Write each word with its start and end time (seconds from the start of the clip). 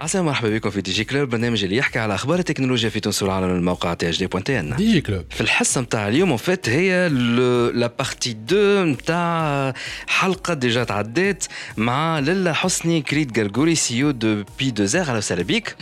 عسى 0.00 0.20
مرحبا 0.22 0.48
بكم 0.48 0.70
في 0.70 0.80
دي 0.80 0.92
جي 0.92 1.04
كلوب. 1.04 1.28
برنامج 1.28 1.64
اللي 1.64 1.76
يحكي 1.76 1.98
على 1.98 2.14
أخبار 2.14 2.38
التكنولوجيا 2.38 2.88
في 2.90 3.00
تونس 3.00 3.22
والعالم 3.22 3.50
الموقع 3.50 3.94
تي 3.94 4.08
اش 4.08 4.18
دي 4.18 4.26
بوان 4.26 4.44
تي 4.44 4.60
ان 4.60 4.76
دي 4.76 4.92
جي 4.92 5.00
كلوب. 5.00 5.24
في 5.30 5.40
الحصة 5.40 5.80
نتاع 5.80 6.08
اليوم 6.08 6.36
فات 6.36 6.68
هي 6.68 7.08
لا 7.74 7.86
بارتي 7.98 8.30
2 8.30 8.86
نتاع 8.86 9.74
حلقة 10.06 10.54
ديجا 10.54 10.84
تعدات 10.84 11.44
مع 11.76 12.18
للا 12.18 12.52
حسني 12.52 13.02
كريت 13.02 13.38
غرغوري 13.38 13.74
سيو 13.74 14.10
دو 14.10 14.44
بي 14.58 14.70
دو 14.70 14.84
زير 14.84 15.08
على 15.08 15.18
وسهلا 15.18 15.42
بيك. 15.42 15.76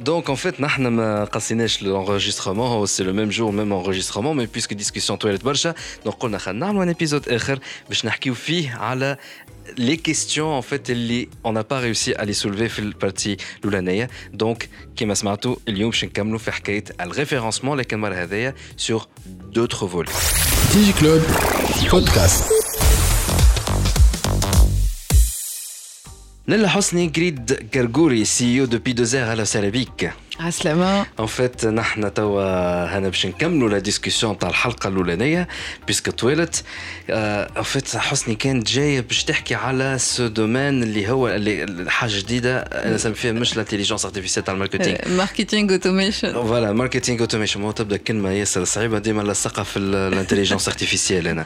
دونك 0.00 0.30
ان 0.30 0.34
فيت 0.36 0.60
نحن 0.60 0.86
ما 0.86 1.24
قصيناش 1.24 1.82
لونجسترومون 1.82 2.66
هو 2.68 2.86
سي 2.86 3.04
لو 3.04 3.12
ميم 3.12 3.28
جور 3.28 3.50
ميم 3.52 3.72
انجسترومون 3.72 4.36
مي 4.36 4.46
بيسكو 4.46 4.74
ديسكسيون 4.74 5.18
طويلت 5.18 5.44
برشا 5.44 5.74
دونك 6.04 6.16
قلنا 6.16 6.38
خلينا 6.38 6.66
نعملوا 6.66 6.82
ان 6.82 6.88
ابيزود 6.88 7.28
آخر 7.28 7.58
باش 7.88 8.06
نحكيو 8.06 8.34
فيه 8.34 8.74
على 8.74 9.16
les 9.77 9.97
questions 9.97 10.53
en 10.53 10.61
fait 10.61 10.91
on 11.43 11.51
n'a 11.51 11.63
pas 11.63 11.79
réussi 11.79 12.13
à 12.13 12.25
les 12.25 12.33
soulever 12.33 12.67
في 12.67 12.79
البارتي 12.79 13.37
الاولانيه 13.59 14.09
دونك 14.33 14.69
كما 14.95 15.13
سمعتوا 15.13 15.55
اليوم 15.67 15.89
باش 15.89 16.05
نكملوا 16.05 16.39
في 16.39 16.51
حكايه 16.51 16.83
الريفيرونسمون 17.01 17.77
لكن 17.77 17.95
المره 17.95 18.15
هذيا 18.15 18.55
sur 18.87 19.07
d'autres 19.55 19.85
volets. 19.85 20.17
Digi 20.73 20.93
Club 20.93 21.21
podcast. 21.89 22.43
Nella 26.47 26.69
Hosni 26.75 27.09
Grid 27.09 27.45
Gargouri, 27.73 28.23
CEO 28.23 28.67
de 28.67 28.77
P2R 28.77 29.27
à 29.33 29.35
la 29.35 29.45
Sarabique. 29.45 30.05
عسلامة 30.40 31.06
ان 31.20 31.26
فيت 31.26 31.66
نحن 31.66 32.14
توا 32.14 32.98
هنا 32.98 33.08
باش 33.08 33.26
نكملوا 33.26 33.68
لا 33.68 33.78
ديسكسيون 33.78 34.38
تاع 34.38 34.48
الحلقة 34.48 34.88
الأولانية 34.88 35.48
بيسك 35.86 36.10
طويلت. 36.10 36.64
ان 37.10 37.62
فيت 37.62 37.96
حسني 37.96 38.34
كانت 38.34 38.70
جاية 38.70 39.00
باش 39.00 39.24
تحكي 39.24 39.54
على 39.54 39.96
سو 39.98 40.26
دومين 40.26 40.82
اللي 40.82 41.10
هو 41.10 41.28
اللي 41.28 41.90
حاجة 41.90 42.18
جديدة 42.18 42.58
أنا 42.58 42.96
سمي 42.98 43.14
فيها 43.14 43.32
مش 43.32 43.52
الانتيليجنس 43.52 44.04
ارتيفيسيال 44.04 44.44
تاع 44.44 44.54
الماركتينغ. 44.54 44.96
ماركتينغ 45.18 45.72
اوتوميشن 45.72 46.32
فوالا 46.32 46.72
ماركتينغ 46.72 47.20
اوتوميشن 47.20 47.60
ما 47.60 47.72
تبدأ 47.72 47.96
كلمة 47.96 48.30
ياسر 48.30 48.64
صعيبة 48.64 48.98
ديما 48.98 49.22
نلصقها 49.22 49.64
في 49.64 49.78
الانتيليجنس 49.78 50.68
ارتيفيسيال 50.68 51.28
أنا 51.28 51.44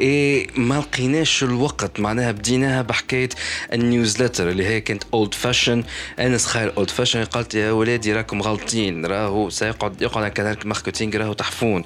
اي 0.00 0.46
ما 0.56 0.74
لقيناش 0.74 1.42
الوقت 1.42 2.00
معناها 2.00 2.32
بديناها 2.32 2.82
بحكاية 2.82 3.28
النيوزلتر 3.72 4.50
اللي 4.50 4.66
هي 4.66 4.80
كانت 4.80 5.02
اولد 5.14 5.34
فاشن 5.34 5.84
أنا 6.18 6.38
صغير 6.38 6.72
اولد 6.76 6.90
فاشن 6.90 7.24
قالت 7.24 7.54
يا 7.54 7.70
ولادي 7.70 8.20
راكم 8.30 8.42
غلطين 8.42 9.06
راهو 9.06 9.50
سيقعد 9.50 10.02
يقعد 10.02 10.30
كذلك 10.30 10.66
ماركتينغ 10.66 11.16
راهو 11.16 11.32
تحفون 11.32 11.84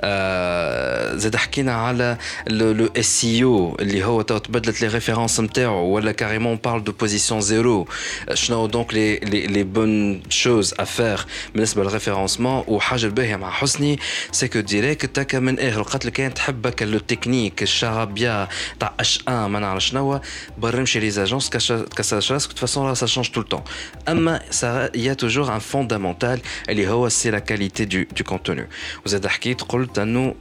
آه 0.00 1.16
زاد 1.16 1.36
حكينا 1.36 1.74
على 1.74 2.16
لو 2.46 2.88
اس 2.96 3.26
أو 3.42 3.76
اللي 3.80 4.04
هو 4.04 4.22
تو 4.22 4.38
تبدلت 4.38 4.82
لي 4.82 4.88
ريفيرونس 4.88 5.40
نتاعو 5.40 5.86
ولا 5.86 6.12
كاريمون 6.12 6.58
بارل 6.64 6.84
دو 6.84 6.92
بوزيسيون 6.92 7.40
زيرو 7.40 7.88
شنو 8.34 8.66
دونك 8.66 8.94
لي 8.94 9.16
لي 9.16 9.46
لي 9.46 9.62
بون 9.62 10.22
شوز 10.28 10.74
افير 10.78 11.26
بالنسبة 11.54 11.84
للريفيرونسمون 11.84 12.64
وحاجه 12.68 13.06
الباهيه 13.06 13.36
مع 13.36 13.50
حسني 13.50 13.98
سي 14.32 14.48
كو 14.48 14.60
ديريكت 14.60 15.16
تاكا 15.16 15.38
من 15.38 15.58
اخر 15.58 15.82
قالت 15.82 16.06
لك 16.06 16.12
كان 16.12 16.34
تحبك 16.34 16.82
لو 16.82 16.98
تكنيك 16.98 17.62
الشرابيه 17.62 18.48
تاع 18.80 18.94
اش 19.00 19.20
ان 19.28 19.44
ما 19.44 19.58
نعرف 19.58 19.84
شنو 19.84 20.20
برمشي 20.58 21.00
لي 21.00 21.10
زاجونس 21.10 21.50
كاساش 21.96 22.32
راسك 22.32 22.50
دو 22.50 22.56
فاسون 22.56 22.94
سا 22.94 23.06
شونج 23.06 23.28
تو 23.28 23.42
لو 23.42 23.62
اما 24.08 24.40
سا 24.50 24.90
يا 24.94 25.14
توجور 25.14 25.54
ان 25.54 25.58
fondamental 25.73 26.39
اللي 26.69 26.87
هو 26.87 27.09
c'est 27.09 27.31
la 27.31 27.41
qualité 27.41 27.85
du, 27.85 28.07
du 28.19 28.23
contenu 28.23 28.61
وزاد 29.05 29.27
حكيت 29.27 29.61
قلت 29.61 29.99
انه 29.99 30.35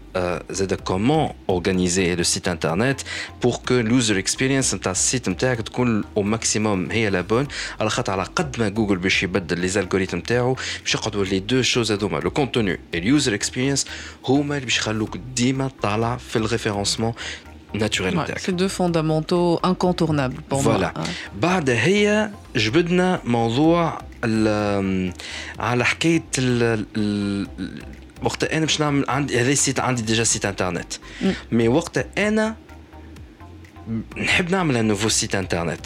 زاد 0.51 0.81
comment 0.91 1.35
organiser 1.53 2.17
le 2.17 2.25
site 2.25 2.49
internet 2.49 3.05
pour 3.41 3.63
que 3.63 3.75
l'user 3.75 4.19
experience 4.19 4.75
نتاع 4.75 4.93
السيت 4.93 5.29
نتاعك 5.29 5.61
تكون 5.61 6.03
au 6.03 6.23
maximum 6.23 6.93
هي 6.93 7.11
لا 7.11 7.21
بون 7.21 7.49
على 7.81 7.91
خاطر 7.91 8.13
على 8.13 8.23
قد 8.23 8.61
ما 8.61 8.69
جوجل 8.69 8.97
باش 8.97 9.23
يبدل 9.23 9.61
لي 9.61 9.69
زالغوريثم 9.69 10.17
نتاعو 10.17 10.57
باش 10.83 10.95
يقعدوا 10.95 11.25
لي 11.25 11.39
دو 11.39 11.63
شوز 11.63 11.93
هذوما 11.93 12.19
لو 12.19 12.31
كونتوني 12.31 12.81
اليوزر 12.95 13.35
اكسبيرينس 13.35 13.87
هما 14.25 14.55
اللي 14.55 14.65
باش 14.67 14.77
يخلوك 14.77 15.17
ديما 15.37 15.71
طالع 15.83 16.17
في 16.17 16.37
الريفيرونسمون 16.37 17.13
naturel 17.75 18.15
ouais, 18.17 18.35
C'est 18.45 18.57
deux 18.65 18.73
fondamentaux 18.81 19.61
incontournables 19.63 20.41
pour 20.49 20.61
voilà. 20.61 20.93
moi. 20.97 21.05
بعد 21.43 21.71
هي 21.71 22.31
جبدنا 22.57 23.21
موضوع 23.25 23.99
على 25.60 25.86
حكاية 25.86 26.24
وقت 28.24 28.44
أنا 28.44 28.66
باش 28.66 28.80
نعمل 28.80 29.06
عندي 29.10 29.42
هذا 29.42 29.52
السيت 29.52 29.80
عندي 29.80 30.02
ديجا 30.02 30.24
سيت 30.24 30.46
إنترنت. 30.46 30.94
مي 31.52 31.68
وقت 31.68 32.06
أنا 32.18 32.56
نحب 34.18 34.52
نعمل 34.52 34.78
ان 34.78 34.86
نوفو 34.86 35.10
سيت 35.10 35.36
انترنت 35.36 35.86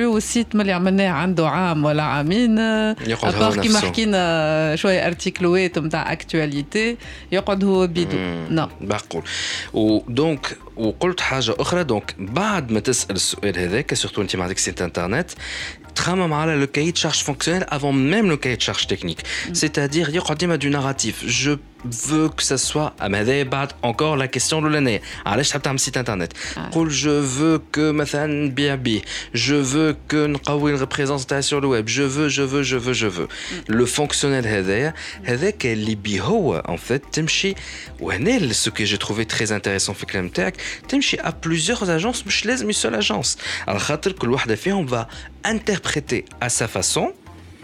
اليفولو 0.00 0.14
والسيت 0.14 0.56
ملي 0.56 0.72
عملناه 0.72 1.08
عنده 1.08 1.48
عام 1.48 1.84
ولا 1.84 2.02
عامين. 2.02 2.58
أبار 2.58 3.60
كيما 3.62 3.80
حكينا 3.80 4.76
شوية 4.76 5.06
ارتيكلوات 5.06 5.78
نتاع 5.78 6.12
اكتواليتي 6.12 6.96
يقعد 7.32 7.64
هو 7.64 7.86
بيدو. 7.86 8.16
نو 8.50 8.68
معقول 8.80 9.22
ودونك 9.72 10.56
وقلت 10.76 11.20
حاجة 11.20 11.54
أخرى 11.58 11.84
دونك 11.84 12.14
بعد 12.18 12.72
ما 12.72 12.80
تسأل 12.80 13.16
السؤال 13.16 13.58
هذاك 13.58 13.94
سورتو 13.94 14.22
أنت 14.22 14.36
ما 14.36 14.42
عندك 14.42 14.58
سيت 14.58 14.82
انترنت 14.82 15.30
تخمم 15.94 16.32
على 16.32 16.56
لو 16.56 16.66
كاي 16.66 16.92
تشارج 16.92 17.14
فونكسيونيل 17.14 17.62
افون 17.62 18.10
ميم 18.10 18.28
لو 18.28 18.36
كاي 18.36 18.56
تشارج 18.56 18.84
تكنيك 18.84 19.18
سيتادير 19.52 20.14
يقعد 20.14 20.38
ديما 20.38 20.56
دو 20.56 20.68
ناراتيف 20.68 21.24
جو 21.24 21.56
veux 21.85 22.29
que 22.29 22.43
ça 22.43 22.57
soit 22.57 22.93
هذا 23.01 23.43
بعد 23.43 23.71
encore 23.83 24.17
la 24.17 24.27
question 24.27 24.53
الاولانيه 24.53 25.01
علاش 25.25 25.49
تحب 25.49 25.61
تعمل 25.61 25.79
سيت 25.79 25.97
انترنت 25.97 26.33
قول 26.71 26.89
جو 26.89 27.23
veux 27.27 27.59
que 27.77 27.79
مثلا 27.79 28.25
نبيع 28.25 28.75
بيه 28.75 29.01
جو 29.35 29.63
veux 29.63 29.95
que 30.13 30.15
نقوي 30.15 30.73
الريبريزونس 30.73 31.25
تاعي 31.25 31.41
سور 31.41 31.59
الويب 31.59 31.85
جو 31.85 32.09
veux 32.09 32.29
جو 32.31 32.47
veux 32.47 32.65
جو 32.65 32.79
veux 32.79 32.97
جو 32.97 33.11
veux 33.11 33.29
لو 33.69 33.85
فونكسيونيل 33.85 34.47
هذايا 34.47 34.93
هذاك 35.23 35.65
اللي 35.65 35.95
بيه 35.95 36.21
هو 36.21 36.57
ان 36.57 36.77
فيت 36.77 37.03
تمشي 37.11 37.55
وهنا 37.99 38.53
سو 38.53 38.71
كي 38.71 38.83
جو 38.83 38.97
تروفي 38.97 39.25
تري 39.25 39.55
انتريسون 39.55 39.95
في 39.95 40.03
الكلام 40.03 40.29
تاعك 40.29 40.55
تمشي 40.89 41.17
ا 41.19 41.33
بليزيور 41.45 41.95
اجونس 41.95 42.27
مش 42.27 42.45
لازم 42.45 42.71
سول 42.71 42.95
اجونس 42.95 43.37
على 43.67 43.79
خاطر 43.79 44.11
كل 44.11 44.29
واحده 44.31 44.55
فيهم 44.55 44.87
va 44.87 45.07
interpréter 45.47 46.25
à 46.41 46.49
sa 46.49 46.67
façon 46.67 47.18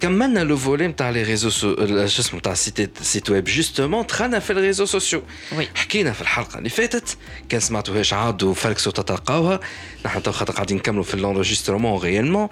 كملنا 0.00 0.40
لو 0.40 0.56
فولي 0.56 0.86
نتاع 0.88 1.10
لي 1.10 1.22
ريزو 1.22 1.50
شو 1.50 1.74
اسمه 2.06 2.38
نتاع 2.38 2.54
سيت 2.54 2.98
سيت 3.02 3.30
ويب 3.30 3.44
جوستومون 3.44 4.06
دخلنا 4.06 4.38
في 4.38 4.50
الريزو 4.50 4.84
سوسيو 4.84 5.22
حكينا 5.74 6.12
في 6.12 6.20
الحلقة 6.20 6.58
اللي 6.58 6.68
فاتت 6.68 7.16
كان 7.48 7.60
سمعتوهاش 7.60 8.12
عادوا 8.12 8.54
فلكسوا 8.54 8.92
تتلقاوها 8.92 9.60
نحن 10.06 10.22
تو 10.22 10.32
خاطر 10.32 10.52
قاعدين 10.52 10.76
نكملوا 10.76 11.02
في 11.04 11.16
لونجسترومون 11.16 12.00
ريالمون 12.02 12.48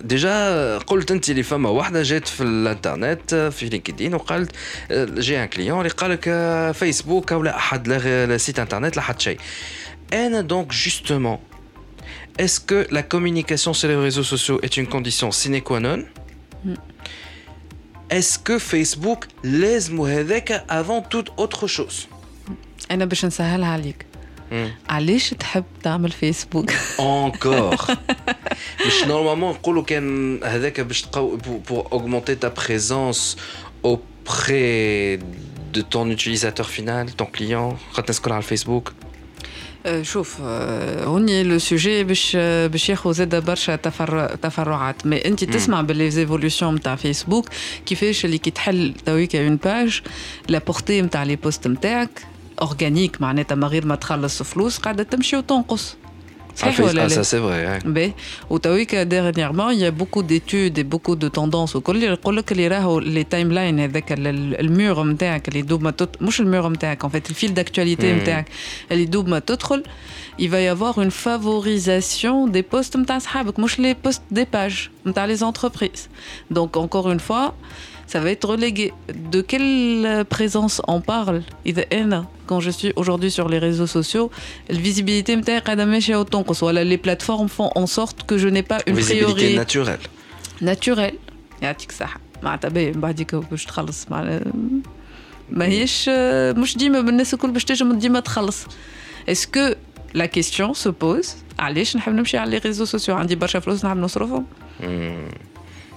ديجا 0.00 0.78
قلت 0.78 1.10
أنت 1.10 1.30
اللي 1.30 1.42
فما 1.42 1.68
واحدة 1.68 2.02
جات 2.02 2.28
في 2.28 2.42
الإنترنت 2.42 3.34
في 3.34 3.68
لينكدين 3.68 4.14
وقالت 4.14 4.50
جي 5.18 5.42
ان 5.42 5.46
كليون 5.46 5.78
اللي 5.78 5.90
قال 5.90 6.10
لك 6.10 6.22
فيسبوك 6.76 7.30
ولا 7.32 7.56
أحد 7.56 7.88
لا 7.88 8.36
سيت 8.38 8.58
إنترنت 8.58 8.96
لا 8.96 9.02
حد 9.02 9.20
شيء. 9.20 9.38
أنا 10.12 10.40
دونك 10.40 10.72
جوستومون 10.72 11.38
Est-ce 12.37 12.59
que 12.59 12.87
la 12.91 13.03
communication 13.03 13.73
sur 13.73 13.87
les 13.89 13.95
réseaux 13.95 14.23
sociaux 14.23 14.59
est 14.61 14.77
une 14.77 14.87
condition 14.87 15.31
sine 15.31 15.61
qua 15.61 15.79
non 15.79 16.01
Est-ce 18.09 18.39
que 18.39 18.59
Facebook 18.59 19.27
laisse 19.43 19.89
هذاك 19.91 20.65
avant 20.69 21.01
toute 21.01 21.29
autre 21.37 21.67
chose 21.67 22.07
انا 22.91 23.05
باش 23.05 23.25
نسهلها 23.25 23.67
عليك 23.67 24.05
علاش 24.89 25.29
تحب 25.29 25.63
تعمل 25.83 26.11
فيسبوك 26.11 26.71
encore 26.99 27.91
مش 28.87 29.03
نورمالمون 29.07 29.51
نقولوا 29.51 29.83
كان 29.83 30.39
هذاك 30.43 30.81
باش 30.81 31.01
تقو 31.01 31.37
pour 31.67 31.93
augmenter 31.93 32.35
ta 32.35 32.49
présence 32.49 33.35
auprès 33.83 35.19
de 35.73 35.81
ton 35.81 36.09
utilisateur 36.09 36.69
final 36.69 37.05
ton 37.11 37.25
client 37.37 37.75
خاطر 37.91 38.13
الناس 38.13 38.27
على 38.27 38.37
الفيسبوك 38.37 38.93
شوف 40.02 40.40
هوني 40.40 41.42
لو 41.42 41.58
سوجي 41.58 42.04
باش 42.04 42.36
باش 42.36 42.88
ياخذ 42.88 43.12
زاد 43.12 43.44
برشا 43.44 43.76
تفرعات. 44.42 45.06
مي 45.06 45.24
أنت 45.24 45.44
تسمع 45.44 45.80
باللي 45.80 46.10
زيفولوسيون 46.10 46.74
نتاع 46.74 46.96
فيسبوك 46.96 47.48
كيفاش 47.86 48.24
اللي 48.24 48.38
كي 48.38 48.50
تحل 48.50 48.94
تويك 49.06 49.36
اون 49.36 49.56
باج 49.56 50.02
لا 50.48 50.58
بورتي 50.58 51.02
نتاع 51.02 51.22
لي 51.22 51.36
بوست 51.36 51.66
نتاعك 51.68 52.26
اورغانيك 52.62 53.20
معناتها 53.20 53.54
من 53.54 53.64
غير 53.64 53.86
ما 53.86 53.94
تخلص 53.94 54.42
فلوس 54.42 54.78
قاعدة 54.78 55.02
تمشي 55.02 55.36
وتنقص. 55.36 55.96
Ah, 56.62 56.70
ah, 56.98 57.08
ça 57.08 57.24
c'est 57.24 57.38
vrai. 57.38 57.66
Hein. 57.66 57.78
Ouais. 57.84 58.14
Ou 58.48 58.58
dernièrement, 58.58 59.70
il 59.70 59.78
y 59.78 59.84
a 59.84 59.90
beaucoup 59.90 60.22
d'études 60.22 60.78
et 60.78 60.84
beaucoup 60.84 61.16
de 61.16 61.28
tendances. 61.28 61.74
Au 61.74 61.80
collège, 61.80 62.16
oh, 62.24 63.00
les 63.00 63.24
timelines, 63.24 63.86
le 63.86 64.68
mur, 64.68 65.04
les 65.04 65.62
doubles, 65.62 65.92
le 66.10 66.44
mur, 66.44 66.72
en 67.02 67.10
fait, 67.10 67.28
le 67.28 67.34
fil 67.34 67.52
d'actualité, 67.52 68.14
hmm. 68.14 68.94
les 68.94 69.06
doubles, 69.06 69.42
il 70.38 70.50
va 70.50 70.60
y 70.60 70.66
avoir 70.66 71.00
une 71.00 71.10
favorisation 71.10 72.46
des 72.46 72.62
postes, 72.62 72.96
les 73.78 73.94
postes 73.94 74.22
des 74.30 74.46
pages, 74.46 74.90
les 75.26 75.42
entreprises. 75.42 76.08
Donc, 76.50 76.76
encore 76.76 77.10
une 77.10 77.20
fois, 77.20 77.54
ça 78.07 78.19
va 78.19 78.29
être 78.31 78.47
relégué. 78.55 78.93
De 79.35 79.41
quelle 79.41 80.25
présence 80.25 80.81
on 80.87 81.01
parle 81.01 81.43
Quand 82.47 82.59
je 82.59 82.69
suis 82.69 82.91
aujourd'hui 82.95 83.31
sur 83.31 83.47
les 83.47 83.59
réseaux 83.67 83.87
sociaux, 83.87 84.31
la 84.69 84.77
visibilité 84.77 85.39
soit 86.53 86.73
les 86.73 86.97
plateformes 86.97 87.49
font 87.49 87.71
en 87.75 87.87
sorte 87.87 88.23
que 88.23 88.37
je 88.37 88.47
n'ai 88.47 88.63
pas 88.63 88.79
une 88.87 88.95
visibilité 88.95 89.33
priorité 89.33 89.55
naturelle. 89.55 90.05
Naturelle. 90.61 91.17
يعطيك 91.61 91.89
الصحة 91.89 92.19
معناتها 92.43 92.69
باهي 92.69 92.91
من 92.91 93.01
بعديك 93.01 93.35
باش 93.35 93.65
تخلص 93.65 94.07
معناها 94.11 94.41
ماهيش 95.49 96.09
مش 96.57 96.77
ديما 96.77 97.01
بالناس 97.01 97.33
الكل 97.33 97.51
باش 97.51 97.65
تنجم 97.65 97.99
ديما 97.99 98.19
تخلص 98.19 98.65
اسكو 99.29 99.69
لا 100.13 100.25
كيستيون 100.25 100.73
سو 100.73 100.91
بوز 100.91 101.35
علاش 101.59 101.95
نحب 101.97 102.13
نمشي 102.13 102.37
على 102.37 102.51
لي 102.51 102.57
ريزو 102.57 102.85
سوسيو 102.85 103.15
عندي 103.15 103.35
برشا 103.35 103.59
فلوس 103.59 103.85
نحب 103.85 103.97
نصرفهم 103.97 104.45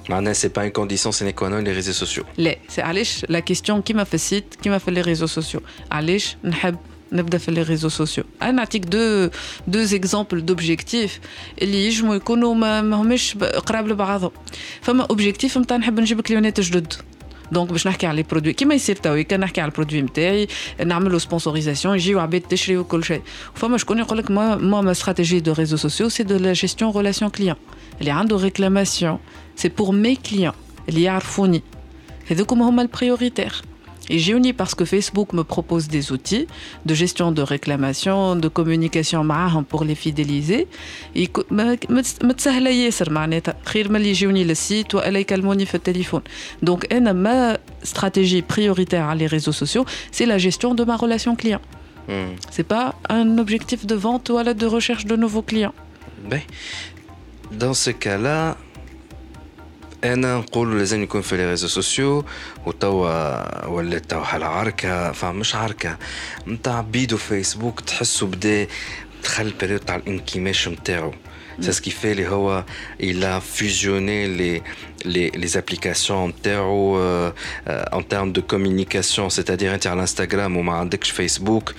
معناها 0.08 0.32
سي 0.32 0.48
با 0.48 0.68
une 0.68 0.72
condition 0.72 1.12
sine 1.12 1.32
qua 1.32 1.48
non 1.48 1.64
les 1.64 1.72
réseaux 1.80 2.04
sociaux 2.04 2.24
لا 2.38 2.56
سي 2.68 2.82
علاش 2.82 3.26
لا 3.28 3.40
كيستيون 3.40 3.82
كيما 3.82 4.04
في 4.04 4.14
السيت 4.14 4.54
كيما 4.62 4.78
في 4.78 4.90
لي 4.90 5.00
ريزو 5.00 5.26
سوسيو 5.26 5.60
علاش 5.92 6.36
نحب 6.44 6.76
نبدا 7.12 7.38
في 7.38 7.50
لي 7.50 7.62
ريزو 7.62 7.88
سوسيو 7.88 8.24
انا 8.42 8.50
نعطيك 8.50 8.84
دو 8.84 9.28
دو 9.66 9.82
زيكزامبل 9.82 10.44
دوبجيكتيف 10.44 11.20
اللي 11.62 11.86
يجموا 11.86 12.14
يكونوا 12.14 12.54
ما 12.54 12.96
هماش 12.96 13.36
قراب 13.38 13.88
لبعضهم 13.88 14.30
فما 14.82 15.02
اوبجيكتيف 15.10 15.58
نتاع 15.58 15.76
نحب 15.76 16.00
نجيب 16.00 16.20
كليونات 16.20 16.60
جدد 16.60 16.92
دونك 17.52 17.70
باش 17.70 17.86
نحكي 17.86 18.06
على 18.06 18.16
لي 18.16 18.22
برودوي 18.22 18.52
كيما 18.52 18.74
يصير 18.74 18.96
توي 18.96 19.24
كان 19.24 19.40
نحكي 19.40 19.60
على 19.60 19.70
البرودوي 19.70 20.02
نتاعي 20.02 20.48
نعملوا 20.84 21.18
سبونسوريزاسيون 21.18 21.94
يجيو 21.94 22.20
عباد 22.20 22.40
تشري 22.40 22.78
وكل 22.78 23.04
شيء 23.04 23.22
فما 23.54 23.78
شكون 23.78 23.98
يقول 23.98 24.18
لك 24.18 24.30
ما 24.30 24.56
ما 24.56 24.90
استراتيجي 24.90 25.40
دو 25.40 25.52
ريزو 25.52 25.76
سوسيو 25.76 26.08
سي 26.08 26.22
دو 26.22 26.36
لا 26.36 26.52
جيستيون 26.52 26.92
ريلاسيون 26.96 27.30
كليون 27.30 27.56
اللي 28.00 28.10
عنده 28.10 28.36
ريكلاماسيون 28.36 29.18
سي 29.56 29.68
بور 29.68 29.92
مي 29.92 30.16
كليون 30.16 30.52
اللي 30.88 31.02
يعرفوني 31.02 31.62
هذوكم 32.30 32.62
هما 32.62 32.82
البريوريتير 32.82 33.62
Et 34.09 34.19
j'ai 34.19 34.33
uni 34.33 34.53
parce 34.53 34.75
que 34.75 34.85
Facebook 34.85 35.33
me 35.33 35.43
propose 35.43 35.87
des 35.87 36.11
outils 36.11 36.47
de 36.85 36.93
gestion 36.93 37.31
de 37.31 37.41
réclamation, 37.41 38.35
de 38.35 38.47
communication 38.47 39.23
pour 39.67 39.83
les 39.83 39.95
fidéliser. 39.95 40.67
Et 41.15 41.27
le 44.43 44.55
site 44.55 44.93
ou 44.93 44.97
le 44.97 45.79
téléphone. 45.79 46.21
Donc, 46.61 46.87
ma 47.13 47.57
stratégie 47.83 48.41
prioritaire 48.41 49.09
les 49.15 49.27
réseaux 49.27 49.51
sociaux, 49.51 49.85
c'est 50.11 50.25
la 50.25 50.37
gestion 50.37 50.73
de 50.73 50.83
ma 50.83 50.95
relation 50.95 51.35
client. 51.35 51.61
Hmm. 52.07 52.35
C'est 52.49 52.63
pas 52.63 52.95
un 53.07 53.37
objectif 53.37 53.85
de 53.85 53.95
vente 53.95 54.29
ou 54.29 54.37
à 54.37 54.43
l'aide 54.43 54.57
de 54.57 54.65
recherche 54.65 55.05
de 55.05 55.15
nouveaux 55.15 55.43
clients. 55.43 55.73
Mais 56.29 56.43
dans 57.51 57.73
ce 57.73 57.91
cas-là, 57.91 58.57
انا 60.04 60.36
نقول 60.36 60.78
لازم 60.78 61.02
يكون 61.02 61.22
في 61.22 61.36
لي 61.36 61.50
ريزو 61.50 61.68
سوسيو 61.68 62.24
وتوا 62.66 63.66
ولات 63.66 64.10
توا 64.10 64.24
حال 64.24 64.42
عركه 64.42 65.12
فمش 65.12 65.54
عركه 65.54 65.98
نتاع 66.46 66.80
بيدو 66.80 67.16
فيسبوك 67.16 67.80
تحسوا 67.80 68.28
بدا 68.28 68.66
دخل 69.24 69.46
البريود 69.46 69.80
تاع 69.80 69.96
الانكماش 69.96 70.68
نتاعو 70.68 71.12
C'est 71.60 71.72
ce 71.72 71.80
qui 71.80 71.90
fait 71.90 72.14
les 72.14 72.26
Hoa, 72.26 72.66
il 72.98 73.24
a 73.24 73.40
fusionné 73.40 74.26
les, 74.26 74.62
les, 75.04 75.30
les 75.30 75.56
applications 75.56 76.24
en, 76.24 76.32
euh, 76.46 77.30
en 77.92 78.02
termes 78.02 78.32
de 78.32 78.40
communication, 78.40 79.30
c'est-à-dire 79.30 79.72
inter 79.72 79.94
l'Instagram 79.94 80.56
ou 80.56 80.64
Facebook, 81.04 81.70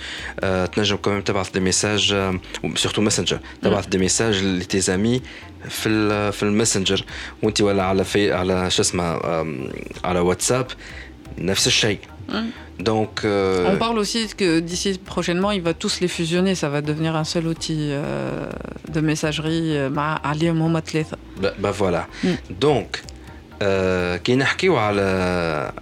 euh, 0.42 0.66
tu 0.72 0.80
quand 1.02 1.10
même 1.10 1.22
des 1.52 1.60
messages, 1.60 2.12
euh, 2.12 2.32
surtout 2.74 3.02
Messenger, 3.02 3.38
tu 3.62 3.68
as 3.68 3.82
des 3.82 3.98
messages 3.98 4.42
à 4.42 4.64
tes 4.64 4.90
amis 4.90 5.22
في 5.68 6.32
في 6.32 6.42
الماسنجر 6.42 7.04
وانت 7.42 7.60
ولا 7.60 7.82
على 7.82 8.04
في 8.04 8.32
على 8.32 8.70
شو 8.70 8.82
اسمه 8.82 9.20
على 10.04 10.20
واتساب 10.20 10.66
نفس 11.38 11.66
الشيء 11.66 11.98
Donc, 12.78 13.24
euh... 13.24 13.72
On 13.72 13.76
parle 13.78 13.98
aussi 13.98 14.28
que 14.36 14.60
d'ici 14.60 14.98
prochainement, 14.98 15.50
il 15.50 15.62
va 15.62 15.72
tous 15.72 16.00
les 16.00 16.08
fusionner. 16.08 16.54
Ça 16.54 16.68
va 16.68 16.82
devenir 16.82 17.16
un 17.16 17.24
seul 17.24 17.46
outil 17.46 17.88
euh, 17.90 18.46
de 18.94 19.00
messagerie. 19.00 19.70
Bah, 19.96 20.20
bah 21.58 21.70
voilà. 21.70 22.06
Mm. 22.22 22.28
Donc, 22.50 23.02
كي 24.24 24.36
نحكيو 24.36 24.76
على 24.76 25.72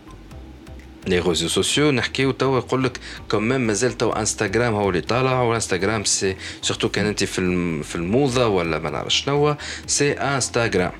les 1.09 1.19
réseaux 1.19 1.61
sociaux 1.61 1.79
نحكيو 1.79 2.31
توا 2.31 2.57
يقول 2.57 2.83
لك 2.83 2.99
كمان 3.31 3.61
مازال 3.61 3.97
توا 3.97 4.19
انستغرام 4.19 4.73
هو 4.73 4.89
اللي 4.89 5.01
طالع 5.01 5.41
وانستغرام 5.41 6.03
سي 6.03 6.35
سورتو 6.61 6.89
كان 6.89 7.05
انت 7.05 7.23
في 7.23 7.83
في 7.83 7.95
الموضة 7.95 8.47
ولا 8.47 8.79
ما 8.79 8.89
نعرف 8.89 9.13
شنو 9.13 9.55
سي 9.87 10.11
انستغرام 10.11 10.91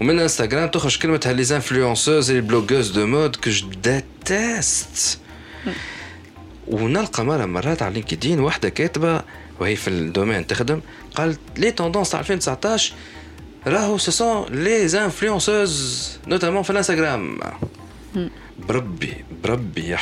ومن 0.00 0.18
انستغرام 0.18 0.68
تخرج 0.68 0.98
كلمة 0.98 1.20
لي 1.26 1.56
انفلونسوز 1.56 2.32
لي 2.32 2.40
بلوغوز 2.40 2.90
دو 2.90 3.06
مود 3.06 3.36
كو 3.36 3.50
جو 3.50 3.68
ديتست 3.68 5.18
ونلقى 6.68 7.24
مرة 7.24 7.46
مرات 7.46 7.82
على 7.82 7.94
لينكدين 7.94 8.40
واحدة 8.40 8.68
كاتبة 8.68 9.22
وهي 9.60 9.76
في 9.76 9.88
الدومين 9.88 10.46
تخدم 10.46 10.80
قالت 11.14 11.40
لي 11.56 11.70
توندونس 11.70 12.10
تاع 12.10 12.20
2019 12.20 12.94
راهو 13.66 13.98
سو 13.98 14.10
سون 14.10 14.46
لي 14.50 15.04
انفلونسوز 15.04 16.08
نوتامون 16.26 16.62
في 16.62 16.70
الإنستغرام. 16.70 17.40
Brabbi, 18.66 19.14
Brabbi, 19.42 19.88
ya 19.88 19.98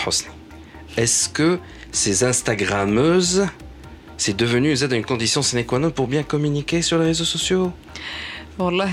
Est-ce 0.96 1.28
que 1.28 1.58
ces 1.92 2.24
Instagrammeuses, 2.24 3.46
c'est 4.16 4.36
devenu 4.36 4.74
une 4.74 5.04
condition 5.04 5.42
sine 5.42 5.64
qua 5.64 5.78
non 5.78 5.90
pour 5.90 6.08
bien 6.08 6.22
communiquer 6.22 6.82
sur 6.82 6.98
les 6.98 7.06
réseaux 7.06 7.24
sociaux? 7.24 7.72
والله 8.58 8.92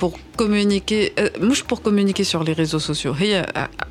pour 0.00 0.12
communiquer 0.42 1.10
مش 1.38 1.62
pour 1.62 1.80
communiquer 1.82 2.24
sur 2.24 2.44
les 2.44 2.52
réseaux 2.52 2.78
sociaux. 2.78 3.14
هي 3.18 3.46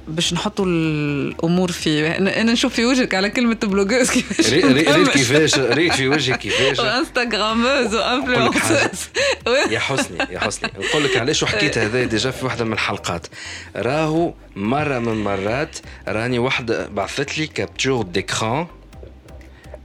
باش 0.08 0.34
نحطوا 0.34 0.66
الأمور 0.66 1.72
في 1.72 2.08
أنا 2.18 2.44
نشوف 2.44 2.74
في 2.74 2.86
وجهك 2.86 3.14
على 3.16 3.30
كلمة 3.30 3.56
بلوغوز 3.64 4.12
كيفاش 4.12 4.54
ريت 4.54 5.10
كيفاش 5.10 5.60
ريت 5.60 5.94
في 5.94 6.08
وجهك 6.08 6.40
كيفاش؟ 6.40 6.80
انستغراموز 7.00 7.96
وانفلونسوز 7.96 9.10
يا 9.72 9.80
حسني 9.80 10.18
يا 10.32 10.40
حسني. 10.40 10.70
نقول 10.80 11.04
لك 11.04 11.18
علاش 11.18 11.44
وحكيت 11.44 11.78
هذا 11.78 12.04
ديجا 12.04 12.32
في 12.32 12.46
واحدة 12.46 12.66
من 12.66 12.74
الحلقات. 12.74 13.28
راهو 13.76 14.34
مرة 14.56 15.00
من 15.00 15.24
مرات 15.24 15.78
راني 16.08 16.40
واحدة 16.40 16.88
بعثت 16.88 17.38
لي 17.38 17.48
كابتور 17.48 18.04
ديكران 18.04 18.68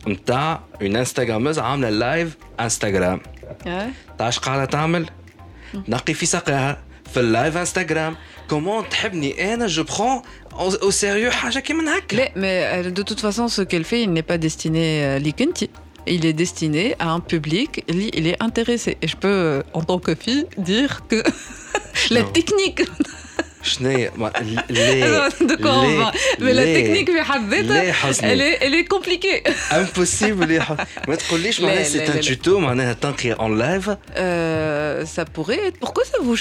نتاع 0.09 0.61
اون 0.83 0.97
انستغراموز 0.97 1.59
عاملة 1.59 1.91
لايف 1.91 2.37
انستغرام 2.61 3.21
تعرف 4.18 4.40
قاعده 4.40 4.66
تعمل 4.66 5.10
نقي 5.88 6.14
في 6.14 6.26
ساقها 6.26 6.84
في 7.14 7.20
اللايف 7.20 7.58
انستغرام 7.58 8.16
كومون 8.50 8.90
تحبني 8.90 9.54
انا 9.54 9.68
جو 9.68 9.84
برون 9.84 10.22
au 10.60 10.92
sérieux 10.92 11.34
حاجه 11.34 11.60
كيما 11.60 11.98
هكا 11.98 12.16
لا 12.16 12.32
mais 12.36 12.92
de 12.98 13.04
toute 13.04 13.20
façon 13.20 13.48
ce 13.48 13.62
qu'elle 13.62 13.84
fait 13.84 14.02
il 14.02 14.14
n'est 14.14 14.28
pas 14.32 14.38
destiné 14.38 15.20
ليك 15.20 15.42
انت 15.42 15.64
il 16.08 16.26
est 16.26 16.34
destiné 16.34 16.96
à 17.00 17.10
un 17.10 17.20
public, 17.20 17.84
il 17.88 18.28
est 18.28 18.42
intéressé. 18.42 18.98
Et 19.02 19.08
je 19.08 19.18
peux, 19.18 19.64
en 19.74 19.82
tant 19.82 20.00
que 20.00 20.14
fille, 20.16 20.46
dire 20.58 21.02
que 21.08 21.24
la 22.12 22.24
technique 22.24 22.82
شنو 23.64 23.90
de 25.50 25.56
quoi 25.64 25.72
on 25.72 25.98
va 26.00 26.12
mais 26.40 26.54
la 26.54 26.66
technique 26.78 27.12
في 27.12 27.22
حد 27.22 27.54
ذاتها 27.54 28.12
elle 28.12 28.42
est 28.42 28.58
elle 28.62 28.76
est 28.76 28.88
compliquée 28.96 29.44
impossible 29.72 30.62
ما 31.08 31.16
تقوليش 31.16 31.62
معناها 31.62 31.84
c'est 31.84 32.10
un 32.10 32.20
tuto 32.20 32.48
معناها 32.48 32.94
تنقي 32.94 33.36
en 33.36 33.50
live 33.50 33.98
ça 35.16 35.26
pourrait 35.34 35.68
être 35.68 35.80
pourquoi 35.80 36.04
ça 36.04 36.18
vous 36.22 36.38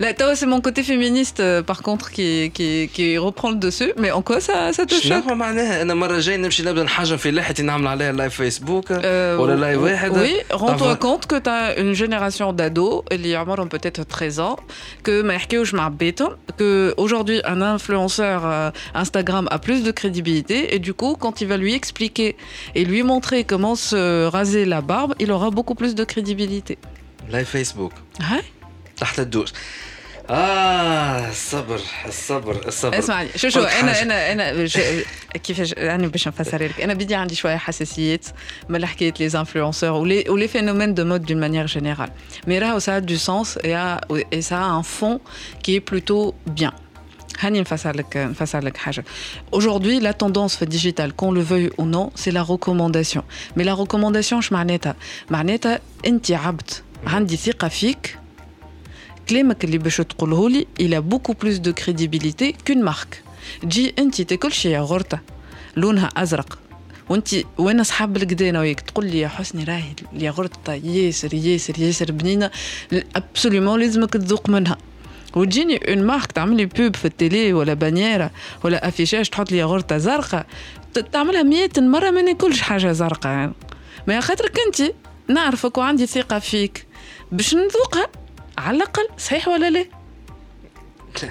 Là, 0.00 0.12
c'est 0.34 0.46
mon 0.46 0.60
côté 0.60 0.82
féministe, 0.82 1.40
euh, 1.40 1.62
par 1.62 1.82
contre, 1.82 2.10
qui, 2.10 2.50
qui, 2.52 2.88
qui 2.92 3.16
reprend 3.18 3.50
le 3.50 3.56
dessus. 3.56 3.92
Mais 3.96 4.10
en 4.10 4.22
quoi 4.22 4.40
ça, 4.40 4.72
ça 4.72 4.86
te 4.86 4.94
choque 4.94 5.24
euh, 8.90 9.36
Oui, 10.20 10.36
rends-toi 10.50 10.96
compte 10.96 11.26
que 11.26 11.36
tu 11.36 11.48
as 11.48 11.78
une 11.78 11.92
génération 11.92 12.52
d'ados, 12.52 13.02
il 13.12 13.26
y 13.26 13.34
a 13.34 13.44
peut-être 13.44 14.04
13 14.04 14.40
ans, 14.40 14.56
que 15.02 15.22
que 16.56 16.94
aujourd'hui 16.96 17.40
un 17.44 17.62
influenceur 17.62 18.42
euh, 18.44 18.70
Instagram 18.94 19.48
a 19.50 19.58
plus 19.58 19.82
de 19.82 19.90
crédibilité 19.90 20.74
et 20.74 20.78
du 20.78 20.94
coup, 20.94 21.16
quand 21.18 21.40
il 21.40 21.48
va 21.48 21.56
lui 21.56 21.74
expliquer 21.74 22.36
et 22.74 22.84
lui 22.84 23.02
montrer 23.02 23.44
comment 23.44 23.74
se 23.74 24.26
raser 24.26 24.64
la 24.64 24.80
barbe, 24.80 25.14
il 25.18 25.30
aura 25.30 25.50
beaucoup 25.50 25.74
plus 25.74 25.94
de 25.94 26.04
crédibilité. 26.04 26.78
Live 27.30 27.46
Facebook. 27.46 27.92
Ouais. 28.20 28.42
تحت 28.97 29.19
الدوش 29.19 29.53
اه 30.29 31.29
الصبر 31.29 31.79
الصبر 32.07 32.67
الصبر 32.67 32.99
اسمعني 32.99 33.29
شو 33.35 33.49
شو 33.49 33.59
قلت 33.59 33.69
انا 33.71 33.93
حاجة. 33.93 34.01
انا 34.01 34.31
انا 34.31 34.65
ج- 34.65 35.03
كيفاش 35.43 35.73
انا 35.73 36.07
باش 36.07 36.27
نفسر 36.27 36.63
لك 36.63 36.81
انا 36.81 36.93
بدي 36.93 37.15
عندي 37.15 37.35
شويه 37.35 37.57
حساسيات 37.57 38.25
من 38.69 38.85
حكايه 38.85 39.13
لي 39.19 39.25
انفلونسور 39.39 39.89
ولي 39.91 40.25
ولي 40.29 40.47
فينومين 40.47 40.93
دو 40.93 41.05
مود 41.05 41.25
دون 41.25 41.39
مانيير 41.39 41.65
جينيرال 41.65 42.09
مي 42.47 42.59
راهو 42.59 42.79
ça 42.79 42.83
a 42.83 43.01
du 43.01 43.17
sens 43.17 43.57
et, 43.63 43.73
a, 43.73 44.01
et 44.35 44.41
ça 44.41 44.57
a 44.57 44.69
un 44.79 44.83
fond 44.83 45.19
qui 45.63 45.75
est 45.75 45.91
plutôt 45.91 46.33
bien 46.59 46.71
هاني 47.39 47.61
نفسر 47.61 47.95
لك 47.95 48.17
نفسر 48.17 48.63
لك 48.63 48.77
حاجه 48.77 49.03
aujourd'hui 49.55 50.01
la 50.03 50.13
tendance 50.25 50.57
في 50.57 50.65
digital 50.65 51.11
qu'on 51.21 51.31
le 51.31 51.41
veuille 51.41 51.69
ou 51.77 51.85
non 51.85 52.09
c'est 52.21 52.31
la 52.31 52.43
recommandation 52.43 53.23
mais 53.57 53.63
la 53.63 53.73
recommandation 53.83 54.33
اش 54.33 54.51
معناتها 54.51 54.95
معناتها 55.29 55.79
انت 56.05 56.31
عبد 56.31 56.69
عندي 57.07 57.37
ثقه 57.37 57.67
فيك 57.67 58.17
كلامك 59.28 59.64
اللي 59.64 59.78
باش 59.78 59.96
تقوله 59.96 60.50
لي 60.50 60.66
a 60.80 61.14
beaucoup 61.14 61.34
plus 61.34 61.58
de 61.60 61.72
crédibilité 61.72 62.54
qu'une 62.64 62.90
marque. 62.90 63.16
تجي 63.62 63.94
انت 63.98 64.22
تاكل 64.22 64.52
شي 64.52 64.70
ياغورتا 64.70 65.18
لونها 65.76 66.08
أزرق. 66.16 66.58
وانت 67.08 67.28
وأنا 67.58 67.82
صحاب 67.82 68.16
القدينة 68.16 68.60
وياك 68.60 68.80
تقول 68.80 69.06
لي 69.06 69.18
يا 69.18 69.28
حسني 69.28 69.64
راهي 69.64 69.94
الياغورتا 70.12 70.74
ياسر 70.74 71.34
ياسر 71.34 71.78
ياسر 71.78 72.12
بنينة. 72.12 72.50
ابسوليومون 73.16 73.80
لازمك 73.80 74.12
تذوق 74.12 74.48
منها. 74.48 74.78
وتجيني 75.36 75.90
اون 75.92 76.02
مارك 76.06 76.32
تعمل 76.32 76.56
لي 76.56 76.66
بوب 76.66 76.96
في 76.96 77.04
التيلي 77.04 77.52
ولا 77.52 77.74
بانييرا 77.74 78.30
ولا 78.64 78.88
افيشاج 78.88 79.28
تحط 79.28 79.52
لي 79.52 79.58
ياغورتا 79.58 79.98
زرقاء. 79.98 80.46
تعملها 81.12 81.42
مية 81.42 81.70
مرة 81.78 82.10
ما 82.10 82.22
ناكلش 82.22 82.60
حاجة 82.60 82.92
زرقاء. 82.92 83.32
يعني. 83.32 83.52
ما 84.06 84.20
خاطرك 84.20 84.58
انت 84.66 84.92
نعرفك 85.28 85.78
وعندي 85.78 86.06
ثقة 86.06 86.38
فيك. 86.38 86.86
باش 87.32 87.54
نذوقها 87.54 88.06
على 88.58 88.76
الأقل 88.76 89.08
صحيح 89.18 89.48
ولا 89.48 89.70
لا؟ 89.70 89.84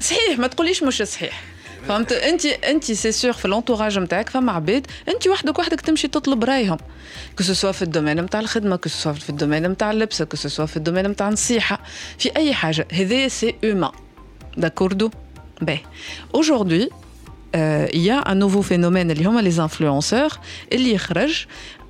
صحيح 0.00 0.38
ما 0.38 0.46
تقوليش 0.46 0.82
مش 0.82 1.02
صحيح. 1.02 1.42
فهمت؟ 1.88 2.12
انت 2.12 2.46
أنت 2.46 2.84
سي 2.84 3.12
سور 3.12 3.32
في 3.32 3.44
الانتوراج 3.44 3.98
نتاعك 3.98 4.28
فما 4.28 4.52
عباد 4.52 4.86
أنت 5.08 5.26
وحدك 5.26 5.58
وحدك 5.58 5.80
تمشي 5.80 6.08
تطلب 6.08 6.44
رأيهم. 6.44 6.78
كو 7.38 7.42
سوا 7.42 7.72
في 7.72 7.82
الدومين 7.82 8.20
نتاع 8.20 8.40
الخدمة 8.40 8.76
كو 8.76 8.88
سوا 8.88 9.12
في 9.12 9.30
الدومين 9.30 9.66
نتاع 9.66 9.90
اللبسه 9.90 10.24
كو 10.24 10.36
سوا 10.36 10.66
في 10.66 10.76
الدومين 10.76 11.06
نتاع 11.06 11.28
النصيحة 11.28 11.80
في 12.18 12.36
أي 12.36 12.54
حاجة. 12.54 12.88
هذا 12.92 13.28
سي 13.28 13.54
اومان 13.64 13.90
داكوردو 14.56 15.10
باهي 15.62 15.80
aujourd'hui 16.36 16.88
euh, 17.56 17.88
y 17.92 18.10
a 18.10 18.22
un 18.26 18.34
nouveau 18.34 18.62
phénomène 18.62 19.10
اللي 19.10 19.24
هما 19.24 19.42
les 19.42 19.54
influenceurs 19.68 20.38
اللي 20.72 20.92
يخرج 20.92 21.46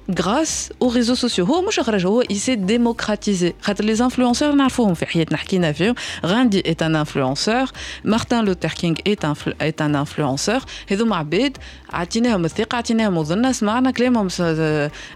grâce 0.10 0.72
aux 0.84 0.90
réseaux 0.90 1.16
sociaux 1.26 1.40
هو 1.50 1.62
مش 1.68 1.80
خرج 1.80 2.06
هو 2.06 2.24
il 2.24 2.36
s'est 2.36 2.58
démocratisé 2.72 3.52
خاطر 3.62 3.96
les 3.96 4.00
influenceurs 4.00 4.44
نعرفوهم 4.56 4.94
في 4.94 5.06
حياتنا 5.06 5.38
حكينا 5.38 5.72
فيهم 5.72 5.96
غاندي 6.26 6.62
est 6.64 6.82
un 6.86 7.06
influenceur 7.06 7.72
مارتن 8.04 8.44
لوثر 8.46 8.68
كينغ 8.70 8.96
est 9.10 9.26
un, 9.26 9.34
est 9.64 9.82
un 9.82 10.06
influenceur 10.06 10.62
هذوما 10.92 11.16
عباد 11.16 11.58
عطيناهم 11.94 12.46
الثقة 12.46 12.76
عطيناهم 12.76 13.18
الظنة 13.18 13.52
سمعنا 13.52 13.92
كلامهم 13.92 14.30
س- 14.30 14.42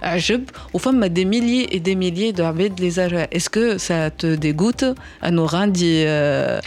عجب 0.03 0.43
وفما 0.73 1.07
دي 1.07 1.25
ميليي 1.25 1.67
et 1.67 1.79
des 1.79 1.95
milliers 1.95 2.37
de 2.37 2.41
عباد 2.41 2.79
les 2.79 2.99
a 2.99 3.37
est-ce 3.37 3.49
que 3.49 3.77
ça 3.77 4.09
te 4.21 4.35
dégoûte 4.35 4.85
انه 5.23 5.45
غاندي 5.45 6.05
euh, 6.07 6.61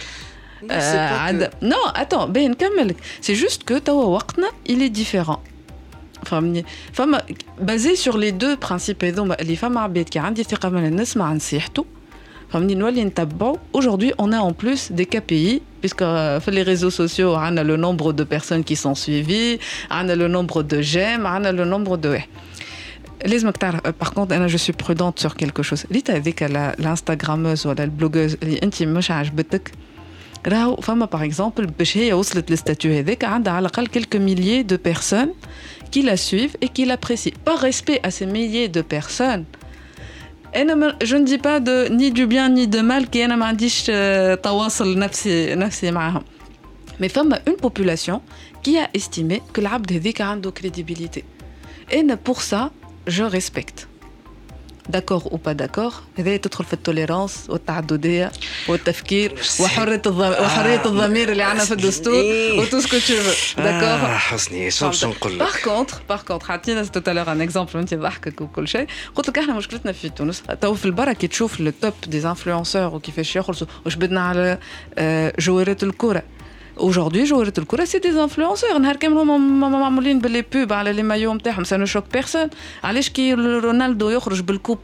Non, 0.63 0.67
c'est 0.67 0.71
آه، 0.71 1.09
pas 1.09 1.13
que- 1.13 1.19
عاد 1.21 1.49
نو 1.61 1.77
اتون 1.95 2.33
باهي 2.33 2.47
نكملك 2.47 2.95
سي 3.21 3.33
جوست 3.33 3.63
كو 3.63 3.77
توا 3.77 4.03
وقتنا 4.05 4.47
il 4.69 4.71
est 4.81 4.89
différent 5.01 5.39
فهمني 6.25 6.65
فما 6.93 7.21
بازي 7.61 7.95
سور 7.95 8.17
لي 8.17 8.31
دو 8.31 8.55
برانسيب 8.55 9.05
هذوما 9.05 9.41
اللي 9.41 9.55
فما 9.55 9.79
عباد 9.81 10.09
كي 10.09 10.19
عندي 10.19 10.43
ثقه 10.43 10.69
من 10.69 10.95
نسمع 10.95 11.33
نصيحته 11.33 11.85
فهمني 12.49 12.75
نولي 12.75 13.03
نتبعو 13.03 13.57
aujourd'hui 13.77 14.11
on 14.21 14.31
a 14.33 14.39
en 14.49 14.53
plus 14.63 14.91
des 14.91 15.05
KPI 15.05 15.61
puisque 15.81 16.01
euh, 16.01 16.39
في 16.39 16.51
les 16.51 16.63
réseaux 16.63 16.89
sociaux 16.91 17.35
on 17.35 17.57
a 17.57 17.63
le 17.63 17.77
nombre 17.77 18.13
de 18.13 18.23
personnes 18.23 18.63
qui 18.63 18.75
sont 18.75 18.95
suivies 18.95 19.59
on 19.91 20.09
a 20.09 20.15
le 20.15 20.27
nombre 20.27 20.63
de 20.63 20.81
j'aime 20.81 21.25
on 21.25 21.43
a 21.45 21.51
le 21.51 21.65
nombre 21.65 21.97
de 21.97 22.09
ouais. 22.17 22.23
لازمك 23.25 23.57
تعرف 23.57 23.79
par 24.03 24.13
contre 24.13 24.31
انا 24.33 24.47
je 24.47 24.57
suis 24.57 24.73
prudente 24.83 25.19
sur 25.27 25.35
quelque 25.35 25.63
chose 25.63 25.85
ريت 25.91 26.11
هذيك 26.11 26.43
لا- 26.43 26.79
الانستغراموز 26.79 27.67
ولا 27.67 27.83
البلوغوز 27.83 28.37
اللي 28.43 28.59
انت 28.63 28.83
مش 28.83 29.11
عجبتك 29.11 29.71
راهو 30.47 30.75
فما 30.75 31.05
باغ 31.05 31.23
اكزومبل 31.25 31.65
باش 31.65 31.97
هي 31.97 32.13
وصلت 32.13 32.51
للستاتيو 32.51 32.93
هذاك 32.93 33.23
عندها 33.23 33.53
على 33.53 33.67
الاقل 33.67 33.87
quelques 33.87 34.17
milliers 34.17 34.73
de 34.73 34.77
personnes 34.91 35.33
qui 35.95 36.01
la 36.01 36.15
suivent 36.17 36.55
et 36.65 36.67
qui 36.75 36.85
l'apprécient 36.85 37.33
par 37.49 37.59
respect 37.59 37.99
à 38.07 38.11
ces 38.11 38.25
milliers 38.25 38.67
de 38.77 38.81
personnes 38.81 39.43
انا 40.55 40.75
ما- 40.75 40.97
je 41.03 41.15
ne 41.15 41.25
dis 41.25 41.37
pas 41.47 41.59
de 41.59 41.89
ni 41.89 42.11
du 42.11 42.25
bien 42.27 42.49
ni 42.49 42.67
de 42.75 42.81
mal 42.81 43.05
كي 43.09 43.25
انا 43.25 43.35
ما 43.35 43.45
عنديش 43.45 43.85
آه، 43.89 44.35
تواصل 44.35 44.99
نفسي 44.99 45.55
نفسي 45.55 45.91
معهم 45.91 46.23
mais 47.01 47.05
فما 47.07 47.41
une 47.49 47.65
population 47.67 48.19
qui 48.67 48.77
a 48.77 48.99
estimé 48.99 49.35
que 49.55 49.59
العبد 49.59 49.93
هذيك 49.93 50.21
عنده 50.21 50.51
crédibilité 50.61 51.23
et 51.91 52.03
pour 52.29 52.41
ça 52.41 52.69
je 53.07 53.23
respecte 53.23 53.87
D'accord 54.88 55.32
ou 55.32 55.38
pas 55.38 55.54
d'accord. 55.54 55.92
هذا 56.18 56.36
تدخل 56.36 56.64
في 56.64 56.72
التوليرانس 56.72 57.44
والتعددية 57.48 58.32
والتفكير 58.68 59.34
وحرية 59.60 60.02
الضم... 60.06 60.20
وحرية 60.20 60.84
الضمير 60.84 61.32
اللي 61.32 61.42
عندنا 61.42 61.64
في 61.64 61.72
الدستور. 61.72 62.24
وتو 62.58 62.80
سكو 62.80 62.96
tu 62.98 63.10
veux 63.12 63.58
آه 63.60 64.16
حسني. 64.16 64.70
شو 64.70 64.90
شو 64.90 65.08
نقول 65.08 65.38
باغ 65.38 65.48
لك؟ 65.56 65.62
كونتر 65.64 65.96
باغ 66.08 66.22
كونتر 66.22 66.52
عطينا 66.52 66.84
تو 66.84 67.00
تالور 67.00 67.32
ان 67.32 67.40
اكزومبل 67.40 67.78
انت 67.78 67.94
ضحكك 67.94 68.40
وكل 68.40 68.68
شيء. 68.68 68.86
قلت 69.14 69.28
لك 69.28 69.38
إحنا 69.38 69.54
مشكلتنا 69.54 69.92
في 69.92 70.08
تونس. 70.08 70.42
تو 70.60 70.74
في 70.74 70.84
البرا 70.84 71.12
كي 71.12 71.26
تشوف 71.26 71.60
التوب 71.60 71.94
دي 72.06 72.28
انفلونسور 72.28 72.94
وكيفاش 72.94 73.36
يخلصوا 73.36 73.66
وش 73.86 73.94
بدنا 73.94 74.20
على 74.20 74.58
آه، 74.98 75.32
جوارات 75.38 75.82
الكرة. 75.82 76.22
Aujourd'hui, 76.76 77.24
joueurs 77.24 77.44
le 77.44 77.64
Koura, 77.64 77.86
c'est 77.86 78.00
des 78.00 78.16
influenceurs. 78.16 78.78
Ben, 78.78 78.94
les 80.28 80.42
pubs, 80.42 80.70
hein, 80.72 80.82
les 80.84 81.02
maillots, 81.02 81.36
ah, 81.44 81.64
ça 81.64 81.78
ne 81.78 81.86
choque 81.86 82.08
personne. 82.08 82.50
Allez, 82.82 83.00
Ronaldo, 83.34 84.10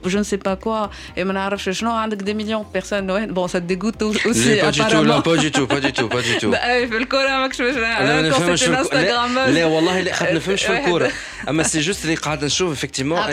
je 0.07 0.19
ne 0.19 0.23
sais 0.23 0.39
pas 0.39 0.57
quoi, 0.57 0.91
et 1.17 1.23
hein, 1.23 2.09
des 2.09 2.35
millions 2.35 2.61
de 2.61 2.67
personnes. 2.67 3.07
Bon, 3.31 3.47
ça 3.47 3.61
te 3.61 3.67
dégoûte 3.67 4.01
aussi. 4.03 4.57
Pas 4.57 4.71
du 4.71 4.81
tout, 4.81 5.23
pas 5.23 5.37
du 5.37 5.51
tout, 5.51 5.67
pas 5.67 5.81
du 5.81 5.93
tout, 5.93 6.09
pas 6.09 6.23
du 6.23 6.39
tout. 6.39 6.51
c'est 11.65 11.83
juste 11.83 12.05
les 12.05 12.17
effectivement. 12.73 13.17
Ah, 13.19 13.29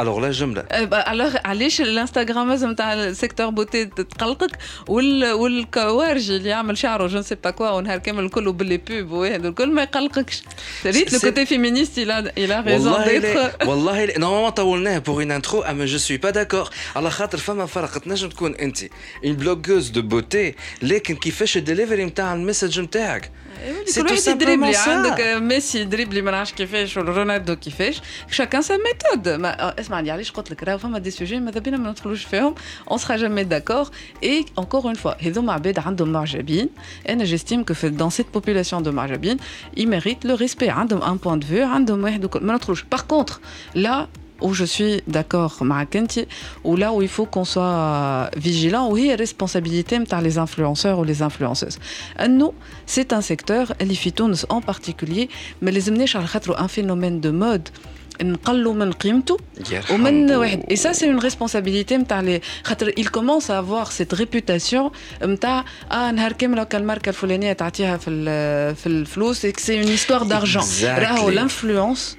الوغ 0.00 0.20
لا 0.20 0.30
جمله 0.30 0.62
الوغ 0.62 1.36
علاش 1.44 1.80
الانستغرامز 1.80 2.64
نتاع 2.64 2.94
السيكتور 2.94 3.50
بوتي 3.50 3.84
تقلقك 3.84 4.50
والكوارج 4.88 6.30
اللي 6.30 6.48
يعمل 6.48 6.78
شعره 6.78 7.06
جون 7.06 7.22
سي 7.22 7.34
با 7.34 7.50
كوا 7.50 7.70
ونهار 7.70 7.98
كامل 7.98 8.24
الكل 8.24 8.52
باللي 8.52 8.76
بوب 8.76 9.10
وهذا 9.10 9.48
الكل 9.48 9.70
ما 9.72 9.82
يقلقكش 9.82 10.42
ريت 10.86 11.12
لو 11.12 11.18
كوتي 11.20 11.46
فيمينيست 11.46 11.98
إلى 11.98 12.32
إلى 12.38 12.60
ريزون 12.60 12.92
والله 12.92 13.52
والله 13.66 14.18
نورمالمون 14.18 14.50
طولناه 14.50 14.98
بوغ 14.98 15.20
اون 15.20 15.30
انترو 15.30 15.62
اما 15.62 15.84
جو 15.86 15.98
سوي 15.98 16.16
با 16.16 16.30
داكور 16.30 16.70
على 16.96 17.10
خاطر 17.10 17.38
فما 17.38 17.66
فرق 17.66 17.98
تنجم 17.98 18.28
تكون 18.28 18.54
انت 18.54 18.78
اون 19.24 19.32
بلوغوز 19.32 19.88
دو 19.88 20.02
بوتي 20.02 20.54
لكن 20.82 21.16
كيفاش 21.16 21.56
الدليفري 21.56 22.04
نتاع 22.04 22.34
المسج 22.34 22.80
نتاعك 22.80 23.30
كل 23.95 24.01
واحد 24.01 24.27
يدريبلي 24.27 24.77
عندك 24.77 25.21
ميسي 25.21 25.79
يدريبلي 25.79 26.21
ما 26.21 26.31
نعرفش 26.31 26.53
كيفاش 26.53 26.97
ولا 26.97 27.11
رونالدو 27.11 27.55
كيفاش 27.55 28.01
شاكان 28.31 28.61
سا 28.61 28.77
ميثود 28.77 29.29
ما 29.29 29.79
اسمعني 29.79 30.11
علاش 30.11 30.31
قلت 30.31 30.51
لك 30.51 30.63
راهو 30.63 30.77
فما 30.77 30.99
دي 30.99 31.11
سوجي 31.11 31.39
ماذا 31.39 31.59
بينا 31.59 31.77
ما 31.77 31.89
ندخلوش 31.89 32.23
فيهم 32.23 32.55
اون 32.91 32.97
سخا 32.97 33.17
جامي 33.17 33.43
داكور 33.43 33.89
اي 34.23 34.45
انكور 34.59 34.83
اون 34.85 34.93
فوا 34.93 35.27
هذوما 35.27 35.53
عباد 35.53 35.79
عندهم 35.79 36.11
معجبين 36.11 36.69
انا 37.09 37.23
جيستيم 37.23 37.63
كو 37.63 37.73
في 37.73 37.89
دون 37.89 38.09
سيت 38.09 38.25
بوبولاسيون 38.33 38.83
دو 38.83 38.91
معجبين 38.91 39.37
اي 39.77 39.85
ميريت 39.85 40.25
لو 40.25 40.35
ريسبي 40.35 40.69
عندهم 40.69 41.03
ان 41.03 41.17
بوان 41.17 41.39
دو 41.39 41.47
فيو 41.47 41.67
عندهم 41.67 42.03
واحد 42.03 42.25
وكل 42.25 42.43
ما 42.43 42.53
ندخلوش 42.53 42.83
باغ 42.83 43.01
كونتر 43.01 43.39
لا 43.75 44.07
où 44.40 44.54
je 44.54 44.64
suis 44.64 45.02
d'accord 45.06 45.58
avec 45.60 46.28
ou 46.64 46.76
là 46.76 46.92
où 46.92 47.02
il 47.02 47.08
faut 47.08 47.26
qu'on 47.26 47.44
soit 47.44 48.30
vigilant, 48.36 48.90
où 48.90 48.96
il 48.96 49.06
y 49.06 49.12
a 49.12 49.16
responsabilité 49.16 49.98
par 50.00 50.20
les 50.20 50.38
influenceurs 50.38 50.98
ou 50.98 51.04
les 51.04 51.22
influenceuses. 51.22 51.78
Nous, 52.28 52.54
c'est 52.86 53.12
un 53.12 53.20
secteur, 53.20 53.74
les 53.80 53.94
fitounes 53.94 54.36
en 54.48 54.60
particulier, 54.60 55.28
mais 55.60 55.72
les 55.72 55.88
amener 55.88 56.06
un 56.14 56.68
phénomène 56.68 57.20
de 57.20 57.30
mode. 57.30 57.68
Et 60.68 60.76
ça, 60.76 60.92
c'est 60.92 61.06
une 61.06 61.18
responsabilité. 61.18 61.98
Il 62.96 63.10
commence 63.10 63.48
à 63.48 63.58
avoir 63.58 63.92
cette 63.92 64.12
réputation. 64.12 64.92
C'est 69.62 69.76
une 69.76 69.88
histoire 69.88 70.26
d'argent. 70.26 70.64
L'influence 71.32 72.18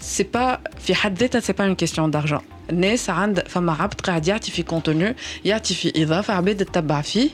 c'est 0.00 0.30
pas 0.36 0.60
في 0.78 0.94
حد 0.94 1.18
ذاتها 1.18 1.40
c'est 1.40 1.56
pas 1.56 1.66
une 1.66 1.76
question 1.76 2.08
d'argent 2.08 2.42
الناس 2.70 3.10
عند 3.10 3.40
فما 3.48 3.72
عبد 3.72 4.00
قاعد 4.00 4.28
يعطي 4.28 4.50
في 4.50 4.62
كونتوني 4.62 5.16
يعطي 5.44 5.74
في 5.74 6.02
اضافه 6.02 6.34
عباد 6.34 6.64
تتبع 6.64 7.00
فيه 7.00 7.30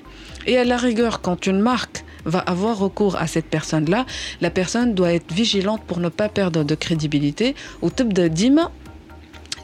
et 0.46 0.56
à 0.56 0.64
la 0.64 0.76
rigueur 0.76 1.20
quand 1.20 1.46
une 1.46 1.60
marque 1.60 2.04
va 2.24 2.38
avoir 2.38 2.78
recours 2.78 3.16
à 3.16 3.26
cette 3.26 3.48
personne-là, 3.56 4.04
la 4.40 4.50
personne 4.50 4.94
doit 4.94 5.12
être 5.12 5.32
vigilante 5.32 5.82
pour 5.88 5.98
ne 6.00 6.08
pas 6.08 6.28
perdre 6.28 6.64
de 6.64 6.74
crédibilité 6.74 7.54
ou 7.82 7.90
type 7.90 8.12
de 8.12 8.28
dîme 8.28 8.68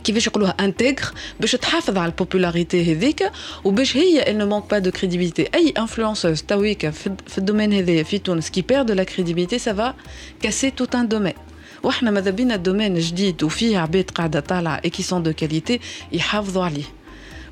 كيفاش 0.04 0.26
يقولوها 0.26 0.54
انتغر 0.60 1.12
باش 1.40 1.52
تحافظ 1.52 1.98
على 1.98 2.10
البوبولاريتي 2.10 2.92
هذيك 2.92 3.30
وباش 3.64 3.96
هي 3.96 4.24
elle 4.24 4.36
ne 4.36 4.44
manque 4.44 4.68
pas 4.68 4.80
de 4.80 4.90
crédibilité 4.90 5.54
اي 5.54 5.74
انفلونسوز 5.78 6.42
تويك 6.42 6.90
في 6.90 7.38
الدومين 7.38 7.72
هذايا 7.72 8.02
في 8.02 8.18
تونس 8.18 8.50
كي 8.50 8.62
بيرد 8.62 8.90
لا 8.90 9.04
كريديبيليتي 9.04 9.58
ça 9.58 9.72
va 9.72 9.94
casser 10.42 10.70
tout 10.70 10.96
un 10.96 11.04
domaine 11.04 11.38
وإحنا 11.83 12.11
ماذا 12.11 12.31
بينا 12.31 12.55
دومين 12.55 12.99
جديد 12.99 13.43
وفيه 13.43 13.77
عباد 13.77 14.09
قاعدة 14.09 14.39
طالعة 14.39 14.81
اي 14.85 14.89
كي 14.89 15.03
سون 15.03 15.23
دو 15.23 15.33
كاليتي 15.33 15.79
يحافظوا 16.11 16.63
عليه. 16.63 16.83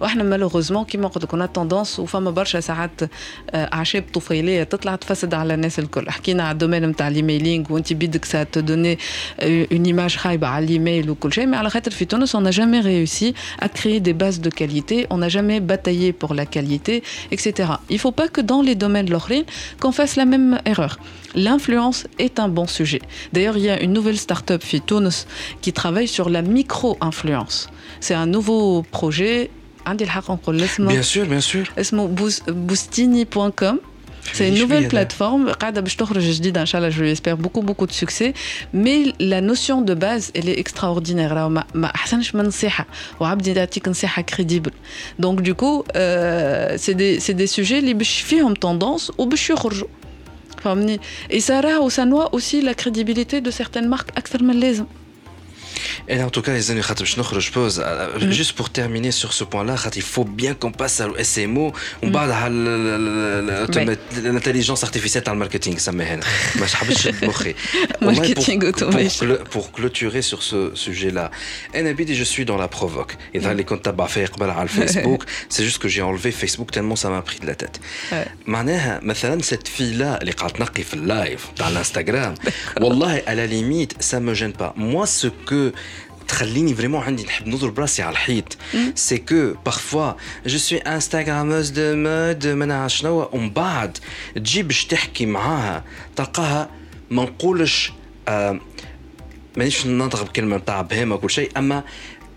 واحنا 0.01 0.23
مالوغوزمون 0.23 0.85
كيما 0.85 1.09
قلت 1.09 1.35
لك 1.35 1.51
توندونس 1.55 2.01
وفما 2.01 2.31
برشا 2.31 2.61
ساعات 2.61 3.01
اعشاب 3.55 4.05
طفيليه 4.15 4.63
تطلع 4.63 4.97
تفسد 4.97 5.35
على 5.35 5.55
الناس 5.55 5.79
الكل 5.79 6.11
حكينا 6.11 6.43
على 6.43 6.53
الدومين 6.53 6.87
نتاع 6.87 7.09
الايميلينغ 7.09 7.73
وانت 7.73 7.93
بيدك 7.93 8.25
سا 8.25 8.43
تدوني 8.43 8.99
اون 9.43 9.85
ايماج 9.85 10.17
خايبه 10.17 10.47
على 10.47 10.65
الايميل 10.65 11.11
وكل 11.11 11.33
شيء 11.33 11.47
مي 11.47 11.57
على 11.57 11.71
خاطر 11.71 11.91
في 11.91 12.05
تونس 12.05 12.37
on 12.37 12.41
n'a 12.41 12.51
jamais 12.51 12.81
réussi 12.81 13.35
à 13.63 13.69
créer 13.69 14.01
des 14.01 14.15
bases 14.23 14.41
de 14.41 14.51
qualité 14.51 15.07
on 15.11 15.19
n'a 15.19 15.29
jamais 15.29 15.61
bataillé 15.61 16.13
pour 16.13 16.35
la 16.35 16.47
qualité 16.47 17.03
etc 17.33 17.45
il 17.91 17.99
faut 17.99 18.15
pas 18.21 18.29
que 18.35 18.41
dans 18.41 18.63
les 18.69 18.75
domaines 18.75 19.09
l'oreline 19.11 19.47
qu'on 19.81 19.93
fasse 19.93 20.17
la 20.17 20.27
même 20.33 20.59
erreur 20.73 20.99
L'influence 21.35 22.07
est 22.21 22.39
un 22.39 22.49
bon 22.49 22.69
sujet. 22.69 23.03
D'ailleurs, 23.33 23.57
il 23.57 23.65
y 23.65 23.71
a 23.71 23.83
une 23.83 23.93
nouvelle 23.93 24.17
start-up, 24.17 24.63
Tunis, 24.87 25.27
qui 25.63 25.73
travaille 25.73 26.07
sur 26.07 26.31
la 26.31 26.43
micro-influence. 26.43 27.69
C'est 27.99 28.15
un 28.15 28.27
nouveau 28.27 28.85
projet 28.99 29.51
عندي 29.89 30.05
الحق 30.05 30.31
نقول 30.31 30.63
اسمه 30.63 30.89
بيان 30.89 31.03
سور 31.03 31.25
بيان 31.25 31.41
سور 31.41 31.71
اسمه 31.79 32.33
بوستيني 32.49 33.25
بوان 33.25 33.51
كوم 33.51 33.81
C'est 34.33 34.49
une 34.49 34.59
nouvelle 34.59 34.89
plateforme. 34.89 35.53
ان 35.63 36.67
شاء 36.67 36.81
الله 36.81 36.91
je 36.91 37.01
lui 37.03 37.11
espère 37.11 37.37
beaucoup 37.37 37.63
beaucoup 37.63 37.87
de 37.87 37.93
succès. 37.93 38.33
Mais 38.73 39.13
la 39.21 39.41
notion 39.41 39.83
de 39.83 39.95
base, 39.95 40.31
elle 40.35 40.49
est 40.49 40.59
extraordinaire. 40.59 41.33
ما 41.49 41.65
ما 41.75 41.95
احسنش 41.95 42.35
من 42.35 42.45
نصيحة 42.45 42.87
وعبدي 43.21 43.53
يعطيك 43.53 43.89
نصيحة 43.89 44.25
crédible. 44.33 44.73
Donc 45.21 45.43
du 45.43 45.55
coup, 45.55 45.85
euh, 45.97 46.77
c'est 46.77 46.95
des 46.95 47.21
c'est 47.21 47.35
des 47.35 47.47
sujets 47.47 47.79
اللي 47.79 47.95
باش 47.95 48.21
فيهم 48.21 48.55
tendance 48.55 49.11
وباش 49.19 49.51
يخرجوا. 49.51 49.89
فهمني؟ 50.63 51.01
Et 51.31 51.41
ça 51.41 51.61
راه 51.61 51.89
ça 51.91 52.05
noie 52.05 52.35
aussi 52.35 52.63
la 52.63 52.75
crédibilité 52.75 53.41
de 53.41 53.51
certaines 53.51 53.89
marques 53.89 54.17
أكثر 54.17 54.43
من 54.43 54.51
اللازم. 54.51 54.85
Et 56.09 56.23
en 56.23 56.31
tout 56.31 56.43
cas, 56.43 56.53
les 56.53 56.71
amis, 56.71 56.83
je 56.83 57.51
pose, 57.51 57.85
juste 58.31 58.53
pour 58.53 58.71
terminer 58.71 59.13
sur 59.13 59.33
ce 59.33 59.45
point-là, 59.45 59.77
il 59.97 60.03
faut 60.03 60.25
bien 60.25 60.55
qu'on 60.55 60.73
passe 60.73 61.01
à 61.01 61.09
l'SMO, 61.09 61.73
on 62.03 62.11
parle 62.11 62.33
de 62.55 64.29
l'intelligence 64.29 64.83
artificielle 64.85 65.25
dans 65.25 65.33
le 65.33 65.39
marketing, 65.39 65.79
ça 65.79 65.93
m'aide. 65.93 66.23
Marketing 68.01 68.65
automation. 68.65 69.39
Pour 69.51 69.73
clôturer 69.73 70.23
sur 70.23 70.43
ce 70.43 70.75
sujet-là, 70.75 71.31
je 71.75 72.25
suis 72.25 72.45
dans 72.45 72.57
la 72.57 72.69
provoque. 72.69 73.17
Et 73.35 73.39
dans 73.41 73.53
les 73.53 73.65
comptes 73.65 73.89
faire 74.09 74.31
Facebook, 74.69 75.23
c'est 75.49 75.65
juste 75.65 75.79
que 75.79 75.89
j'ai 75.89 76.03
enlevé 76.03 76.31
Facebook 76.33 76.71
tellement 76.71 76.97
ça 76.97 77.09
m'a 77.11 77.23
pris 77.23 77.39
de 77.41 77.47
la 77.47 77.55
tête. 77.55 77.81
معناها 78.47 79.01
مثلا 79.03 79.43
cette 79.43 79.69
fille-là 79.69 80.21
اللي 80.21 80.33
قاعده 80.33 80.55
تنقي 80.55 80.83
في 80.83 80.95
اللايف 80.95 81.47
dans 81.59 81.71
l'Instagram, 81.75 82.35
والله 82.81 83.23
à 83.27 83.35
la 83.35 83.47
limite 83.47 83.95
ça 84.01 84.21
me 84.21 84.35
gêne 84.35 84.53
pas. 84.53 84.73
Moi 84.77 85.07
ce 85.07 85.27
que 85.27 85.68
تخليني 86.28 86.76
فريمون 86.76 87.02
عندي 87.02 87.24
نحب 87.24 87.48
نضرب 87.48 87.76
براسي 87.76 88.02
على 88.02 88.12
الحيط. 88.12 88.58
سي 88.96 89.18
كو 89.18 89.54
بارفوا 89.66 90.14
جو 90.46 90.58
سوي 90.58 90.80
انستغراموز 90.80 91.70
دو 91.70 91.96
مود 91.96 92.48
ما 92.48 92.66
نعرف 92.66 92.92
شنو 92.92 93.30
ومن 93.32 93.50
بعد 93.50 93.98
تجي 94.36 94.64
باش 94.64 94.86
تحكي 94.86 95.26
معاها 95.26 95.84
تلقاها 96.16 96.70
ما 97.12 97.24
نقولش 97.24 97.92
آه 98.28 98.60
مانيش 99.58 99.86
نضرب 99.88 100.28
كلمه 100.28 100.58
نتاع 100.58 100.82
بهيمه 100.82 101.16
وكل 101.16 101.30
شيء 101.30 101.52
اما 101.58 101.84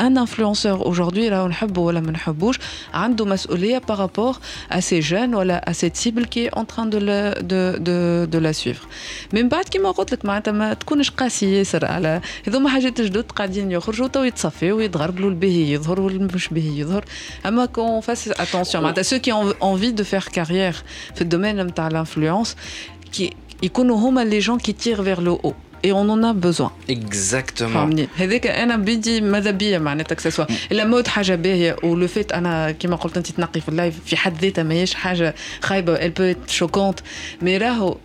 ان 0.00 0.18
انفلونسور 0.18 0.86
اوجوردي 0.86 1.28
راهو 1.28 1.48
نحبه 1.48 1.80
ولا 1.80 2.00
ما 2.00 2.10
نحبوش 2.10 2.58
عنده 2.94 3.24
مسؤوليه 3.24 3.78
بارابور 3.78 4.36
à 4.70 4.80
ces 4.80 5.02
jeunes 5.02 5.34
voilà 5.34 5.58
à 5.70 5.74
cette 5.74 5.96
cible 5.96 6.26
qui 6.26 6.40
est 6.44 6.58
en 6.58 6.64
train 6.64 6.86
de 6.86 6.98
la, 6.98 7.34
de, 7.34 7.78
de, 7.78 8.26
de 8.30 8.38
la 8.38 8.52
suivre 8.52 8.86
من 9.32 9.48
بعد 9.48 9.64
كيما 9.64 9.90
قلت 9.90 10.12
لك 10.12 10.24
معناتها 10.24 10.52
ما 10.52 10.74
تكونش 10.74 11.10
قاسي 11.10 11.58
ياسر 11.58 11.84
على 11.86 12.20
هذوما 12.46 12.68
حاجات 12.68 13.00
جدد 13.00 13.32
قاعدين 13.32 13.70
يخرجوا 13.72 14.06
تو 14.06 14.22
يتصفيوا 14.22 14.76
ويتغربلوا 14.76 15.30
الباهي 15.30 15.72
يظهر 15.72 16.00
والمش 16.00 16.48
باهي 16.48 16.78
يظهر 16.78 17.04
اما 17.46 17.66
كون 17.66 18.00
فاس 18.00 18.28
اتونسيون 18.28 18.84
معناتها 18.84 19.02
ceux 19.02 19.20
qui 19.20 19.32
ont 19.32 19.54
envie 19.60 19.92
de 19.92 20.02
faire 20.02 20.28
carrière 20.30 20.76
في 21.14 21.20
الدومين 21.20 21.66
نتاع 21.66 21.88
l'influence 21.90 22.48
qui 23.16 23.34
يكونوا 23.62 23.96
هما 23.96 24.30
les 24.30 24.40
gens 24.40 24.58
qui 24.58 24.74
tirent 24.74 25.02
vers 25.02 25.20
le 25.20 25.30
haut 25.30 25.54
et 25.82 25.92
on 25.92 26.08
en 26.08 26.22
a 26.22 26.32
besoin. 26.32 26.70
Exactement. 26.88 28.06
هذاك 28.16 28.46
انا 28.46 28.76
بدي 28.76 29.20
ماذا 29.20 29.50
بيا 29.50 29.78
معناتها 29.78 30.14
كسوا 30.14 30.44
لا 30.70 30.84
مود 30.84 31.06
حاجه 31.06 31.34
باهيه 31.34 31.76
ولو 31.82 32.08
فيت 32.08 32.32
انا 32.32 32.70
كيما 32.70 32.96
قلت 32.96 33.16
انت 33.16 33.30
تنقي 33.30 33.60
في 33.60 33.68
اللايف 33.68 33.94
في 34.06 34.16
حد 34.16 34.44
ذاتها 34.44 34.62
ماهيش 34.62 34.94
حاجه 34.94 35.34
خايبه 35.60 35.92
ال 35.92 36.10
بو 36.10 36.34
شوكونت 36.48 37.00
مي 37.42 37.56
راهو 37.56 37.96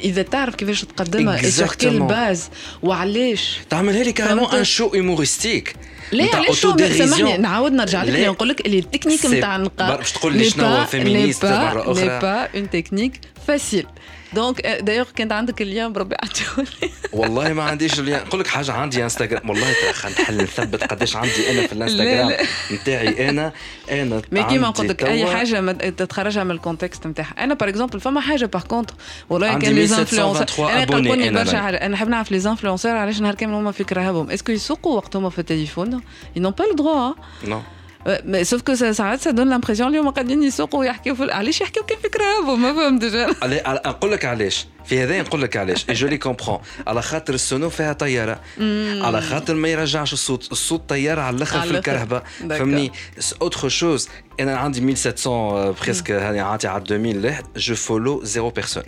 اذا 0.00 0.22
تعرف 0.22 0.54
كيفاش 0.54 0.84
تقدمها 0.84 1.50
سور 1.50 1.66
كيل 1.66 2.00
باز 2.00 2.50
وعلاش 2.82 3.58
تعملها 3.70 4.02
لي 4.02 4.12
كارمون 4.12 4.46
ان 4.46 4.64
شو 4.64 4.94
ايموريستيك 4.94 5.76
ليه 6.12 6.34
علاش 6.34 6.60
سامحني 6.60 7.36
نعاود 7.36 7.72
نرجع 7.72 8.02
لك 8.02 8.28
نقول 8.28 8.48
لك 8.48 8.66
اللي 8.66 8.78
التكنيك 8.78 9.26
نتاع 9.26 9.56
النقاش 9.56 9.98
باش 9.98 10.12
تقول 10.12 10.36
لي 10.36 10.50
شنو 10.50 10.84
فيمينيست 10.84 11.44
مره 11.44 11.92
اخرى 11.92 12.04
ني 12.04 12.20
با 12.20 12.48
اون 12.54 12.70
تكنيك 12.70 13.20
فاسيل 13.46 13.86
دونك 14.33 14.67
دايوغ 14.67 15.05
كانت 15.15 15.31
عندك 15.31 15.61
اليوم 15.61 15.93
بربي 15.93 16.15
عطيهولي 16.23 16.93
والله 17.13 17.53
ما 17.53 17.63
عنديش 17.63 17.99
اليوم. 17.99 18.19
نقول 18.19 18.39
لك 18.39 18.47
حاجة 18.47 18.71
عندي 18.71 19.03
انستغرام 19.03 19.49
والله 19.49 19.67
نحل 20.19 20.37
نثبت 20.37 20.83
قداش 20.83 21.15
عندي 21.15 21.51
أنا 21.51 21.67
في 21.67 21.73
الإنستغرام. 21.73 22.45
نتاعي 22.71 23.29
أنا. 23.29 23.53
أنا 23.91 24.21
مي 24.31 24.43
كيما 24.43 24.67
نقول 24.67 24.89
لك 24.89 25.03
أي 25.03 25.25
حاجة 25.25 25.71
تتخرجها 25.71 26.43
من 26.43 26.51
الكونتكست 26.51 27.07
نتاعها. 27.07 27.35
أنا 27.37 27.53
باغ 27.53 27.69
اكزومبل 27.69 27.99
فما 27.99 28.21
حاجة 28.21 28.45
باغ 28.45 28.63
كونتر 28.63 28.93
والله 29.29 29.59
كان 29.59 29.73
لي 29.73 29.83
انفلونسور 29.83 30.71
أنا 30.71 30.83
قلقوني 30.85 31.29
برشا 31.29 31.61
حاجة. 31.61 31.75
أنا 31.75 31.87
نحب 31.87 32.07
نعرف 32.07 32.31
لي 32.31 32.49
انفلونسور 32.49 32.91
علاش 32.91 33.21
نهار 33.21 33.35
كامل 33.35 33.53
هما 33.53 33.71
في 33.71 33.83
كرهبهم 33.83 34.29
اسكو 34.29 34.51
يسوقوا 34.51 34.95
وقت 34.95 35.15
هما 35.15 35.29
في 35.29 35.39
التليفون؟ 35.39 36.01
Ils 36.35 36.41
n'ont 36.41 36.51
pas 36.51 36.65
le 36.71 36.75
droit. 36.75 37.15
Non. 37.49 37.76
Mais 38.07 38.43
sauf 38.45 38.61
que 38.63 38.73
ça, 38.75 38.93
ça, 38.93 39.17
ça 39.17 39.31
donne 39.33 39.49
l'impression 39.49 39.87
اليوم 39.87 40.09
قاعدين 40.09 40.43
يسوقوا 40.43 40.79
ويحكيوا 40.79 41.15
في 41.15 41.31
علاش 41.31 41.61
يحكيوا 41.61 41.85
كيف 41.85 41.99
في 42.01 42.09
كرهبهم 42.09 42.61
ما 42.61 42.73
فهمتش 42.73 43.13
نقول 43.85 44.11
لك 44.13 44.25
علاش. 44.25 44.67
في 44.85 45.03
هذا 45.03 45.21
نقول 45.21 45.41
لك 45.41 45.57
علاش. 45.57 45.91
جو 45.91 46.07
لي 46.07 46.17
كومبرون 46.17 46.59
على 46.87 47.01
خاطر 47.01 47.33
السونو 47.33 47.69
فيها 47.69 47.93
طيارة. 47.93 48.39
على 49.05 49.21
خاطر 49.21 49.55
ما 49.55 49.67
يرجعش 49.67 50.13
الصوت 50.13 50.51
الصوت 50.51 50.89
طيارة 50.89 51.21
على 51.21 51.35
الأخر 51.37 51.61
في 51.61 51.71
الكرهبه 51.71 52.21
فهمني؟ 52.49 52.91
اوتر 53.41 53.69
شوز 53.69 54.09
أنا 54.39 54.57
عندي 54.57 54.79
1700 54.79 55.75
بريسك 55.83 56.11
هاني 56.11 56.39
عندي 56.39 56.67
على 56.67 56.83
2000 56.95 57.43
جو 57.57 57.75
فولو 57.75 58.23
زيرو 58.23 58.49
بيرسون 58.49 58.83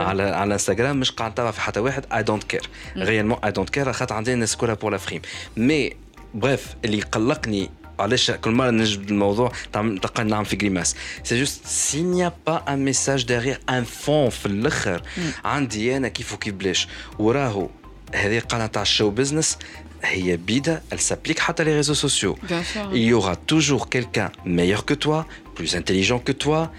على 0.00 0.22
على 0.22 0.44
الانستغرام 0.44 1.00
مش 1.00 1.10
قاعد 1.10 1.30
نتابع 1.30 1.50
في 1.50 1.60
حتى 1.60 1.80
واحد. 1.80 2.04
اي 2.12 2.22
دونت 2.22 2.44
كير 2.44 2.68
ريالمون 2.96 3.38
اي 3.44 3.50
دونت 3.52 3.70
كير 3.70 3.92
خاطر 3.92 4.14
عندي 4.14 4.32
الناس 4.32 4.56
كلها 4.56 4.74
بور 4.74 4.90
لا 4.90 4.98
فريم. 4.98 5.22
مي 5.56 5.92
بريف 6.34 6.66
اللي 6.84 6.98
يقلقني 6.98 7.70
علاش 7.99 8.31
كل 8.31 8.51
مره 8.51 8.71
نجبد 8.71 9.09
الموضوع 9.09 9.51
تلقى 9.73 10.23
نعم 10.23 10.43
في 10.43 10.55
جريماس 10.55 10.95
سي 11.23 11.39
جوست 11.39 11.65
سي 11.65 12.01
نيا 12.01 12.33
با 12.47 12.73
ان 12.73 12.85
ميساج 12.85 13.25
ديغيغ 13.25 13.55
ان 13.69 13.83
فون 13.83 14.29
في 14.29 14.45
الاخر 14.45 15.01
عندي 15.45 15.97
انا 15.97 16.07
كيف 16.07 16.33
وكيف 16.33 16.53
بلاش 16.53 16.87
وراهو 17.19 17.69
هذه 18.15 18.37
القناه 18.37 18.65
تاع 18.65 18.81
الشو 18.81 19.09
بزنس 19.09 19.57
elle 20.91 21.01
s'applique 21.01 21.39
à 21.47 21.63
les 21.63 21.73
réseaux 21.73 21.93
sociaux. 21.93 22.37
Il 22.93 23.03
y 23.03 23.13
aura 23.13 23.35
toujours 23.35 23.89
quelqu'un 23.89 24.31
meilleur 24.45 24.85
que 24.85 24.93
toi, 24.93 25.25
plus 25.55 25.75
intelligent 25.75 26.19
que 26.19 26.31
toi, 26.31 26.71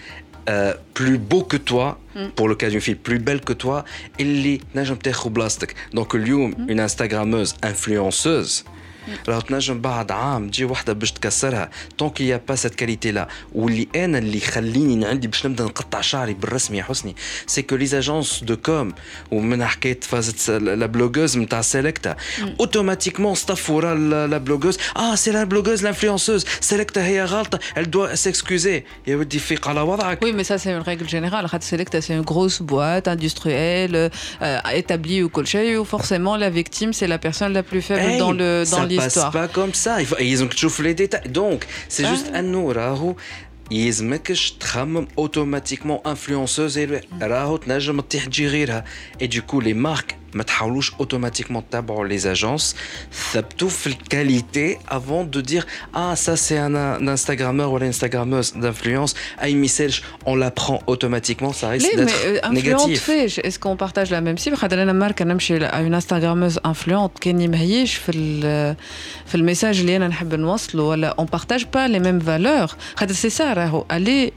euh, 0.49 0.73
plus 0.95 1.19
beau 1.19 1.43
que 1.43 1.57
toi, 1.57 1.99
mm. 2.17 2.29
pour 2.35 2.49
le 2.49 2.55
cas 2.55 2.71
d'une 2.71 2.81
fille 2.81 2.95
plus 2.95 3.19
belle 3.19 3.41
que 3.41 3.53
toi, 3.53 3.85
et 4.19 4.61
Donc, 5.93 6.15
mm. 6.15 6.55
une 6.69 6.81
Instagrammeuse 6.81 7.57
influenceuse, 7.63 8.65
راه 9.29 9.41
تنجم 9.41 9.81
بعد 9.81 10.13
عام 10.13 10.49
تجي 10.49 10.65
وحده 10.65 10.93
باش 10.93 11.13
تكسرها 11.13 11.71
طونك 11.99 12.21
يا 12.21 12.41
با 12.49 12.55
سيت 12.55 12.75
كاليتي 12.75 13.13
لا 13.13 13.29
واللي 13.55 13.89
انا 13.97 14.19
اللي 14.19 14.39
يخليني 14.39 15.07
عندي 15.07 15.29
باش 15.29 15.47
نبدا 15.47 15.65
نقطع 15.65 16.01
شعري 16.01 16.35
بالرسمي 16.35 16.79
يا 16.79 16.83
حسني 16.83 17.17
سي 17.47 17.63
كو 17.63 17.77
لي 17.77 17.99
اجونس 17.99 18.45
دو 18.45 18.57
كوم 18.57 18.93
ومن 19.31 19.65
حكايه 19.65 20.01
فازت 20.03 20.51
لا 20.51 20.87
بلوغوز 20.87 21.39
نتاع 21.39 21.61
سيليكتا 21.61 22.17
اوتوماتيكمون 22.61 23.35
صطفوا 23.35 23.77
ورا 23.77 23.95
لا 24.27 24.39
بلوغوز 24.39 24.79
اه 24.97 25.15
سي 25.15 25.31
لا 25.31 25.45
بلوغوز 25.45 25.85
لانفلونسوز 25.85 26.45
سيليكتا 26.61 27.07
هي 27.07 27.25
غلطه 27.25 27.59
elle 27.77 27.87
doit 27.87 28.17
s'excuser 28.17 28.83
يا 29.07 29.17
ودي 29.17 29.39
فيق 29.39 29.69
على 29.69 29.81
وضعك 29.81 30.25
Oui, 30.25 30.33
mais 30.33 30.45
ça 30.45 30.59
c'est 30.59 30.71
une 30.71 30.83
règle 30.91 31.09
générale. 31.09 31.47
Selecta 31.61 32.01
c'est 32.01 32.15
une 32.15 32.23
grosse 32.33 32.63
boîte 32.63 33.07
industrielle 33.09 34.11
euh, 34.43 34.81
établie 34.81 35.23
ou 35.23 35.29
كل 35.29 35.47
شيء 35.47 35.85
forcément 35.85 36.37
la 36.37 36.51
victime 36.51 36.93
c'est 36.93 37.07
la 37.07 37.19
personne 37.19 37.53
la 37.53 37.63
plus 37.63 37.83
faible 37.83 38.11
hey, 38.11 38.19
dans 38.19 38.33
le 38.33 38.65
dans 38.71 38.91
passe 38.95 39.19
pas 39.33 39.49
comme 39.49 39.75
ça. 39.75 40.01
Il 40.01 40.07
faut, 40.07 40.17
ils 40.19 40.43
ont 40.43 40.49
toujours 40.49 40.73
les 40.81 40.95
détails. 40.95 41.29
Donc, 41.29 41.67
c'est 41.89 42.05
ah. 42.05 42.11
juste 42.13 42.31
un 42.35 42.43
nous, 42.43 42.67
Rahou. 42.67 43.17
يلزمكش 43.71 44.51
تخمم 44.51 45.09
اوتوماتيكمون 45.19 45.99
انفلونسوز 46.07 46.79
راهو 47.23 47.57
تنجم 47.57 48.01
تطيح 48.01 48.25
تجي 48.25 48.47
غيرها 48.47 48.85
اي 49.21 49.27
دوكو 49.27 49.61
لي 49.61 49.75
مارك 49.75 50.17
ما 50.35 50.43
تحاولوش 50.43 50.93
اوتوماتيكمون 50.95 51.69
تتابعوا 51.71 52.07
لي 52.07 52.33
اجونس 52.33 52.77
ثبتوا 53.33 53.69
في 53.69 53.87
الكاليتي 53.87 54.79
افون 54.89 55.31
دو 55.31 55.41
دير 55.41 55.67
اه 55.95 56.15
سا 56.15 56.35
سي 56.35 56.67
ان 56.67 56.77
انستغرامور 56.77 57.67
ولا 57.67 57.87
انستغراموز 57.87 58.51
دانفلونس 58.51 59.15
اي 59.43 59.55
ميساج 59.55 60.03
اون 60.27 60.41
لابرون 60.41 60.79
اوتوماتيكمون 60.89 61.53
سا 61.53 61.71
ريسك 61.71 61.97
ديتر 61.97 62.51
نيجاتيف 62.51 63.03
فيش 63.05 63.41
اسكو 63.41 63.75
بارتاج 63.75 64.13
لا 64.13 64.21
ميم 64.21 64.37
سيبر 64.37 64.57
خاطر 64.57 64.83
انا 64.83 64.93
ماركه 64.93 65.25
نمشي 65.25 65.57
اون 65.57 65.95
انستغراموز 65.95 66.59
انفلونت 66.67 67.19
كاني 67.19 67.49
ماهيش 67.49 67.95
في 67.95 68.13
في 69.27 69.35
الميساج 69.35 69.81
اللي 69.81 69.97
انا 69.97 70.09
نحب 70.09 70.35
نوصله 70.35 70.83
ولا 70.83 71.09
اون 71.09 71.27
بارتاج 71.27 71.67
با 71.75 71.89
لي 71.89 71.99
ميم 71.99 72.21
فالور 72.21 72.71
خاطر 72.97 73.15
سي 73.15 73.31
سا 73.31 73.53
راهو 73.53 73.85
الي 73.93 74.33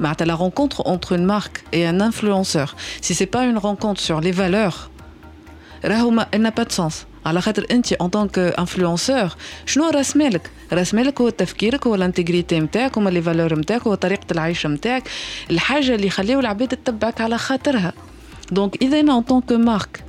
معناتها 0.00 0.24
la 0.24 0.34
rencontre 0.34 0.86
entre 0.86 1.12
une 1.12 1.24
marque 1.24 1.58
et 1.72 1.86
un 1.86 2.00
influenceur 2.00 2.76
si 3.00 3.14
c'est 3.14 3.30
pas 3.36 3.44
une 3.44 3.58
rencontre 3.58 4.00
sur 4.00 4.20
les 4.20 4.32
valeurs 4.32 4.90
راهو 5.85 6.25
pas 6.51 6.65
de 6.65 6.73
sens. 6.73 6.93
على 7.25 7.41
خاطر 7.41 7.65
انت 7.71 7.93
ان 7.93 8.07
طونك 8.07 8.39
انفلونسور 8.39 9.29
شنو 9.65 9.89
رأس 9.89 10.17
مالك؟ 10.17 10.49
رأس 10.73 10.93
مالك 10.93 11.21
هو 11.21 11.29
تفكيرك 11.29 11.87
هو 11.87 11.95
الانتيغريتي 11.95 12.59
نتاعك 12.59 12.97
هما 12.97 13.09
لي 13.09 13.21
فالور 13.21 13.59
نتاعك 13.59 13.81
هو 13.81 13.95
طريقة 13.95 14.25
العيش 14.31 14.65
نتاعك 14.67 15.03
الحاجة 15.51 15.95
اللي 15.95 16.07
يخليو 16.07 16.39
العباد 16.39 16.67
تتبعك 16.67 17.21
على 17.21 17.37
خاطرها. 17.37 17.93
دونك 18.51 18.81
إذا 18.81 18.99
أنا 18.99 19.17
ان 19.17 19.21
طونك 19.21 19.51
مارك 19.51 20.03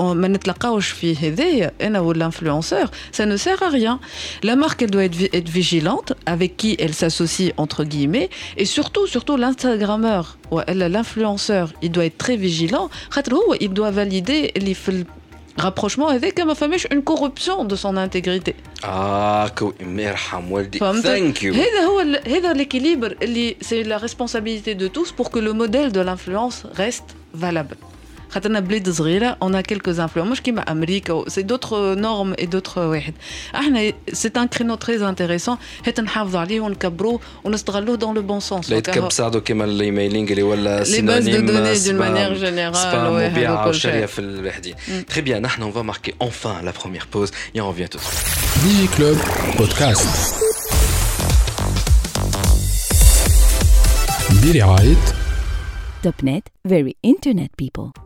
ما 0.00 0.28
نتلقاوش 0.28 0.88
في 0.88 1.16
هذايا 1.16 1.72
انا 1.80 2.00
ولا 2.00 2.24
انفلونسور 2.26 2.86
ça 2.86 3.26
ne 3.26 3.36
sert 3.36 3.62
à 3.62 3.68
rien 3.68 4.00
la 4.42 4.56
marque 4.56 4.82
elle 4.82 4.90
doit 4.90 5.04
être, 5.04 5.34
être 5.34 5.48
vigilante 5.48 6.12
avec 6.26 6.56
qui 6.56 6.76
elle 6.78 6.94
s'associe 6.94 7.52
entre 7.56 7.84
guillemets 7.84 8.28
et 8.56 8.64
surtout 8.64 9.06
surtout 9.06 9.36
l'instagrammeur 9.36 10.24
ou 10.50 10.60
l'influenceur 10.94 11.66
il 11.82 11.90
doit 11.94 12.06
être 12.10 12.18
très 12.24 12.36
vigilant 12.36 12.88
خاطر 13.10 13.34
هو 13.34 13.54
il 13.54 13.72
doit 13.78 13.90
valider 13.90 14.52
اللي 14.56 14.74
في 14.74 15.04
rapprochement 15.60 16.08
avec 16.08 16.40
ما 16.40 16.54
فماش 16.54 16.86
une 16.86 17.02
corruption 17.02 17.64
de 17.64 17.76
son 17.76 17.96
intégrité 17.96 18.54
اه 18.84 19.48
كوي 19.48 19.74
يرحم 19.82 20.52
والدي 20.52 20.78
ثانك 20.78 21.42
يو 21.42 21.54
هذا 21.54 21.80
هو 21.86 22.00
هذا 22.26 22.54
l'équilibre 22.54 23.14
اللي 23.22 23.56
c'est 23.62 23.86
la 23.86 23.98
responsabilité 23.98 24.74
de 24.74 24.88
tous 24.88 25.12
pour 25.12 25.30
que 25.30 25.38
le 25.38 25.52
modèle 25.52 25.92
de 25.92 26.00
l'influence 26.00 26.66
reste 26.74 27.16
valable 27.34 27.76
خاطرنا 28.32 28.60
بلاد 28.60 28.90
صغيره 28.90 29.36
on 29.44 29.48
a 29.54 29.62
quelques 29.72 29.96
influences 29.98 30.18
مش 30.18 30.40
كيما 30.40 30.60
امريكا 30.60 31.24
سي 31.28 31.42
دوتر 31.42 31.94
نورم 31.94 32.34
اي 32.38 32.46
دوتر 32.46 32.80
واحد 32.80 33.14
احنا 33.54 33.92
سي 34.12 34.30
ان 34.36 34.46
كرينو 34.46 34.74
تري 34.74 35.08
انتريسون 35.08 35.56
هات 35.86 36.00
نحافظوا 36.00 36.40
عليه 36.40 36.60
ونكبروه 36.60 37.20
ونستغلوه 37.44 37.96
دون 37.96 38.14
لو 38.14 38.22
بون 38.22 38.40
سونس 38.40 38.70
لا 38.70 38.76
يتكب 38.76 39.12
ساعدو 39.12 39.40
كيما 39.40 39.64
الايميلينغ 39.64 40.30
اللي 40.30 40.42
ولا 40.42 40.84
لي 40.84 41.02
باز 41.02 41.28
دو 41.28 41.46
دوني 41.46 41.78
دون 41.78 41.94
مانيير 41.94 42.34
جينيرال 42.34 42.76
سبام 42.76 43.14
مبيعه 43.14 43.68
وشاريه 43.68 44.06
في 44.06 44.18
الوحدين 44.18 44.74
تري 45.08 45.20
بيان 45.20 45.42
نحن 45.42 45.62
اون 45.62 45.72
فا 45.72 45.82
ماركي 45.82 46.12
enfin 46.24 46.64
la 46.66 46.72
première 46.72 47.06
pause 47.14 47.30
et 47.54 47.60
on 47.60 47.68
revient 47.68 47.88
tout 47.92 47.98
de 47.98 48.04
suite 48.04 48.42
Digi 48.62 48.88
Club 48.96 49.18
Podcast 49.58 50.08
برعاية 54.44 54.96
توب 56.02 56.14
نت 56.24 56.48
very 56.68 56.92
internet 57.06 57.50
people 57.62 58.05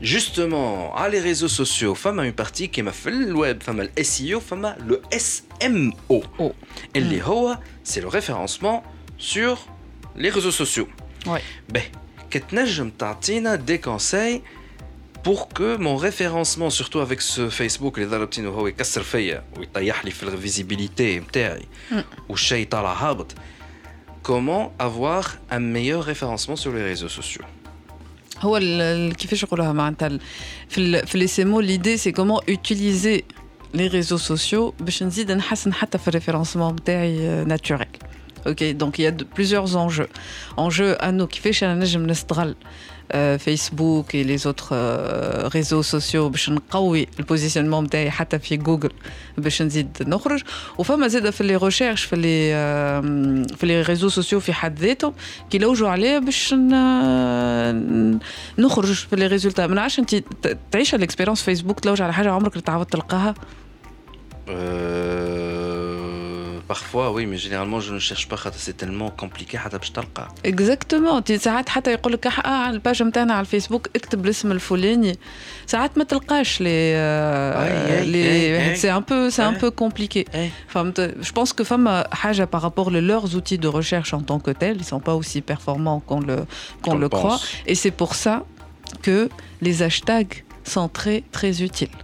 justement, 0.00 0.94
à 0.94 1.08
les 1.08 1.20
réseaux 1.20 1.48
sociaux, 1.48 1.94
femme 1.94 2.18
a 2.18 2.26
une 2.26 2.32
partie 2.32 2.68
qui 2.68 2.82
m'a 2.82 2.92
fait 2.92 3.10
le 3.10 3.32
web, 3.32 3.62
femme 3.62 3.82
le 3.82 4.02
SEO, 4.02 4.40
femme 4.40 4.74
le 4.86 5.00
SMO. 5.10 6.22
Oh. 6.38 6.54
Et 6.94 7.00
les 7.00 7.20
mm. 7.20 7.28
HOA, 7.28 7.60
c'est 7.82 8.00
le 8.00 8.08
référencement 8.08 8.82
sur 9.18 9.66
les 10.16 10.30
réseaux 10.30 10.50
sociaux. 10.50 10.88
Ouais. 11.26 11.42
Ben, 11.68 11.82
Ketnejm 12.30 12.90
Tartina, 12.92 13.56
des 13.56 13.80
conseils 13.80 14.42
pour 15.22 15.48
que 15.48 15.76
mon 15.76 15.96
référencement, 15.96 16.70
surtout 16.70 17.00
avec 17.00 17.20
ce 17.20 17.48
Facebook, 17.48 17.98
les 17.98 18.06
Darabtino 18.06 18.56
Hawa, 18.56 18.70
Kasser 18.72 19.02
Feya, 19.02 19.40
mm. 19.40 19.60
ou 19.60 19.64
Tayahli, 19.66 20.10
fait 20.10 20.26
la 20.26 20.36
visibilité, 20.36 21.22
ou 22.28 22.36
Shay 22.36 22.66
Tala 22.66 22.96
Comment 24.22 24.74
avoir 24.78 25.36
un 25.50 25.60
meilleur 25.60 26.02
référencement 26.02 26.56
sur 26.56 26.72
les 26.72 26.82
réseaux 26.82 27.08
sociaux 27.08 27.44
هو 28.39 28.59
كيفاش 29.17 29.43
نقولها 29.43 29.73
معناتها 29.73 30.19
في 30.69 31.05
في 31.05 31.17
لي 31.17 31.27
سيمو 31.27 31.59
ليدي 31.59 31.97
سي 31.97 32.11
كومون 32.11 32.39
اوتيليزي 32.49 33.23
لي 33.73 33.87
ريزو 33.87 34.17
سوسيو 34.17 34.73
باش 34.79 35.03
نزيد 35.03 35.31
نحسن 35.31 35.73
حتى 35.73 35.97
في 35.97 36.07
الريفيرونسمون 36.07 36.73
نتاعي 36.73 37.43
ناتوريل 37.45 37.87
اوكي 38.47 38.73
دونك 38.73 38.99
يا 38.99 39.17
بليزيور 39.35 39.83
انجو 39.83 40.05
انجو 40.59 40.85
انو 40.85 41.27
كيفاش 41.27 41.63
انا 41.63 41.75
نجم 41.75 42.05
نستغل 42.05 42.55
فيسبوك 43.38 44.14
اي 44.14 44.22
لي 44.22 44.36
زوتر 44.36 44.66
ريزو 45.54 45.82
سوسيو 45.82 46.28
باش 46.28 46.50
نقوي 46.50 47.06
البوزيشنمون 47.18 47.84
نتاعي 47.84 48.10
حتى 48.10 48.38
في 48.38 48.56
جوجل 48.56 48.90
باش 49.38 49.62
نزيد 49.62 49.88
نخرج. 50.00 50.42
وفما 50.78 51.08
زاده 51.08 51.30
في 51.30 51.44
لي 51.44 51.56
ريشيرش 51.56 52.04
في 52.04 52.16
لي 52.16 52.52
في 53.56 53.66
لي 53.66 53.82
ريزو 53.82 54.08
سوسيو 54.08 54.40
في 54.40 54.52
حد 54.52 54.78
ذاتهم 54.78 55.12
كي 55.50 55.58
لوجوا 55.58 55.88
عليه 55.88 56.18
باش 56.18 56.54
نخرج 58.58 58.92
في 58.92 59.16
لي 59.16 59.26
ريزولتا 59.26 59.66
ما 59.66 59.74
نعرفش 59.74 59.98
انت 59.98 60.22
تعيش 60.70 60.94
الاكسبيرونس 60.94 61.42
فيسبوك 61.42 61.80
تلوج 61.80 62.02
على 62.02 62.12
حاجة 62.12 62.30
عمرك 62.30 62.60
تعود 62.60 62.86
تلقاها؟ 62.86 63.34
parfois 66.75 67.11
oui 67.15 67.25
mais 67.25 67.37
généralement 67.37 67.79
je 67.79 67.93
ne 67.93 67.99
cherche 67.99 68.27
pas 68.27 68.37
c'est 68.65 68.77
tellement 68.77 69.09
compliqué 69.09 69.57
حتى 69.57 69.77
باش 69.77 69.89
تلقى 69.89 70.27
اكزاكتومون 70.45 71.23
ساعات 71.37 71.69
حتى 71.69 71.91
يقول 71.91 72.13
لك 72.13 72.27
اه 72.27 72.47
على 72.47 72.73
الباج 72.73 73.03
نتاعنا 73.03 73.33
على 73.33 73.41
الفيسبوك 73.41 73.89
اكتب 73.95 74.25
الاسم 74.25 74.51
الفلاني 74.51 75.17
ساعات 75.67 75.97
ما 75.97 76.03
تلقاش 76.03 76.61
لي 76.61 76.93
لي 78.05 78.75
سي 78.75 78.91
ان 78.91 78.99
بو 78.99 79.29
سي 79.29 79.47
ان 79.47 79.53
بو 79.53 79.71
كومبليكي 79.71 80.25
فهمت 80.67 81.01
جو 81.01 81.33
بونس 81.35 81.53
كو 81.53 81.63
فما 81.63 82.07
حاجه 82.11 82.49
par 82.55 82.61
rapport 82.61 82.87
à 82.87 83.01
leurs 83.01 83.35
outils 83.35 83.57
de 83.57 83.67
recherche 83.67 84.13
en 84.13 84.21
tant 84.21 84.39
que 84.39 84.51
tels 84.51 84.77
ils 84.77 84.89
sont 84.93 85.03
pas 85.09 85.15
aussi 85.21 85.41
performants 85.41 86.01
qu'on 86.07 86.19
le 86.19 86.37
qu'on 86.83 86.97
le 87.03 87.09
croit 87.09 87.39
et 87.67 87.75
c'est 87.75 87.95
pour 88.01 88.11
ça 88.15 88.35
que 89.05 89.29
les 89.61 89.75
hashtags 89.83 90.35
sont 90.63 90.89
très 90.99 91.23
très 91.31 91.53
utiles 91.67 91.97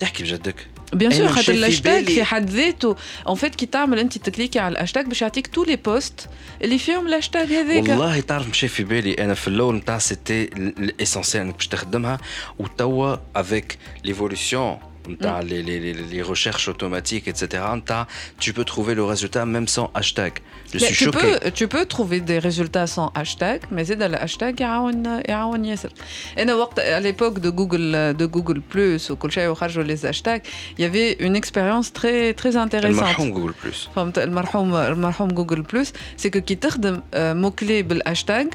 تحكي 0.00 0.22
بجدك 0.22 0.66
بيان 0.93 1.11
سور 1.11 1.27
خاطر 1.27 1.53
الهاشتاج 1.53 2.05
في 2.05 2.23
حد 2.23 2.49
ذاته 2.49 2.95
اون 3.27 3.35
فيت 3.35 3.55
كي 3.55 3.65
تعمل 3.65 3.99
انت 3.99 4.17
تكليكي 4.17 4.59
على 4.59 4.73
الهاشتاج 4.73 5.05
باش 5.05 5.21
يعطيك 5.21 5.47
تو 5.47 5.63
لي 5.63 5.75
بوست 5.75 6.29
اللي 6.61 6.79
فيهم 6.79 7.07
الهاشتاج 7.07 7.47
هذاك 7.47 7.89
والله 7.89 8.19
تعرف 8.19 8.49
مشى 8.49 8.67
في 8.67 8.83
بالي 8.83 9.13
أنا 9.13 9.33
في 9.33 9.47
الأول 9.47 9.75
نتاع 9.75 9.97
سيتي 9.97 10.43
الاسونسيال 10.57 11.43
انك 11.43 11.55
باش 11.55 11.67
تخدمها 11.67 12.17
وتوا 12.59 13.15
افيك 13.35 13.77
ليفولوسيون 14.03 14.77
Mm. 15.09 15.45
les, 15.45 16.21
recherches 16.21 16.67
automatiques, 16.67 17.27
etc. 17.27 17.63
Tu 18.39 18.53
peux 18.53 18.65
trouver 18.65 18.95
le 18.95 19.03
résultat 19.03 19.45
même 19.45 19.67
sans 19.67 19.91
hashtag. 19.93 20.39
Tu. 20.71 21.67
Peux, 21.67 21.85
trouver 21.85 22.19
des 22.19 22.39
résultats 22.39 22.87
sans 22.87 23.11
hashtag, 23.15 23.61
mais 23.71 23.85
c'est 23.85 23.95
dans 23.95 24.11
le 24.11 24.21
hashtag 24.21 24.61
Et 26.37 26.45
à 26.77 26.99
l'époque 26.99 27.39
de 27.39 27.49
Google, 27.49 28.15
de 28.15 28.25
Google 28.25 28.61
Plus, 28.61 29.09
ou 29.09 29.15
les 29.81 30.05
hashtags, 30.05 30.43
il 30.77 30.81
y 30.81 30.85
avait 30.85 31.13
une 31.19 31.35
expérience 31.35 31.91
très, 31.93 32.33
très 32.33 32.55
intéressante. 32.55 33.17
Le 33.17 33.31
Google 33.31 33.53
Google 35.49 35.63
Plus, 35.63 35.93
c'est 36.17 36.29
que 36.29 36.39
qui 36.39 36.57
tarde 36.57 37.01
euh, 37.15 37.33
mot-clé 37.33 37.83
le 37.83 38.07
hashtag, 38.07 38.49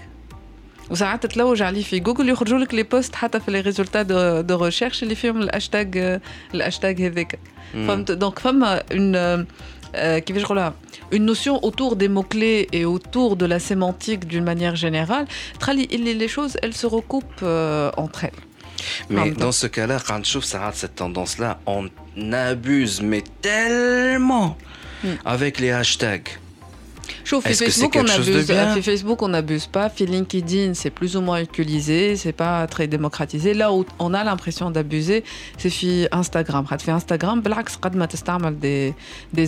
وساعات 0.90 1.26
تلوج 1.26 1.62
عليه 1.62 1.84
في 1.84 2.00
جوجل 2.00 2.30
يخرجوا 2.30 2.60
لك 2.60 2.74
لي 2.74 2.84
بوست 2.84 3.16
حتى 3.16 3.40
في 3.40 3.52
لي 3.52 3.62
ريزولتا 3.62 4.02
دو, 4.02 4.42
دو 4.42 4.66
ريشيرش 4.66 5.04
اللي 5.04 5.16
فيهم 5.16 5.42
الهاشتاج 5.42 6.20
الهاشتاج 6.54 7.02
هذاك 7.02 7.40
فهمت 7.74 8.12
دونك 8.12 8.40
فما 8.40 8.84
اون 8.92 9.46
كيفاش 9.96 10.44
نقولها 10.44 10.74
une 11.12 11.26
notion 11.26 11.60
autour 11.64 11.96
des 11.96 12.08
mots-clés 12.08 12.68
et 12.72 12.86
autour 12.86 13.36
de 13.36 13.46
la 13.46 13.60
sémantique 13.60 14.28
d'une 14.28 14.44
manière 14.44 14.76
générale, 14.76 15.26
les 15.68 16.28
choses, 16.28 16.58
elles 16.62 16.76
se 16.76 16.88
recoupent 16.88 17.44
euh, 17.44 17.92
entre 17.98 18.26
elles. 18.26 18.44
Mais 19.10 19.32
dans 19.32 19.52
ce 19.52 19.68
cas-là, 19.68 19.98
quand 20.06 20.24
je 20.24 20.30
trouve 20.32 20.74
cette 20.74 20.96
tendance-là, 20.96 21.60
on 21.66 21.90
abuse, 22.32 23.02
mais 23.02 23.24
tellement 23.42 24.58
mm. 25.04 25.08
avec 25.26 25.60
les 25.60 25.72
hashtags. 25.72 26.30
Je 27.25 27.31
trouve 27.31 27.43
Facebook, 27.43 27.97
on 27.97 28.09
abuse. 28.09 28.47
Facebook, 28.83 29.23
on 29.23 29.29
n'abuse 29.29 29.67
pas. 29.67 29.91
LinkedIn, 29.99 30.75
c'est 30.75 30.91
plus 30.91 31.17
ou 31.17 31.21
moins 31.21 31.41
utilisé, 31.41 32.17
c'est 32.17 32.33
pas 32.33 32.67
très 32.67 32.87
démocratisé. 32.87 33.55
Là 33.55 33.73
où 33.73 33.85
on 33.99 34.15
a 34.15 34.25
l'impression 34.25 34.71
d'abuser, 34.71 35.25
c'est 35.59 35.71
fait 35.71 36.09
Instagram. 36.13 36.67
Fait 36.67 36.91
Instagram, 36.91 37.41
Blacks, 37.41 37.71
Radma 37.83 38.07
Testamal 38.07 38.59
des, 38.59 38.95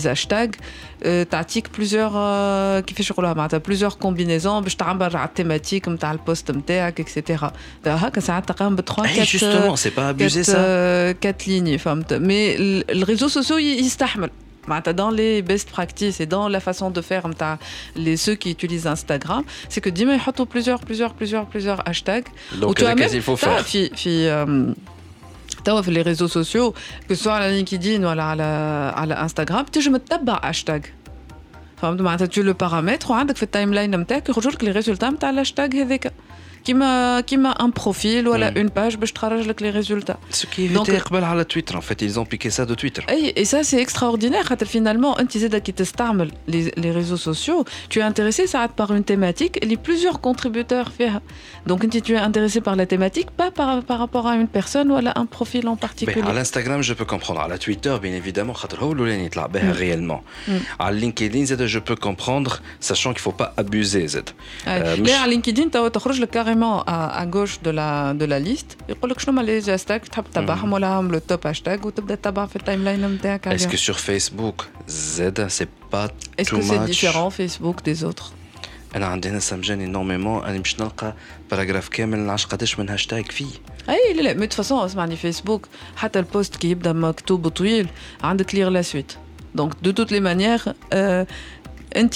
hashtags. 0.06 0.56
Euh, 1.04 1.24
T'articles 1.24 1.70
plusieurs, 1.70 2.12
euh, 2.16 2.82
qui 2.82 2.94
fait 2.94 3.02
t'as 3.48 3.60
plusieurs 3.60 3.98
combinaisons. 3.98 4.62
Je 4.66 4.76
t'arrive 4.76 4.98
la 4.98 5.08
bah, 5.08 5.30
thématique, 5.32 5.84
comme 5.84 5.98
t'as 5.98 6.12
le 6.12 6.18
post, 6.18 6.50
etc. 6.98 7.44
Bah, 7.84 7.98
ah, 8.02 8.10
bah, 8.10 9.22
eh, 9.22 9.24
justement, 9.24 9.72
euh, 9.72 9.76
c'est 9.76 9.90
pas 9.90 10.08
abusé 10.08 10.44
ça. 10.44 10.58
Euh, 10.58 11.14
quatre 11.18 11.46
lignes, 11.46 11.76
mais 12.20 12.56
les 12.58 13.04
réseaux 13.04 13.28
sociaux, 13.28 13.58
ils 13.58 13.88
s'tahamlent. 13.88 14.30
Bah, 14.66 14.80
dans 14.92 15.10
les 15.10 15.42
best 15.42 15.70
practices 15.70 16.20
et 16.20 16.26
dans 16.26 16.48
la 16.48 16.60
façon 16.60 16.90
de 16.90 17.00
faire 17.00 17.28
les 17.94 18.16
ceux 18.16 18.34
qui 18.34 18.50
utilisent 18.50 18.86
Instagram. 18.86 19.44
C'est 19.68 19.80
que 19.80 19.90
dima 19.90 20.14
ils 20.14 20.46
plusieurs 20.46 20.80
plusieurs 20.80 21.14
plusieurs 21.14 21.46
plusieurs 21.46 21.88
hashtags. 21.88 22.26
Donc 22.60 22.80
il 22.80 23.22
faut 23.22 23.36
faire 23.36 23.64
les 25.88 26.02
réseaux 26.02 26.28
sociaux 26.28 26.74
que 27.08 27.14
ce 27.14 27.22
soit 27.24 27.34
à 27.34 27.48
LinkedIn 27.48 28.02
ou 28.02 28.08
à 28.08 29.22
Instagram 29.22 29.64
je 29.80 29.90
me 29.90 29.98
tape 29.98 30.24
hashtag. 30.42 30.92
Tu 32.30 32.42
le 32.42 32.54
paramètre 32.54 33.06
tu 33.06 33.12
as 33.12 33.24
le 33.24 33.46
timeline 33.46 34.04
tu 34.24 34.64
les 34.64 34.70
résultats 34.70 35.10
tu 35.18 35.26
as 35.26 35.32
l'hashtag 35.32 36.10
qui 36.65 36.73
m'a 36.73 37.55
un 37.59 37.69
profil 37.69 38.27
ou 38.27 38.33
mm. 38.33 38.57
une 38.57 38.69
page 38.69 38.97
باش 38.97 39.11
تخرج 39.11 39.47
لك 39.47 39.61
les 39.61 39.71
résultats. 39.71 40.19
Ce 40.31 40.45
qui 40.45 40.65
était 40.65 40.99
قبل 40.99 41.23
على 41.23 41.45
Twitter 41.45 41.75
en 41.75 41.81
fait 41.81 42.01
ils 42.01 42.19
ont 42.19 42.25
piqué 42.25 42.49
ça 42.49 42.65
de 42.65 42.75
Twitter. 42.75 43.03
Et, 43.35 43.45
ça 43.45 43.63
c'est 43.63 43.81
extraordinaire 43.81 44.47
finalement 44.65 45.19
انت 45.19 45.37
زاد 45.37 45.63
qui 45.63 45.73
تستعمل 45.73 46.31
les, 46.47 46.71
les 46.77 46.91
réseaux 46.91 47.17
sociaux 47.17 47.65
tu 47.89 47.99
es 47.99 48.03
intéressé 48.03 48.47
ça 48.47 48.67
par 48.67 48.93
une 48.93 49.03
thématique 49.03 49.57
et 49.61 49.65
les 49.65 49.77
plusieurs 49.77 50.21
contributeurs 50.21 50.91
فيها. 50.97 51.21
Donc 51.67 51.89
tu 51.89 52.13
es 52.13 52.17
intéressé 52.17 52.61
par 52.61 52.75
la 52.75 52.85
thématique 52.85 53.29
pas 53.31 53.51
par, 53.51 53.83
par 53.83 53.99
rapport 53.99 54.27
à 54.27 54.35
une 54.35 54.47
personne 54.47 54.91
ou 54.91 54.95
à 54.95 55.19
un 55.23 55.25
profil 55.25 55.67
en 55.67 55.75
particulier. 55.75 56.21
Ben, 56.21 56.31
à 56.31 56.33
l'Instagram 56.33 56.81
je 56.81 56.93
peux 56.93 57.05
comprendre 57.05 57.41
à 57.41 57.47
la 57.47 57.57
Twitter 57.57 57.95
bien 58.01 58.13
évidemment 58.13 58.53
خاطر 58.53 58.83
هو 58.83 58.91
اللي 58.91 59.25
يطلع 59.25 59.45
بها 59.45 59.73
réellement. 59.73 60.21
Mm. 60.47 60.51
À 60.79 60.91
LinkedIn 60.91 61.65
je 61.75 61.79
peux 61.79 61.95
comprendre 61.95 62.61
sachant 62.79 63.11
qu'il 63.13 63.23
faut 63.27 63.37
pas 63.41 63.53
abuser 63.57 64.05
زاد. 64.05 64.29
Mais 64.67 65.13
à 65.13 65.27
LinkedIn 65.27 65.89
تخرج 65.89 66.21
لك 66.21 66.29
carrément 66.55 66.77
à, 66.95 66.97
à 67.21 67.25
gauche 67.25 67.55
de 67.61 67.71
la, 67.79 68.13
de 68.13 68.25
la 68.25 68.39
liste 68.39 68.77
يقول 68.89 69.09
لك 69.11 69.19
شنو 69.19 69.33
هما 69.33 69.41
لي 69.41 69.73
هاشتاج 69.73 70.01
تحب 70.01 70.23
تتبعهم 70.23 70.73
ولا 70.73 70.87
هم 70.87 71.11
لو 71.11 71.19
توب 71.19 71.47
هاشتاج 71.47 71.85
وتبدا 71.85 72.15
تتبع 72.15 72.45
في 72.45 72.55
التايم 72.55 72.83
لاين 72.83 73.07
نتاعك 73.07 73.49
Est-ce 73.57 73.67
que 73.67 73.77
sur 73.77 73.99
Facebook 73.99 74.65
Z 74.89 75.19
c'est 75.47 75.69
pas 75.93 76.07
Est-ce 76.41 76.51
que 76.55 76.61
c'est 76.61 76.85
différent 76.85 77.29
Facebook 77.29 77.83
des 77.89 78.03
autres 78.03 78.31
انا 78.95 79.05
عندي 79.07 79.29
هنا 79.29 79.39
سامجاني 79.39 79.85
انورميمون 79.85 80.45
انا 80.45 80.57
باش 80.57 80.79
نلقى 80.81 81.13
باراجراف 81.51 81.89
كامل 81.89 82.19
نعرفش 82.19 82.45
قداش 82.45 82.79
من 82.79 82.89
هاشتاج 82.89 83.31
فيه 83.31 83.45
اي 83.89 84.13
لا 84.13 84.21
لا 84.21 84.33
مي 84.33 84.47
فاسون 84.47 84.85
اسمعني 84.85 85.15
فيسبوك 85.15 85.67
حتى 85.95 86.19
البوست 86.19 86.55
كي 86.55 86.69
يبدا 86.71 86.93
مكتوب 86.93 87.47
طويل 87.47 87.87
عندك 88.23 88.55
لير 88.55 88.69
لا 88.69 88.81
سويت 88.81 89.11
دونك 89.55 89.73
دو 89.83 89.91
توت 89.91 90.11
لي 90.11 90.19
مانيير 90.19 90.61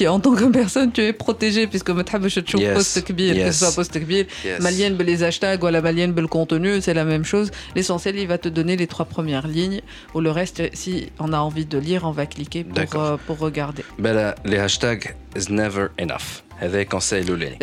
en 0.07 0.19
tant 0.19 0.35
que 0.35 0.45
personne 0.45 0.91
tu 0.91 1.01
es 1.01 1.13
protégé 1.13 1.67
puisque 1.67 1.89
ما 1.89 2.01
تحبش 2.01 2.35
تشوف 2.35 2.61
بوست 2.61 2.99
كبير 2.99 3.35
que 3.35 3.53
ce 3.53 3.65
soit 3.65 3.83
post 3.83 3.97
كبير 3.97 4.27
مليان 4.45 4.97
les 4.97 5.21
hashtags 5.23 5.63
ولا 5.63 5.81
مليان 5.81 6.27
contenu 6.27 6.81
c'est 6.81 6.93
la 6.93 7.05
même 7.05 7.25
chose 7.25 7.51
l'essentiel 7.75 8.15
il 8.15 8.27
va 8.27 8.37
te 8.37 8.49
donner 8.49 8.75
les 8.77 8.87
trois 8.87 9.05
premières 9.05 9.47
lignes 9.47 9.81
ou 10.13 10.21
le 10.21 10.31
reste 10.31 10.61
si 10.73 11.07
on 11.19 11.33
a 11.33 11.37
envie 11.37 11.65
de 11.65 11.77
lire 11.77 12.01
on 12.05 12.11
va 12.11 12.25
cliquer 12.25 12.63
pour, 12.63 13.01
euh, 13.01 13.17
pour 13.27 13.37
regarder 13.39 13.83
ben 13.99 14.33
les 14.45 14.59
hashtags 14.59 15.15
is 15.39 15.51
never 15.51 15.85
enough 15.99 16.27
هذا 16.59 16.83
conseil 16.83 17.13
الاولاني 17.13 17.57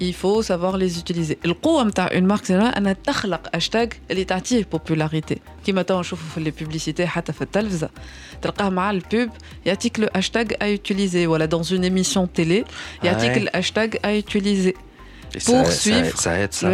il 0.00 0.12
faut 0.12 0.42
savoir 0.42 0.76
les 0.76 0.98
utiliser 1.00 1.36
القوه 1.44 1.84
نتاع 1.84 2.08
une 2.08 2.36
marque 2.36 2.46
c'est 2.46 2.50
انها 2.50 2.92
تخلق 2.92 3.50
هاشتاج 3.54 3.92
اللي 4.10 4.24
تعطيه 4.24 4.68
popularité 4.76 5.36
كيما 5.66 5.82
تو 5.82 6.00
نشوفوا 6.00 6.28
في 6.34 6.40
لي 6.40 6.50
بوبليسيتي 6.50 7.06
حتى 7.06 7.32
في 7.32 7.42
التلفزه 7.42 7.90
تلقاه 8.42 8.68
مع 8.68 8.90
البوب 8.90 9.28
يعطيك 9.66 10.00
لو 10.00 10.08
هاشتاج 10.16 10.52
ا 10.62 10.76
utiliser 10.76 11.26
ولا 11.26 11.48
dans 11.48 11.66
une 11.66 11.84
émission 11.84 12.26
télé 12.40 12.64
يعطيك 13.04 13.36
الهاشتاج 13.36 13.96
ا 14.04 14.20
utiliser 14.20 14.72
pour 15.38 15.72
suivre 15.72 16.16
ça 16.16 16.38
aide 16.42 16.52
ça 16.52 16.68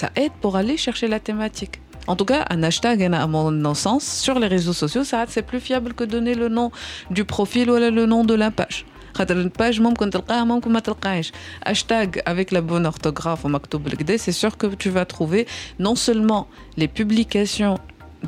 ça 0.00 0.08
aide 0.16 0.32
pour 0.42 0.56
aller 0.56 0.76
chercher 0.76 1.08
la 1.08 1.20
thématique 1.28 1.80
En 2.06 2.16
tout 2.16 2.24
cas, 2.24 2.44
un 2.50 2.62
hashtag, 2.62 3.02
à 3.02 3.26
mon 3.26 3.74
sens, 3.74 4.02
sur 4.04 4.38
les 4.38 4.48
réseaux 4.56 4.72
sociaux, 4.72 5.04
ça 5.04 5.18
c'est 5.28 5.46
plus 5.50 5.60
fiable 5.60 5.94
que 5.98 6.04
donner 6.04 6.34
le 6.34 6.48
nom 6.48 6.68
du 7.10 7.24
profil 7.24 7.70
ou 7.70 7.76
le 7.76 8.06
nom 8.06 8.24
de 8.24 8.34
la 8.34 8.50
page. 8.50 8.84
خاطر 9.14 9.36
الباج 9.36 9.80
ممكن 9.80 10.10
تلقاها 10.10 10.44
ممكن 10.44 10.72
ما 10.72 10.80
تلقاهاش 10.80 11.32
هاشتاج 11.66 12.18
avec 12.18 12.54
la 12.54 12.60
bonne 12.60 12.92
orthographe 12.92 13.44
ومكتوب 13.44 13.88
لكدا 13.88 14.16
c'est 14.16 14.46
sûr 14.46 14.56
que 14.56 14.66
tu 14.66 14.90
vas 14.90 15.04
trouver 15.04 15.46
non 15.82 15.94
seulement 15.94 16.46
les 16.80 16.88
publications 16.88 17.78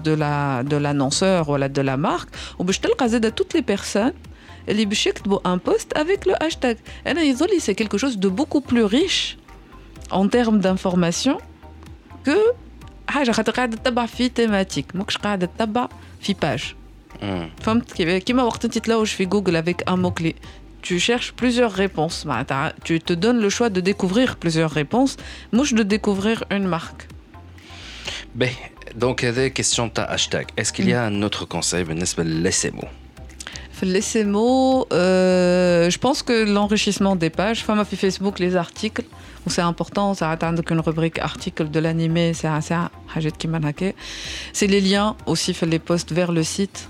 de 0.07 0.13
la 0.13 0.63
de 0.63 0.77
l'annonceur 0.77 1.49
ou 1.49 1.59
de 1.59 1.83
la 1.83 1.97
marque 1.97 2.29
وباش 2.59 2.79
تلقى 2.79 3.09
زاد 3.09 3.41
toutes 3.41 3.59
les 3.59 3.63
personnes 3.75 4.33
اللي 4.69 4.85
باش 4.85 5.07
يكتبوا 5.07 5.39
un 5.55 5.59
post 5.71 5.99
avec 5.99 6.31
le 6.31 6.35
hashtag 6.45 6.77
انا 7.07 7.23
يظل 7.23 7.49
c'est 7.61 7.75
quelque 7.75 7.99
chose 7.99 8.17
de 8.19 8.29
beaucoup 8.29 8.61
plus 8.61 8.85
riche 8.85 9.37
en 10.11 10.29
termes 10.29 10.61
d'information 10.61 11.39
que 12.29 12.55
حاجه 13.09 13.31
خاطر 13.31 13.53
قاعده 13.53 13.77
تتبع 13.77 14.07
في 14.07 14.29
تيماتيك 14.29 14.87
ماكش 14.97 15.17
قاعده 15.17 15.47
تتبع 15.57 15.89
في 16.21 16.35
باج 16.43 16.75
فهمت 17.61 17.93
كيف 17.93 18.25
كيما 18.25 18.43
وقت 18.43 18.65
انت 18.65 18.79
تلوج 18.79 19.07
في 19.07 19.25
جوجل 19.25 19.63
avec 19.63 19.91
un 19.93 19.97
mot 19.97 20.23
clé 20.23 20.33
tu 20.88 21.00
cherches 21.00 21.34
plusieurs 21.34 21.74
réponses. 21.74 22.26
Tu 22.86 23.02
te 23.02 23.12
donnes 23.12 23.40
le 23.40 23.50
choix 23.50 23.70
de 23.70 23.82
découvrir 23.82 24.38
plusieurs 24.38 24.72
réponses, 24.72 25.18
mouche 25.52 25.74
de 25.74 25.84
découvrir 25.84 26.46
une 26.50 26.66
marque. 26.66 27.10
Ben, 28.36 28.50
donc, 28.96 29.22
il 29.22 29.26
y 29.26 29.28
a 29.28 29.34
des 29.34 29.52
questions 29.52 29.92
de 29.94 30.00
hashtag. 30.00 30.48
Est-ce 30.56 30.72
qu'il 30.72 30.88
y 30.88 30.94
a 30.94 31.04
un 31.04 31.22
autre 31.24 31.44
conseil, 31.44 31.86
laissez 32.24 32.72
mots 32.72 32.88
Laissez 33.82 34.24
mots, 34.24 34.88
euh, 34.94 35.90
je 35.90 35.98
pense 36.00 36.24
que 36.24 36.46
l'enrichissement 36.52 37.16
des 37.18 37.30
pages, 37.30 37.60
femme 37.64 37.84
fait 37.84 37.98
Facebook, 37.98 38.40
les 38.40 38.56
articles, 38.56 39.04
c'est 39.46 39.62
important, 39.62 40.14
ça 40.14 40.32
atteint 40.32 40.56
qu'une 40.56 40.80
rubrique 40.80 41.20
article 41.20 41.70
de 41.70 41.80
l'animé, 41.80 42.34
c'est 42.34 42.50
C'est 44.54 44.68
les 44.68 44.82
liens 44.82 45.16
aussi, 45.26 45.54
fait 45.54 45.66
les 45.66 45.80
posts 45.80 46.12
vers 46.12 46.32
le 46.32 46.44
site 46.44 46.90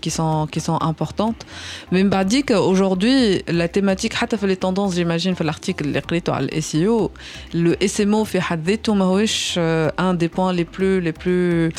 qui 0.00 0.10
sont 0.10 0.46
qui 0.50 0.60
sont 0.60 0.78
importantes 0.80 1.46
mais 1.90 2.04
m'a 2.04 2.24
dit 2.24 2.42
qu'aujourd'hui 2.44 3.42
la 3.48 3.68
thématique 3.68 4.14
حتى 4.14 4.36
les 4.46 4.56
tendances 4.56 4.94
j'imagine 4.94 5.34
في 5.34 5.44
l'article 5.44 5.82
اللي 5.82 5.98
قريته 5.98 6.32
على 6.32 6.48
SEO 6.60 7.10
le 7.54 7.74
SMO 7.86 8.22
في 8.24 8.40
حد 8.40 8.68
ذاته 8.70 8.94
ماهوش 8.94 9.58
un 9.98 10.14
des 10.14 10.28
points 10.28 10.52
les 10.52 10.64
plus 10.64 11.00
les 11.00 11.12
plus 11.12 11.72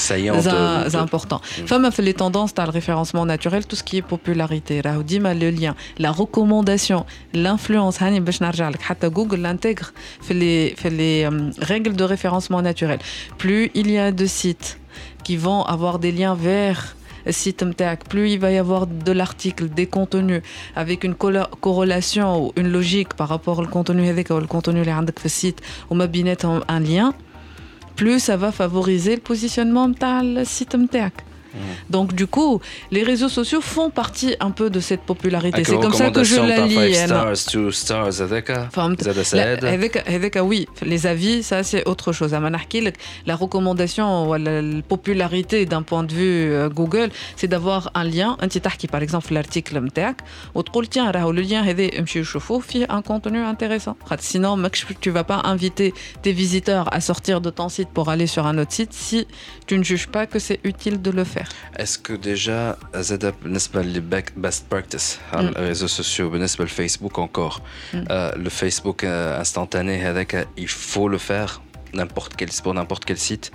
importants 0.95 1.41
فما 1.67 1.89
في 1.89 2.11
les 2.11 2.15
tendances 2.15 2.53
تاع 2.53 2.65
le 2.65 2.71
référencement 2.71 3.25
naturel 3.25 3.63
tout 3.65 3.75
ce 3.75 3.83
qui 3.83 3.97
est 3.97 4.15
popularité 4.15 4.81
راهو 4.85 5.01
ديما 5.01 5.33
le 5.33 5.51
lien 5.51 5.75
la 5.99 6.11
recommandation 6.11 7.05
l'influence 7.33 8.03
هاني 8.03 8.19
باش 8.19 8.41
نرجع 8.41 8.69
لك 8.69 8.81
حتى 8.81 9.09
جوجل 9.09 9.57
l'intègre 9.57 9.85
في 10.21 10.33
les 10.33 10.79
في 10.81 10.89
les 10.89 11.65
règles 11.65 11.95
de 11.95 12.03
référencement 12.03 12.61
naturel 12.61 12.99
plus 13.39 13.71
il 13.75 13.91
y 13.91 13.97
a 13.97 14.11
de 14.11 14.25
sites 14.25 14.77
qui 15.22 15.36
vont 15.36 15.62
avoir 15.62 15.98
des 15.98 16.12
liens 16.12 16.34
vers 16.34 16.96
site 17.30 17.64
plus 18.08 18.30
il 18.30 18.40
va 18.40 18.50
y 18.50 18.58
avoir 18.58 18.86
de 18.86 19.12
l'article, 19.12 19.68
des 19.68 19.86
contenus 19.86 20.42
avec 20.74 21.04
une 21.04 21.14
corrélation 21.14 22.46
ou 22.46 22.52
une 22.56 22.72
logique 22.72 23.14
par 23.14 23.28
rapport 23.28 23.58
au 23.58 23.66
contenu 23.66 24.08
avec 24.08 24.30
le 24.30 24.46
contenu 24.46 24.82
le 24.84 25.28
site 25.28 25.60
ou 25.90 25.94
ma 25.94 26.06
binette 26.06 26.44
un 26.44 26.80
lien 26.80 27.12
plus 27.96 28.20
ça 28.20 28.36
va 28.36 28.52
favoriser 28.52 29.16
le 29.16 29.20
positionnement 29.20 29.88
de 29.88 30.44
site 30.44 30.74
Mm. 31.54 31.58
Donc 31.90 32.14
du 32.14 32.26
coup, 32.26 32.60
les 32.90 33.02
réseaux 33.02 33.28
sociaux 33.28 33.60
font 33.60 33.90
partie 33.90 34.36
un 34.40 34.50
peu 34.50 34.70
de 34.70 34.80
cette 34.80 35.02
popularité. 35.02 35.64
C'est 35.64 35.78
comme 35.78 35.92
ça 35.92 36.10
que 36.10 36.24
je 36.24 36.36
la 36.36 36.66
lis. 36.66 36.94
Stars, 36.94 37.72
stars, 37.72 38.22
avec, 39.62 39.96
avec, 40.06 40.38
oui, 40.42 40.66
les 40.82 41.06
avis, 41.06 41.42
ça 41.42 41.62
c'est 41.62 41.86
autre 41.88 42.12
chose. 42.12 42.36
La 43.26 43.36
recommandation 43.36 44.28
ou 44.28 44.34
la 44.34 44.62
popularité 44.88 45.66
d'un 45.66 45.82
point 45.82 46.02
de 46.04 46.12
vue 46.12 46.52
euh, 46.52 46.68
Google, 46.68 47.10
c'est 47.36 47.48
d'avoir 47.48 47.90
un 47.94 48.04
lien, 48.04 48.36
un 48.40 48.48
petit 48.48 48.60
qui 48.78 48.86
par 48.86 49.02
exemple 49.02 49.32
l'article 49.32 49.80
MTAC, 49.80 50.18
ou 50.54 50.62
tiens, 50.88 51.10
le 51.12 51.40
lien 51.40 51.62
un 52.88 53.02
contenu 53.02 53.38
intéressant. 53.38 53.96
Sinon, 54.18 54.56
tu 55.00 55.10
vas 55.10 55.24
pas 55.24 55.40
inviter 55.44 55.94
tes 56.22 56.32
visiteurs 56.32 56.92
à 56.92 57.00
sortir 57.00 57.40
de 57.40 57.50
ton 57.50 57.68
site 57.68 57.88
pour 57.88 58.08
aller 58.08 58.26
sur 58.26 58.46
un 58.46 58.58
autre 58.58 58.72
site 58.72 58.92
si 58.92 59.26
tu 59.66 59.78
ne 59.78 59.84
juges 59.84 60.08
pas 60.08 60.26
que 60.26 60.38
c'est 60.38 60.60
utile 60.64 61.00
de 61.00 61.10
le 61.10 61.24
faire. 61.24 61.39
Est-ce 61.76 61.98
que 61.98 62.12
déjà, 62.12 62.78
ZAP, 62.94 63.34
les 63.44 64.00
best 64.00 64.68
practice, 64.68 65.20
les 65.32 65.48
mm. 65.48 65.52
réseaux 65.56 65.88
sociaux, 65.88 66.30
le 66.32 66.66
Facebook 66.66 67.18
encore, 67.18 67.62
mm. 67.92 67.98
euh, 68.10 68.32
le 68.36 68.50
Facebook 68.50 69.04
euh, 69.04 69.40
instantané, 69.40 70.02
il 70.56 70.68
faut 70.68 71.08
le 71.08 71.18
faire 71.18 71.60
n'importe 71.92 72.34
quel, 72.36 72.48
pour 72.62 72.74
n'importe 72.74 73.04
quel 73.04 73.18
site 73.18 73.50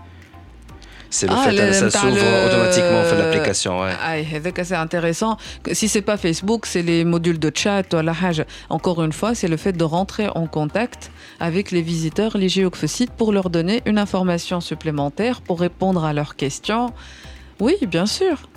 c'est 1.16 1.28
le 1.28 1.34
ah, 1.34 1.44
fait 1.50 1.56
que 1.56 1.72
ça 1.72 1.90
s'ouvre 1.90 2.46
automatiquement 2.46 3.04
fait 3.04 3.18
l'application. 3.18 3.82
Ouais. 3.82 3.92
Ah, 4.02 4.64
c'est 4.64 4.76
intéressant. 4.76 5.38
Si 5.72 5.88
c'est 5.88 6.02
pas 6.02 6.18
Facebook, 6.18 6.66
c'est 6.66 6.82
les 6.82 7.06
modules 7.06 7.40
de 7.40 7.52
chat 7.54 7.94
ou 7.94 8.02
la 8.02 8.14
Encore 8.70 9.02
une 9.04 9.14
fois, 9.14 9.34
c'est 9.34 9.48
le 9.48 9.58
fait 9.58 9.72
de 9.72 9.84
rentrer 9.84 10.28
en 10.36 10.48
contact 10.48 11.12
avec 11.40 11.72
les 11.72 11.82
visiteurs, 11.82 12.38
les 12.38 12.50
géophysites, 12.50 13.12
pour 13.12 13.32
leur 13.32 13.50
donner 13.50 13.82
une 13.86 13.98
information 13.98 14.60
supplémentaire, 14.60 15.42
pour 15.42 15.60
répondre 15.60 16.04
à 16.04 16.12
leurs 16.12 16.36
questions. 16.36 16.92
Oui, 17.60 17.76
bien 17.88 18.06
sûr. 18.06 18.50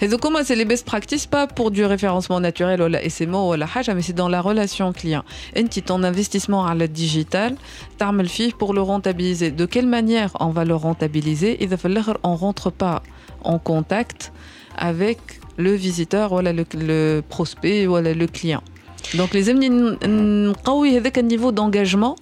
Et 0.00 0.08
donc, 0.08 0.24
moi, 0.30 0.42
c'est 0.42 0.54
les 0.54 0.64
best 0.64 0.86
practices, 0.86 1.26
pas 1.26 1.46
pour 1.46 1.70
du 1.70 1.84
référencement 1.84 2.40
naturel 2.40 2.80
ou 2.80 2.88
la 2.88 3.08
SMO 3.08 3.52
ou 3.52 3.56
la 3.56 3.66
haja, 3.72 3.92
mais 3.94 4.00
c'est 4.00 4.14
dans 4.14 4.28
la 4.28 4.40
relation 4.40 4.92
client. 4.92 5.22
Et 5.54 5.64
ton 5.82 6.02
investissement 6.02 6.66
à 6.66 6.74
la 6.74 6.86
digital, 6.86 7.56
le 8.22 8.28
fille 8.28 8.52
pour 8.52 8.72
le 8.72 8.80
rentabiliser. 8.80 9.50
De 9.50 9.66
quelle 9.66 9.86
manière 9.86 10.30
on 10.40 10.48
va 10.48 10.64
le 10.64 10.74
rentabiliser 10.74 11.62
Et 11.62 11.66
on 12.22 12.36
rentre 12.36 12.70
pas 12.70 13.02
en 13.42 13.58
contact 13.58 14.32
avec 14.76 15.18
le 15.58 15.72
visiteur 15.72 16.32
ou 16.32 16.40
le 16.40 17.20
prospect 17.20 17.86
ou 17.86 17.96
le 17.98 18.26
client. 18.26 18.62
Donc 19.13 19.33
les 19.33 19.49
نقوي 20.49 20.97
avec 20.97 21.17
un 21.17 21.21
niveau 21.21 21.51
d'engagement 21.51 22.15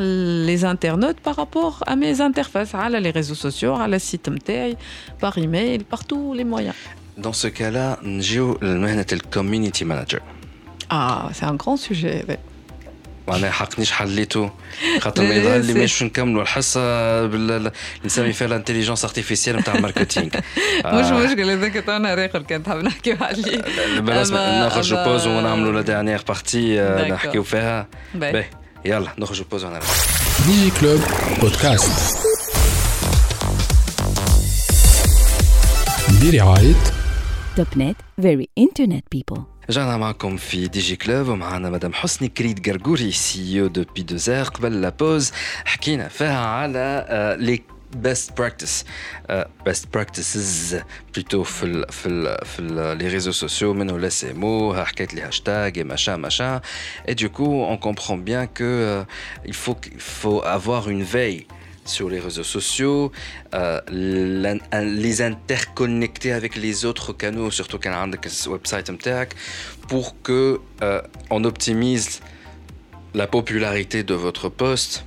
les 0.00 0.64
internautes 0.64 1.20
par 1.20 1.36
rapport 1.36 1.82
à 1.86 1.96
mes 1.96 2.20
interfaces 2.20 2.74
à 2.74 2.88
les 2.88 3.10
réseaux 3.10 3.34
sociaux 3.34 3.74
à 3.74 3.88
la 3.88 3.98
site 3.98 4.28
par 5.18 5.36
email 5.38 5.78
par 5.92 6.04
tous 6.04 6.34
les 6.34 6.44
moyens 6.44 6.76
dans 7.18 7.32
ce 7.32 7.48
cas-là 7.48 7.98
نجيو 8.02 8.58
le 8.60 9.30
community 9.36 9.84
manager 9.84 10.20
ah 10.90 11.28
c'est 11.32 11.46
un 11.52 11.54
grand 11.54 11.76
sujet 11.76 12.24
معناها 13.31 13.51
حقنيش 13.51 13.91
حليته 13.91 14.51
خاطر 14.99 15.23
ما 15.23 15.35
يظهر 15.35 15.57
لي 15.57 15.73
مش 15.83 16.03
نكملوا 16.03 16.41
الحصة 16.41 16.81
بال 17.25 17.71
نسمي 18.05 18.33
فيها 18.33 18.47
الانتيليجنس 18.47 19.03
ارتيفيسيال 19.05 19.55
نتاع 19.57 19.75
الماركتينغ 19.75 20.29
مش 20.85 21.05
مشكل 21.05 21.49
هذاك 21.49 21.73
تو 21.85 21.97
نهار 21.97 22.25
اخر 22.25 22.41
كنت 22.41 22.67
حاب 22.67 22.83
نحكيو 22.83 23.17
عليه 23.21 23.57
لازم 24.01 24.35
نخرجوا 24.37 25.05
بوز 25.05 25.27
ونعملوا 25.27 25.71
لا 25.71 25.81
ديرنيير 25.81 26.21
بارتي 26.27 26.81
نحكيو 27.09 27.43
فيها. 27.43 27.87
باهي. 28.13 28.45
يلا 28.85 29.09
نخرجوا 29.17 29.45
بوز 29.51 29.65
ونرجع 29.65 29.87
ديجي 30.47 30.71
كلوب 30.79 31.01
بودكاست 31.41 32.17
برعاية 36.23 36.73
توب 37.57 37.67
نت 37.77 37.95
فيري 38.21 38.49
انترنت 38.57 39.05
بيبل 39.11 39.43
رجعنا 39.70 39.96
معكم 39.96 40.36
في 40.36 40.68
دي 40.68 40.80
جي 40.80 40.96
كلوب 40.96 41.28
ومعنا 41.28 41.70
مدام 41.70 41.92
حسني 41.92 42.28
كريد 42.28 42.68
قرقوري 42.70 43.12
سي 43.12 43.60
او 43.60 43.66
دو 43.66 43.84
بي 43.94 44.02
دو 44.02 44.16
زير 44.16 44.44
قبل 44.44 44.80
لابوز 44.80 45.32
حكينا 45.64 46.08
فيها 46.08 46.46
على 46.46 47.36
لي 47.40 47.62
بيست 47.96 48.38
براكتس 48.38 48.84
بيست 49.64 49.94
براكتسز 49.94 50.80
بلوتو 51.14 51.42
في 51.42 51.62
ال 51.66 51.92
في 51.92 52.08
ال 52.08 52.46
في 52.46 52.62
لي 52.98 53.08
ريزو 53.08 53.32
سوسيو 53.32 53.74
منو 53.74 53.96
لا 53.96 54.08
سي 54.08 54.32
مو 54.32 54.74
حكايه 54.84 55.08
لي 55.12 55.22
هاشتاغ 55.22 55.70
ماشا 55.76 56.16
ماشا 56.16 56.60
اي 57.08 57.14
دو 57.14 57.28
كو 57.28 57.64
اون 57.64 57.76
كومبرون 57.76 58.24
بيان 58.24 58.44
كو 58.44 59.04
il 59.48 59.54
faut 59.54 59.76
il 59.86 60.00
faut 60.22 60.42
avoir 60.44 60.88
une 60.88 61.02
veille 61.02 61.46
sur 61.85 62.09
les 62.09 62.19
réseaux 62.19 62.43
sociaux, 62.43 63.11
euh, 63.53 63.81
les 63.91 65.21
interconnecter 65.21 66.31
avec 66.31 66.55
les 66.55 66.85
autres 66.85 67.13
canaux, 67.13 67.51
surtout 67.51 67.79
quand 67.79 67.89
on 67.89 67.93
a 67.93 67.97
un 67.97 68.11
website 68.47 68.89
pour 69.87 70.21
que 70.21 70.59
euh, 70.81 71.01
on 71.29 71.43
optimise 71.43 72.21
la 73.13 73.27
popularité 73.27 74.03
de 74.03 74.13
votre 74.13 74.49
post. 74.49 75.05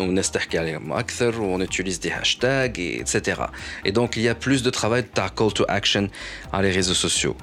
On 0.00 0.16
on 0.16 1.60
utilise 1.60 2.00
des 2.00 2.10
hashtags, 2.10 2.80
etc. 2.80 3.42
Et 3.84 3.92
donc, 3.92 4.16
il 4.16 4.22
y 4.22 4.28
a 4.28 4.34
plus 4.34 4.64
de 4.64 4.70
travail 4.70 5.04
de 5.04 5.08
call 5.08 5.52
to 5.52 5.64
action 5.68 6.08
dans 6.52 6.60
les 6.60 6.72
réseaux 6.72 6.94
sociaux. 6.94 7.36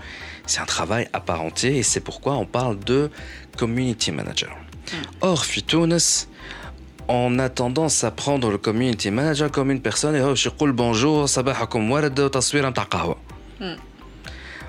C'est 0.47 0.59
un 0.59 0.65
travail 0.65 1.07
à 1.13 1.21
part 1.21 1.41
entière 1.41 1.73
et 1.73 1.83
c'est 1.83 2.01
pourquoi 2.01 2.33
on 2.33 2.45
parle 2.45 2.77
de 2.79 3.09
community 3.57 4.11
manager. 4.11 4.53
Hmm. 4.91 4.95
Or, 5.21 5.45
Fitounes, 5.45 6.27
on 7.08 7.38
a 7.38 7.48
tendance 7.48 8.04
à 8.04 8.10
prendre 8.10 8.50
le 8.50 8.58
community 8.58 9.10
manager 9.10 9.50
comme 9.50 9.70
une 9.70 9.80
personne 9.80 10.14
et 10.16 10.36
je 10.36 10.48
dis 10.48 10.72
bonjour, 10.72 11.26
صباحكم 11.26 11.90
ورد 11.90 12.20
وتصوير 12.20 12.68
نتاع 12.68 12.84
قهوة. 12.84 13.16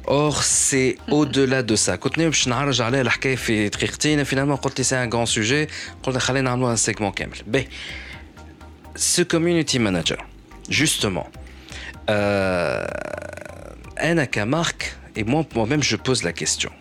Or, 0.10 0.42
c'est 0.44 0.98
au-delà 1.10 1.64
de 1.64 1.76
ça. 1.76 1.96
كنت 1.96 2.20
باش 2.20 2.48
نعرج 2.48 2.82
عليه 2.82 3.02
الحكاية 3.02 3.36
في 3.36 3.70
دقيقتين 3.70 4.26
finalement 4.26 4.56
قلت 4.56 4.80
لي 4.80 4.86
c'est 4.86 5.08
un 5.08 5.10
grand 5.10 5.30
sujet 5.30 5.72
قلنا 6.04 6.20
خلينا 6.20 6.50
نعملوا 6.50 6.76
un 6.76 6.80
segment 6.80 7.14
كامل. 7.16 7.38
Ben, 7.48 7.64
ce 8.96 9.22
community 9.22 9.80
manager, 9.80 10.24
justement, 10.70 11.28
euh, 12.10 12.88
أنا 14.00 14.26
كمارك 14.26 14.96
et 15.18 15.24
moi 15.24 15.46
moi-même 15.56 15.84
je 15.84 15.96
pose 15.96 16.24
la 16.24 16.32
question. 16.32 16.72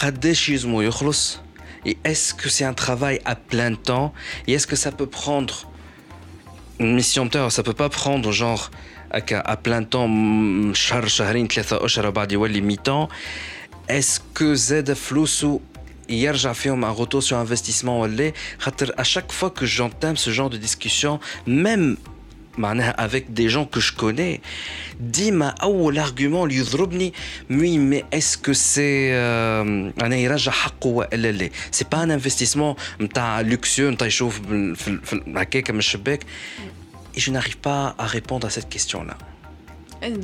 قداش 0.00 0.48
يلزمو 0.48 0.82
يخلص 0.82 1.40
et 1.84 1.98
est-ce 2.04 2.32
que 2.34 2.48
c'est 2.48 2.64
un 2.64 2.74
travail 2.74 3.20
à 3.24 3.34
plein 3.34 3.74
temps 3.74 4.12
Et 4.46 4.52
est-ce 4.52 4.66
que 4.66 4.76
ça 4.76 4.92
peut 4.92 5.06
prendre 5.06 5.68
une 6.78 6.94
mission 6.94 7.26
de 7.26 7.48
ça 7.48 7.62
peut 7.62 7.72
pas 7.72 7.88
prendre 7.88 8.30
genre 8.32 8.70
à 9.10 9.56
plein 9.56 9.82
temps 9.82 10.08
mi-temps 12.68 13.08
est-ce 13.88 14.20
que 14.34 14.54
Z 14.54 14.94
Flousou 14.94 15.60
يرجع 16.08 16.52
فيهم 16.52 16.84
un 16.84 16.90
retour 16.90 17.22
sur 17.22 17.36
investissement 17.36 18.00
ولا 18.00 18.32
à 18.96 19.04
chaque 19.04 19.32
fois 19.32 19.50
que 19.50 19.66
j'entame 19.66 20.16
ce 20.16 20.30
genre 20.30 20.50
de 20.50 20.56
discussion 20.56 21.20
même 21.46 21.96
avec 22.98 23.32
des 23.32 23.48
gens 23.48 23.64
que 23.64 23.80
je 23.80 23.92
connais 23.92 24.40
ديما 25.00 25.48
اول 25.48 26.04
argument 26.06 26.42
اللي 26.42 26.56
يضربني 26.56 27.12
oui 27.50 27.78
mais 27.78 28.04
est-ce 28.16 28.36
que 28.36 28.52
c'est 28.52 29.12
انا 30.02 30.16
يرجع 30.16 30.52
حقه 30.52 30.88
ولا 30.88 31.32
لا 31.32 31.50
سي 31.70 31.84
با 31.92 32.02
ان 32.02 32.10
انفستيسمون 32.10 32.74
نتاع 33.00 33.40
لوكسيو 33.40 33.90
نتاع 33.90 34.06
يشوف 34.06 34.40
هكاك 35.36 35.70
من 35.70 35.78
الشباك 35.78 36.24
et 37.16 37.20
je 37.20 37.30
n'arrive 37.30 37.58
pas 37.58 37.94
à 37.98 38.06
répondre 38.06 38.46
à 38.46 38.50
cette 38.50 38.68
question 38.68 39.04
là 39.04 39.16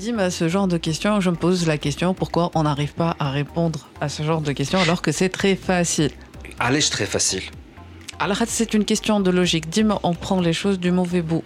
Dis-moi 0.03 0.29
ce 0.31 0.49
genre 0.49 0.67
de 0.67 0.77
questions, 0.77 1.21
je 1.21 1.31
me 1.31 1.37
pose 1.37 1.69
la 1.73 1.79
question 1.79 2.12
pourquoi 2.12 2.51
on 2.57 2.64
n'arrive 2.64 2.95
pas 2.95 3.14
à 3.21 3.31
répondre 3.31 3.81
à 4.01 4.09
ce 4.09 4.25
genre 4.25 4.41
de 4.41 4.53
questions 4.53 4.81
alors 4.81 5.03
que 5.03 5.12
c'est 5.12 5.29
très 5.41 5.55
facile. 5.55 6.11
Allez, 6.59 6.83
très 6.97 7.07
facile. 7.07 7.45
Alors 8.19 8.38
c'est 8.59 8.75
une 8.75 8.85
question 8.85 9.21
de 9.21 9.31
logique. 9.31 9.69
Dis-moi, 9.69 10.01
on 10.03 10.14
prend 10.14 10.41
les 10.41 10.53
choses 10.53 10.81
du 10.81 10.91
mauvais 10.91 11.23
bout. 11.23 11.45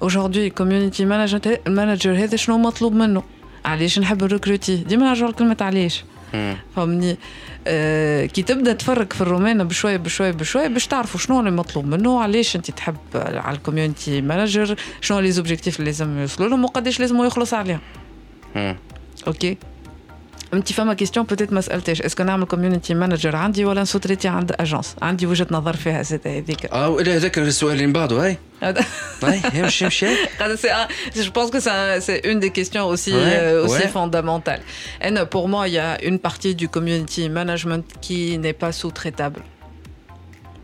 Aujourd'hui 0.00 0.50
community 0.60 1.04
manager 1.04 1.40
manager 1.68 2.06
هذا 2.06 2.36
شنو 2.36 2.58
مطلوب 2.58 2.92
منه؟ 2.92 3.22
علاش 3.64 3.98
نحب 3.98 4.22
الريكروتي 4.22 4.76
ديما 4.76 5.08
نرجع 5.08 5.26
لكلمة 5.26 5.56
علاش. 5.60 6.04
فهمني؟ 6.76 7.16
آه 7.66 8.26
كي 8.26 8.42
تبدأ 8.42 8.72
تفرق 8.72 9.12
في 9.12 9.20
الرومان 9.20 9.64
بشويه 9.64 9.96
بشويه 9.96 10.30
بشويه 10.30 10.68
باش 10.68 10.86
تعرفوا 10.86 11.20
شنو 11.20 11.40
اللي 11.40 11.50
مطلوب 11.50 11.86
منه 11.86 12.20
علاش 12.20 12.56
أنت 12.56 12.70
تحب 12.70 12.96
على 13.14 13.56
الكوميونتي 13.56 14.20
مانجر 14.20 14.76
شنو 15.00 15.20
لي 15.20 15.30
زوبجيكتيف 15.30 15.78
اللي 15.78 15.90
لازم 15.90 16.18
يوصلوا 16.18 16.48
لهم 16.48 16.64
وقداش 16.64 17.00
لازم 17.00 17.24
يخلص 17.24 17.54
عليهم. 17.54 17.80
أوكي؟ 19.26 19.58
انت 20.53 20.71
فما 20.71 20.93
كيستيون 20.93 21.25
بوتيت 21.25 21.53
ما 21.53 21.61
سالتش 21.61 22.01
اسكو 22.01 22.23
نعمل 22.23 22.45
كوميونيتي 22.45 22.93
مانجر 22.93 23.35
عندي 23.35 23.65
ولا 23.65 23.81
نسوتريتي 23.81 24.27
عند 24.27 24.51
اجونس 24.59 24.95
عندي 25.01 25.27
وجهه 25.27 25.47
نظر 25.51 25.75
فيها 25.75 26.01
زاد 26.01 26.27
هذيك 26.27 26.65
اه 26.65 26.89
ولا 26.89 27.15
هذاك 27.15 27.39
السؤال 27.39 27.73
اللي 27.73 27.87
من 27.87 27.93
بعده 27.93 28.25
هاي 28.25 28.37
هاي 29.23 29.41
يمشي 29.53 29.85
يمشي 29.85 30.07
Je 31.15 31.29
pense 31.37 31.49
que 31.53 31.59
c'est 31.59 32.21
une 32.31 32.39
des 32.39 32.51
questions 32.59 32.85
aussi, 32.93 33.13
ouais, 33.13 33.37
euh, 33.39 33.65
aussi 33.65 33.83
ouais. 33.83 33.95
fondamentales. 33.97 34.63
Et 35.05 35.11
pour 35.35 35.45
moi, 35.53 35.61
il 35.67 35.73
y 35.73 35.83
a 35.89 35.91
une 36.09 36.19
partie 36.27 36.53
du 36.61 36.67
community 36.75 37.23
management 37.39 37.85
qui 38.05 38.37
n'est 38.43 38.57
pas 38.63 38.71
sous-traitable. 38.71 39.41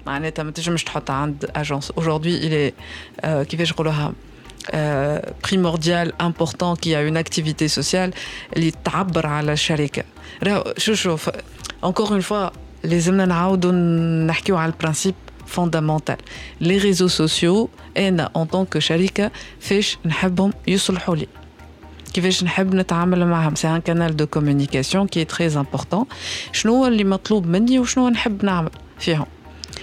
معناتها 0.05 0.43
ما 0.43 0.51
تنجمش 0.51 0.83
تحط 0.83 1.11
عند 1.11 1.51
اجونس 1.55 1.91
aujourd'hui 1.91 2.41
il 2.43 2.53
est 2.53 2.73
euh, 3.25 3.27
كيفاش 3.43 3.71
نقولوها 3.71 4.13
euh, 4.73 5.19
primordial 5.41 6.13
important 6.19 6.75
qui 6.75 6.95
a 6.95 7.01
une 7.03 7.17
activité 7.17 7.67
sociale 7.67 8.11
اللي 8.55 8.71
تعبر 8.85 9.27
على 9.27 9.53
الشركه 9.53 10.03
راهو 10.43 10.73
شو 10.77 10.93
شوف 10.93 11.29
encore 11.85 12.11
une 12.11 12.23
fois 12.31 12.51
لازمنا 12.83 13.25
نعاودوا 13.25 13.71
نحكيو 14.27 14.57
على 14.57 14.71
البرانسيب 14.71 15.15
fondamental 15.55 16.17
les 16.63 16.77
réseaux 16.77 17.23
sociaux 17.23 17.67
انا 17.97 18.31
en 18.37 18.45
tant 18.45 18.75
que 18.75 18.79
شركه 18.79 19.31
فاش 19.59 19.97
نحبهم 20.05 20.53
يصلحوا 20.67 21.15
لي 21.15 21.27
كيفاش 22.13 22.43
نحب 22.43 22.75
نتعامل 22.75 23.27
معهم 23.27 23.55
سي 23.55 23.67
ان 23.67 23.81
كانال 23.81 24.15
دو 24.15 24.27
كومونيكاسيون 24.27 25.07
كي 25.07 25.25
تري 25.25 25.47
امبورطون 25.47 26.05
شنو 26.51 26.75
هو 26.75 26.87
اللي 26.87 27.03
مطلوب 27.03 27.47
مني 27.47 27.79
وشنو 27.79 28.09
نحب 28.09 28.45
نعمل 28.45 28.69
فيهم 28.99 29.25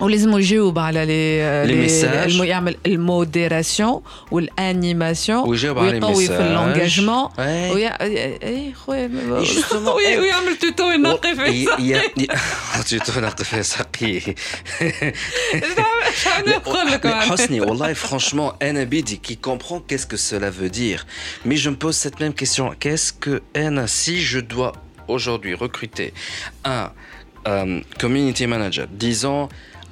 ولازم 0.00 0.38
يجاوب 0.38 0.78
على 0.78 1.04
لي 1.06 1.66
لي 1.66 1.80
ميساج. 1.80 2.34
يعمل 2.34 2.76
الموديراسيون 2.86 4.02
والانيماسيون 4.30 5.48
ويجاوب 5.48 5.78
على 5.78 5.88
لي 5.90 5.94
ويقوي 6.06 6.14
في 6.26 6.32
ميساج. 6.32 6.40
اللونجاجمون 6.46 7.28
أي. 7.38 7.70
ويا 7.72 8.02
اي 8.02 8.74
خويا 8.74 9.10
justement, 9.44 9.74
وي- 9.74 10.06
أي. 10.08 10.18
ويعمل 10.18 10.56
توتو 10.56 10.90
ينقي 10.90 11.34
في 11.34 11.42
ي- 11.42 11.66
ي- 11.94 12.26
tu 12.82 13.04
تنقي 13.14 13.44
في 13.44 13.62
ساقي 13.62 14.20
شنو 16.22 16.46
نقول 16.46 16.86
لك 16.86 17.02
Mais 17.02 17.06
معناتها؟ 17.06 17.36
Hosni, 17.36 17.60
Wallah, 17.60 17.94
franchement, 17.94 18.52
Anabidi 18.60 19.18
qui 19.18 19.36
comprend 19.36 19.80
qu'est-ce 19.86 20.06
que 20.06 20.16
cela 20.16 20.50
veut 20.50 20.70
dire. 20.70 21.06
Mais 21.46 21.56
je 21.56 21.70
me 21.70 21.76
pose 21.76 21.96
cette 21.96 22.18
même 22.20 22.34
question. 22.34 22.64
Qu'est-ce 22.82 23.12
que 23.24 23.34
Anna, 23.64 23.86
si 23.86 24.20
je 24.30 24.40
dois 24.40 24.72
aujourd'hui 25.14 25.54
recruter 25.54 26.08
un 26.64 26.84
euh, 27.46 27.80
community 28.02 28.44
manager, 28.46 28.86
disons 29.06 29.48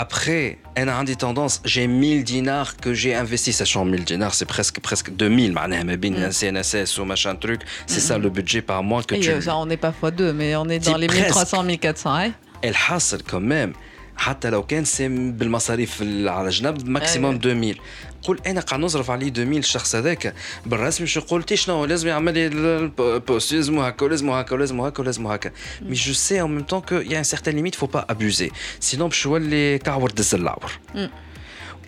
المارك 0.00 0.16
معناتها 0.16 0.16
عند 0.16 0.16
لانونسور 0.16 0.26
المارك 0.26 0.36
فهمني 0.36 0.56
Après, 0.56 0.56
انا 0.78 0.92
عندي 0.92 1.14
tendance, 1.14 1.60
j'ai 1.64 1.86
1000 1.86 2.24
dinars 2.24 2.76
que 2.76 2.92
j'ai 2.92 3.14
investi, 3.14 3.52
sachant 3.52 3.84
1000 3.84 4.04
dinars, 4.04 4.34
c'est 4.34 4.44
presque 4.44 4.80
presque 4.80 5.10
2000 5.10 5.52
معناها 5.52 5.82
ما 5.82 5.94
بين 5.94 6.16
un 6.16 6.32
CNSS 6.32 6.98
ou 6.98 7.04
machin 7.04 7.34
truc, 7.36 7.60
c'est 7.86 8.00
ça 8.00 8.18
le 8.18 8.28
budget 8.30 8.62
par 8.62 8.82
mois 8.82 9.02
que 9.02 9.14
tu 9.14 9.24
Et, 9.24 9.32
euh, 9.32 9.40
ça, 9.40 9.56
on 9.56 9.66
n'est 9.66 9.76
pas 9.76 9.94
x2, 10.02 10.32
mais 10.32 10.56
on 10.56 10.68
est 10.68 10.78
dans 10.78 10.92
C'est 10.92 10.98
les 10.98 11.06
presque. 11.06 11.22
1300, 11.22 11.62
1400. 11.62 12.14
Hein? 12.14 12.32
الحاصل 12.64 13.22
quand 13.30 13.40
même 13.52 13.72
حتى 14.16 14.50
لو 14.50 14.62
كان 14.62 14.84
سي 14.84 15.08
بالمصاريف 15.08 16.02
على 16.26 16.50
جنب 16.50 16.88
ماكسيموم 16.88 17.38
2000 17.38 17.76
قول 18.22 18.40
انا 18.46 18.60
قاعد 18.60 18.80
نصرف 18.80 19.10
عليه 19.10 19.28
2000 19.28 19.42
الشخص 19.58 19.94
هذاك 19.94 20.34
بالرسمي 20.66 21.06
شو 21.06 21.20
قول 21.20 21.42
تي 21.42 21.56
شنو 21.56 21.84
لازم 21.84 22.08
يعمل 22.08 22.34
لي 22.34 22.46
البوست 22.46 23.52
لازم 23.54 23.78
هكا 23.78 24.04
ولازم 24.06 24.30
هكا 24.30 24.54
ولازم 24.54 24.80
هكا 24.80 25.00
ولازم 25.02 25.26
هكا 25.26 25.50
مي 25.82 25.94
جو 25.94 26.12
سي 26.12 26.42
ان 26.42 26.50
ميم 26.50 26.64
طون 26.64 26.80
كو 26.80 26.94
يا 26.94 27.18
ان 27.18 27.24
سيغتان 27.24 27.54
ليميت 27.54 27.74
فو 27.74 27.86
با 27.86 28.06
ابوزي 28.10 28.50
سينون 28.80 29.08
باش 29.08 29.26
يولي 29.26 29.78
كعور 29.78 30.10
دز 30.10 30.34
العور 30.34 30.72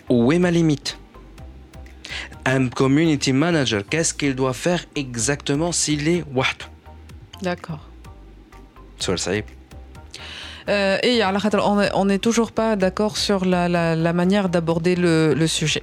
وين 0.09 0.41
ما 0.43 0.49
ليميت 0.51 0.89
Un 2.49 2.71
community 2.83 3.33
manager, 3.47 3.81
qu'est-ce 3.91 4.15
qu'il 4.19 4.35
doit 4.35 4.55
faire 4.67 4.83
exactement 4.97 5.71
s'il 5.73 6.09
est 6.09 6.25
وحده؟ 6.35 6.65
D'accord. 7.43 7.81
سؤال 9.01 9.19
صعيب 9.19 9.45
Euh, 10.69 10.99
et 11.03 11.23
على 11.23 11.41
خاطر 11.41 11.61
on 11.61 11.81
est- 11.83 11.93
on 11.95 12.05
n'est 12.05 12.19
toujours 12.29 12.53
pas 12.53 12.77
d'accord 12.77 13.17
sur 13.17 13.45
la, 13.45 13.69
la, 13.69 13.97
la 13.97 14.13
manière 14.13 14.49
d'aborder 14.51 14.95
le, 14.97 15.35
le 15.35 15.47
sujet. 15.47 15.83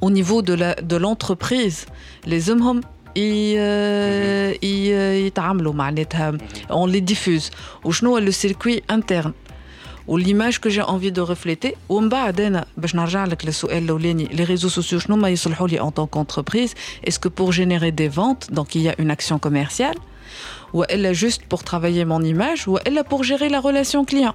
au 0.00 0.10
niveau 0.10 0.42
de 0.42 0.54
la 0.62 0.74
de 0.74 0.96
l'entreprise 0.96 1.78
لازمهم 2.26 2.80
ي- 3.16 4.56
ي- 4.62 5.26
يتعاملوا 5.26 5.72
معناتها 5.72 6.32
on 6.70 6.86
les 6.92 7.00
diffuse 7.14 7.50
وشنو 7.84 8.10
هو 8.16 8.20
le 8.20 8.32
circuit 8.32 8.80
interne 8.92 9.30
والليماج 10.06 10.56
que 10.56 10.70
j'ai 10.70 10.82
envie 10.82 11.12
de 11.12 11.20
refléter 11.32 11.72
ومن 11.88 12.08
بعد 12.08 12.40
انا 12.40 12.66
باش 12.76 12.94
نرجع 12.94 13.24
لك 13.24 13.44
للسؤال 13.46 13.82
الاولاني 13.84 14.26
les 14.28 14.48
réseaux 14.58 14.70
sociaux 14.80 14.96
شنو 14.98 15.16
ما 15.16 15.28
يصلحوا 15.28 15.68
لي 15.68 15.80
en 15.80 15.90
tant 15.90 16.06
qu'entreprise 16.06 16.70
est-ce 17.08 17.18
que 17.18 17.28
pour 17.28 17.52
générer 17.52 17.92
des 17.92 18.08
ventes 18.08 18.46
donc 18.52 18.74
il 18.74 18.82
y 18.82 18.88
a 18.88 18.94
une 19.02 19.10
action 19.10 19.38
commerciale 19.38 19.96
والا 20.72 21.12
juste 21.14 21.40
pour 21.54 21.62
travailler 21.64 22.04
mon 22.04 22.22
image 22.22 22.68
والا 22.68 23.02
pour 23.02 23.22
gérer 23.24 23.48
la 23.48 23.60
relation 23.60 24.04
client 24.04 24.34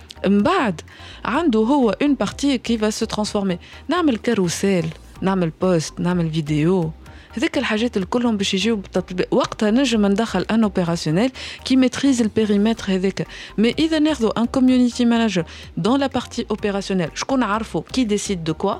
من 0.27 0.43
بعد. 0.43 0.81
عنده 1.25 1.59
هو 1.59 1.89
اون 1.89 2.13
بارتي 2.13 2.57
كي 2.57 2.77
va 2.77 2.91
se 2.91 3.15
transformer. 3.15 3.55
نعمل 3.87 4.17
كاروسيل 4.17 4.85
نعمل 5.21 5.51
بوست 5.61 5.99
نعمل 5.99 6.31
فيديو 6.31 6.91
هذيك 7.33 7.57
الحاجات 7.57 7.97
الكلهم 7.97 8.37
باش 8.37 8.53
يجيو 8.53 8.75
بالتطبيق. 8.75 9.33
وقتها 9.33 9.71
نجم 9.71 10.05
ندخل 10.05 10.45
ان 10.51 10.63
اوبيراسيونيل 10.63 11.31
كي 11.65 11.75
ميتريز 11.75 12.21
البيريمتر 12.21 12.93
هذاك. 12.93 13.27
مي 13.57 13.75
إذا 13.79 13.99
ناخذوا 13.99 14.39
ان 14.39 14.45
كوميونيتي 14.45 15.05
مانجر 15.05 15.45
دون 15.77 15.99
لا 15.99 16.07
بارتي 16.07 16.45
اوبيراسيونيل 16.51 17.09
شكون 17.15 17.43
عارفه؟ 17.43 17.81
كي 17.81 18.03
ديسيد 18.03 18.43
دو 18.43 18.53
كوا 18.53 18.75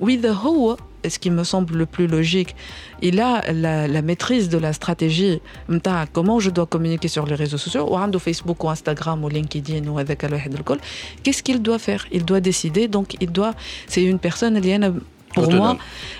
وإذا 0.00 0.32
هو 0.32 0.76
ce 1.08 1.18
qui 1.18 1.30
me 1.30 1.44
semble 1.44 1.76
le 1.76 1.86
plus 1.86 2.06
logique. 2.06 2.54
Il 3.02 3.20
a 3.20 3.52
la, 3.52 4.02
maîtrise 4.02 4.48
de 4.48 4.58
la 4.58 4.72
stratégie. 4.72 5.40
Comment 6.12 6.40
je 6.40 6.50
dois 6.50 6.66
communiquer 6.66 7.08
sur 7.08 7.26
les 7.26 7.34
réseaux 7.34 7.58
sociaux? 7.58 7.88
Ou 7.90 8.18
Facebook, 8.18 8.62
ou 8.64 8.70
Instagram, 8.70 9.24
ou 9.24 9.28
LinkedIn, 9.28 9.86
ou 9.88 9.98
avec 9.98 10.24
Qu'est-ce 11.22 11.42
qu'il 11.42 11.62
doit 11.62 11.78
faire? 11.78 12.06
Il 12.12 12.24
doit 12.24 12.40
décider. 12.40 12.88
Donc, 12.88 13.16
il 13.20 13.30
doit. 13.30 13.54
C'est 13.86 14.02
une 14.02 14.18
personne, 14.18 14.60
pour 15.34 15.52
moi, 15.52 15.78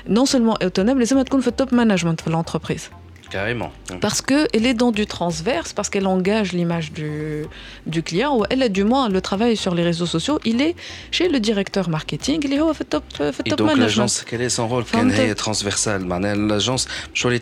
non 0.09 0.27
seulement 0.27 0.57
autonome, 0.65 0.99
mais 0.99 1.07
c'est 1.07 1.15
le 1.15 1.53
top 1.53 1.73
management 1.73 2.25
de 2.27 2.31
l'entreprise. 2.31 2.91
Carrément. 3.31 3.73
Parce 4.01 4.23
qu'elle 4.23 4.67
est 4.67 4.75
dans 4.75 4.91
du 4.91 5.07
transverse, 5.07 5.73
parce 5.73 5.89
qu'elle 5.89 6.07
engage 6.07 6.53
l'image 6.53 6.93
du, 6.93 7.45
du 7.87 8.03
client, 8.03 8.37
ou 8.37 8.45
elle 8.51 8.63
a 8.63 8.69
du 8.69 8.85
moins 8.85 9.09
le 9.09 9.21
travail 9.21 9.57
sur 9.57 9.75
les 9.75 9.85
réseaux 9.85 10.07
sociaux, 10.07 10.41
il 10.45 10.61
est 10.61 10.75
chez 11.11 11.29
le 11.29 11.39
directeur 11.39 11.89
marketing, 11.89 12.41
il 12.45 12.53
est 12.53 12.61
au 12.61 12.73
top, 12.75 13.05
top 13.17 13.35
Et 13.45 13.51
donc 13.51 13.77
l'agence, 13.77 14.25
quel 14.29 14.43
est 14.43 14.49
son 14.49 14.69
rôle? 14.69 14.85
Elle 14.93 15.19
est 15.19 15.35
transversale. 15.35 16.07
L'agence, 16.09 16.87
je 17.15 17.29
t'arriver 17.29 17.31
le 17.31 17.39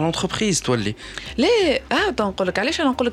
l'entreprise, 0.00 0.60
toi. 0.60 0.76
Les... 0.76 0.96
Ah, 1.90 2.12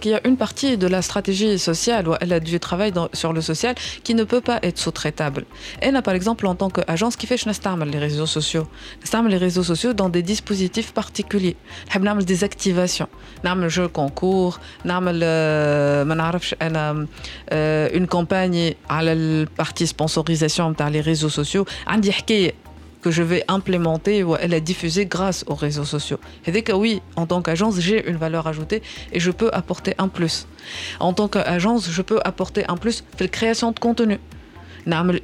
il 0.06 0.12
y 0.12 0.14
a 0.14 0.28
une 0.28 0.38
partie 0.38 0.78
de 0.78 0.88
la 0.88 1.02
stratégie 1.02 1.60
sociale, 1.60 2.08
où 2.08 2.16
elle 2.20 2.34
a 2.34 2.40
du 2.40 2.60
travail 2.60 2.92
dans, 2.92 3.10
sur 3.14 3.34
le 3.34 3.42
social, 3.42 3.76
qui 4.04 4.16
ne 4.16 4.24
peut 4.24 4.42
pas 4.42 4.60
être 4.64 4.80
sous-traitable. 4.80 5.46
Elle 5.80 5.96
a 5.96 6.02
par 6.02 6.16
exemple, 6.16 6.48
en 6.48 6.56
tant 6.56 6.70
qu'agence, 6.70 7.16
qui 7.16 7.28
fait 7.28 7.38
les 7.92 8.00
réseaux 8.00 8.26
sociaux. 8.26 8.68
les 9.28 9.38
réseaux 9.38 9.64
sociaux 9.64 9.94
dans 9.94 10.10
des 10.10 10.24
dispositifs 10.24 10.92
particuliers. 10.94 11.51
نحب 11.89 12.03
نعمل 12.03 12.25
ديزاكتيفاسيون 12.25 13.09
نعمل 13.45 13.69
جو 13.69 13.89
كونكور 13.89 14.59
نعمل 14.85 15.21
ما 16.09 16.15
نعرفش 16.15 16.55
انا 16.63 17.07
اون 17.53 18.07
كومباني 18.07 18.77
على 18.91 19.13
البارتي 19.13 19.87
سبونسوريزاسيون 19.87 20.71
نتاع 20.71 20.89
لي 20.89 21.01
ريزو 21.01 21.29
سوسيو 21.29 21.67
عندي 21.87 22.13
حكايه 22.13 22.67
que 23.07 23.13
je 23.13 23.23
vais 23.23 23.45
implémenter 23.59 24.25
ou 24.25 24.35
elle 24.43 24.53
est 24.53 24.67
diffusée 24.73 25.07
grâce 25.07 25.45
aux 25.47 25.55
réseaux 25.55 25.85
sociaux. 25.85 26.19
Et 26.45 26.51
dès 26.51 26.63
que 26.63 26.73
oui, 26.73 27.03
en 27.15 27.25
tant 27.31 27.41
qu'agence, 27.41 27.79
j'ai 27.79 27.99
une 28.11 28.17
valeur 28.17 28.49
ajoutée 28.49 28.83
et 29.13 29.21
je 29.21 29.31
peux 29.31 29.51
apporter 29.53 29.95
un 29.99 30.09
plus. 30.09 30.49
En 30.99 31.13
tant 31.13 31.29
qu'agence, 31.29 31.89
je 31.89 32.03
peux 32.03 32.21
apporter 32.25 32.63
un 32.73 32.77
plus 32.77 33.05
de 33.19 33.25
la 33.25 33.29
création 33.29 33.71
de 33.71 33.79
contenu. 33.79 34.19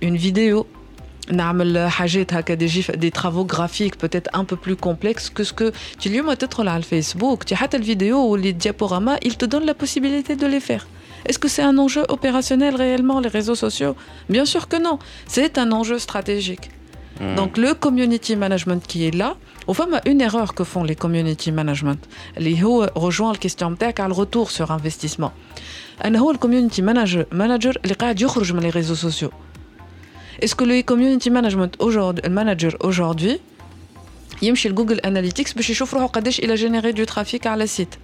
Une 0.09 0.17
vidéo, 0.17 0.67
نعمل 1.31 1.89
حاجات 1.89 2.35
هكا 2.35 2.55
دي 2.55 2.67
جيف 2.67 2.91
دي 2.91 3.11
travaux 3.11 3.47
graphiques 3.55 3.97
peut-être 4.05 4.31
un 4.35 4.45
peu 4.45 4.57
plus 4.57 4.77
complexes 4.77 5.31
que 5.31 5.45
ce 5.45 5.53
que 5.53 5.73
tu 6.01 6.07
اليوم 6.07 6.33
تدخل 6.33 6.69
على 6.69 6.77
الفيسبوك 6.77 7.45
تي 7.45 7.57
حتى 7.57 7.77
الفيديو 7.77 8.19
واللي 8.19 8.57
diaporamas 8.65 9.27
il 9.27 9.37
te 9.37 9.47
donne 9.47 9.65
la 9.65 9.75
possibilité 9.75 10.37
de 10.37 10.47
les 10.47 10.61
faire 10.61 10.87
est-ce 11.29 11.39
que 11.39 11.49
c'est 11.49 11.63
un 11.63 11.79
enjeu 11.79 12.03
opérationnel 12.09 12.75
réellement 12.75 13.21
les 13.21 13.29
réseaux 13.29 13.55
sociaux 13.55 13.95
bien 14.31 14.45
sûr 14.45 14.69
que 14.69 14.77
non 14.87 14.99
c'est 15.35 15.59
un 15.59 15.71
enjeu 15.73 15.99
stratégique 15.99 16.67
mmh. 17.21 17.35
donc 17.41 17.51
le 17.65 17.71
community 17.85 18.35
management 18.45 18.83
qui 18.91 18.99
est 19.07 19.15
là 19.23 19.31
enfin 19.71 19.87
une 20.13 20.21
erreur 20.29 20.49
que 20.57 20.65
font 20.73 20.85
les 20.91 20.99
community 21.05 21.51
management 21.61 22.01
اللي 22.39 22.63
هو 22.65 22.87
rejoint 22.97 23.31
الكيستيون 23.31 23.73
نتاعك 23.73 24.01
على 24.01 24.15
retour 24.15 24.49
sur 24.59 24.67
investissement 24.79 25.33
انا 26.05 26.19
هو 26.19 26.31
الكوميونتي 26.31 26.83
مانجر 26.83 27.27
مانجر 27.33 27.79
اللي 27.85 27.95
قاعد 27.95 28.21
يخرج 28.21 28.53
من 28.53 28.71
les 28.71 28.75
réseaux 28.75 29.09
sociaux 29.09 29.33
Est-ce 30.40 30.54
que 30.56 30.64
le 30.64 30.82
community 30.84 31.32
management 31.32 31.76
aujourd'hui, 31.80 32.24
le 32.24 32.30
manager 32.30 32.76
aujourd'hui, 32.82 33.40
il 34.42 34.74
Google 34.74 35.00
Analytics 35.02 35.54
pour 35.56 35.64
qu'il 35.64 35.76
il 36.44 36.52
a 36.52 36.56
généré 36.56 36.94
du 36.94 37.06
trafic 37.08 37.46
à 37.48 37.56
la 37.56 37.66
site. 37.66 38.00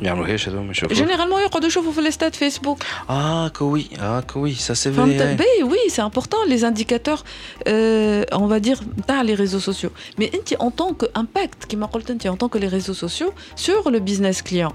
يعملوهاش 0.00 0.48
هذوما 0.48 0.70
يشوفوا 0.70 0.96
جينيرالمون 0.96 1.42
يقعدوا 1.42 1.68
يشوفوا 1.68 1.92
في 1.92 2.00
الستات 2.00 2.34
فيسبوك 2.34 2.82
اه 3.10 3.48
كوي 3.48 3.86
اه 3.98 4.20
كوي 4.20 4.54
سا 4.54 4.74
سي 4.74 4.92
فري 4.92 5.36
oui 5.36 5.62
oui 5.62 5.78
c'est 5.88 6.02
important 6.02 6.38
les 6.48 6.64
indicateurs 6.64 7.24
euh, 7.68 8.24
on 8.32 8.46
va 8.46 8.60
dire 8.60 8.80
dans 9.08 9.22
les 9.22 9.34
réseaux 9.34 9.60
sociaux 9.60 9.92
mais 10.20 10.28
انت 10.34 10.54
en 10.54 10.70
tant 10.70 10.92
que 10.92 11.06
impact 11.20 11.66
كما 11.68 11.86
قلت 11.86 12.10
انت 12.10 12.28
en 12.28 12.36
tant 12.36 12.48
que 12.48 12.58
les 12.58 12.68
réseaux 12.68 12.98
sociaux 13.06 13.32
sur 13.56 13.90
le 13.90 13.98
business 13.98 14.42
client 14.42 14.74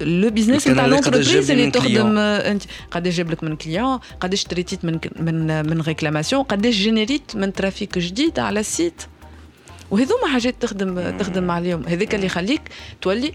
le 0.00 0.30
business 0.30 0.68
نتاع 0.68 1.00
l'entreprise 1.00 1.50
اللي 1.50 1.70
تخدم 1.70 2.18
انت 2.18 2.62
قداش 2.90 3.16
جاب 3.16 3.30
لك 3.30 3.44
من 3.44 3.56
كليون 3.56 3.98
قداش 4.20 4.44
تريتيت 4.44 4.84
من 4.84 4.98
من 5.16 5.66
من 5.66 5.80
ريكلاماسيون 5.80 6.42
قداش 6.42 6.74
جينيريت 6.74 7.36
من 7.36 7.52
ترافيك 7.52 7.98
جديد 7.98 8.38
على 8.38 8.60
السيت 8.60 9.02
وهذوما 9.90 10.26
حاجات 10.32 10.54
تخدم 10.60 11.18
تخدم 11.18 11.50
عليهم 11.50 11.82
هذاك 11.86 12.14
اللي 12.14 12.26
يخليك 12.26 12.62
تولي 13.02 13.34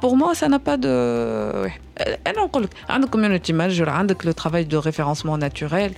pour 0.00 0.16
moi, 0.16 0.34
ça 0.34 0.48
n'a 0.48 0.58
pas 0.58 0.76
de. 0.76 1.68
Un 2.88 3.02
community 3.02 3.52
manager, 3.52 3.88
le 4.24 4.34
travail 4.34 4.66
de 4.66 4.76
référencement 4.76 5.38
naturel, 5.38 5.92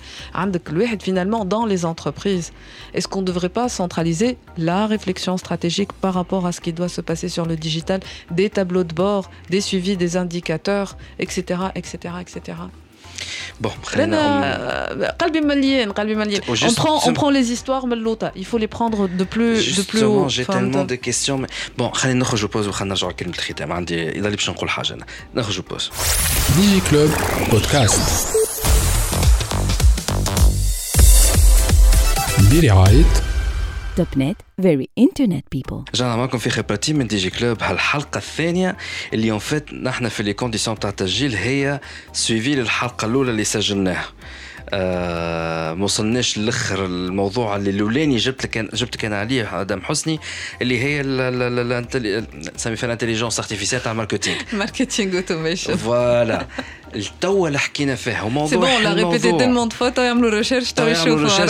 finalement 1.01 1.45
dans 1.45 1.65
les 1.65 1.85
entreprises. 1.85 2.51
Est-ce 2.93 3.07
qu'on 3.07 3.21
ne 3.21 3.25
devrait 3.25 3.49
pas 3.49 3.69
centraliser 3.69 4.37
la 4.57 4.87
réflexion 4.87 5.37
stratégique 5.37 5.93
par 5.93 6.13
rapport 6.13 6.45
à 6.45 6.51
ce 6.51 6.61
qui 6.61 6.73
doit 6.73 6.89
se 6.89 7.01
passer 7.01 7.29
sur 7.29 7.45
le 7.45 7.55
digital, 7.55 8.01
des 8.31 8.49
tableaux 8.49 8.83
de 8.83 8.93
bord, 8.93 9.29
des 9.49 9.61
suivis 9.61 9.97
des 9.97 10.17
indicateurs, 10.17 10.97
etc., 11.19 11.59
etc., 11.75 12.15
etc. 12.21 12.57
Bon, 13.60 13.72
euh, 13.96 15.12
on 16.68 16.72
prend, 16.72 16.96
on 17.08 17.12
prend 17.12 17.30
les 17.30 17.52
histoires 17.52 17.86
ملوطة. 17.86 18.32
Il 18.36 18.46
faut 18.46 18.56
les 18.56 18.68
prendre 18.68 19.06
de 19.06 19.24
plus, 19.24 19.76
de 19.76 19.82
plus 19.82 20.02
haut. 20.02 20.28
j'ai 20.28 20.46
tellement 20.46 20.84
de 20.84 20.94
questions. 20.94 21.38
Mais... 21.38 21.48
Bon, 21.78 21.90
خلينا 21.92 22.20
نخرجوا 22.20 22.48
بوز 22.48 22.68
وخلينا 22.68 22.94
نرجعوا 22.94 23.12
لكلمة 23.12 23.34
الختام. 23.34 23.72
عندي 23.72 24.08
إذا 24.08 24.28
باش 24.28 24.50
نقول 24.50 24.70
حاجة 24.70 24.94
أنا. 24.94 25.06
نخرجوا 25.34 25.64
بوز. 25.70 25.90
ديجي 26.56 26.80
كلوب 26.90 27.10
بودكاست. 27.50 28.00
برعاية 32.52 33.04
توب 33.95 34.07
نت 34.17 34.37
فيري 34.61 34.89
انترنت 34.97 35.45
بيبل 35.51 35.83
رجعنا 35.93 36.15
معكم 36.15 36.37
في 36.37 36.49
خبرتي 36.49 36.93
من 36.93 37.07
دي 37.07 37.17
جي 37.17 37.29
كلوب 37.29 37.63
هالحلقه 37.63 38.17
الثانية 38.17 38.77
اللي 39.13 39.31
اون 39.31 39.39
فيت 39.39 39.73
نحن 39.73 40.07
في 40.09 40.23
لي 40.23 40.33
كونديسيون 40.33 40.79
تاع 40.79 40.89
التسجيل 40.89 41.35
هي 41.35 41.79
سويفي 42.13 42.55
للحلقه 42.55 43.05
الاولى 43.05 43.31
اللي 43.31 43.43
سجلناها 43.43 44.05
آه 44.69 45.73
ما 45.73 45.83
وصلناش 45.83 46.37
لاخر 46.37 46.85
الموضوع 46.85 47.55
اللي 47.55 47.69
الأولاني 47.69 48.17
جبت 48.17 48.43
لك 48.45 48.75
جبت 48.75 48.95
لك 48.95 49.05
أنا 49.05 49.19
عليه 49.19 49.61
آدم 49.61 49.81
حسني 49.81 50.19
اللي 50.61 50.79
هي 50.83 51.01
نسمي 52.55 52.75
فيها 52.75 52.87
الانتليجنس 52.87 53.39
ارتيفيسيال 53.39 53.83
تاع 53.83 53.91
الماركتينغ 53.91 54.37
ماركتينغ 54.53 55.15
اوتوميشن 55.15 55.75
فوالا 55.75 56.47
التوا 56.95 57.47
اللي 57.47 57.59
حكينا 57.59 57.95
فيه 57.95 58.25
وموضوع 58.25 58.49
سي 58.49 58.57
بون 58.57 58.83
لا 58.83 58.93
ريبيتي 58.93 59.37
تيلمون 59.37 59.67
دو 59.69 59.75
فوا 59.75 59.89
تو 59.89 60.01
يعملوا 60.01 60.29
ريشيرش 60.29 60.71
تو 60.71 60.87
يشوفوا 60.87 61.47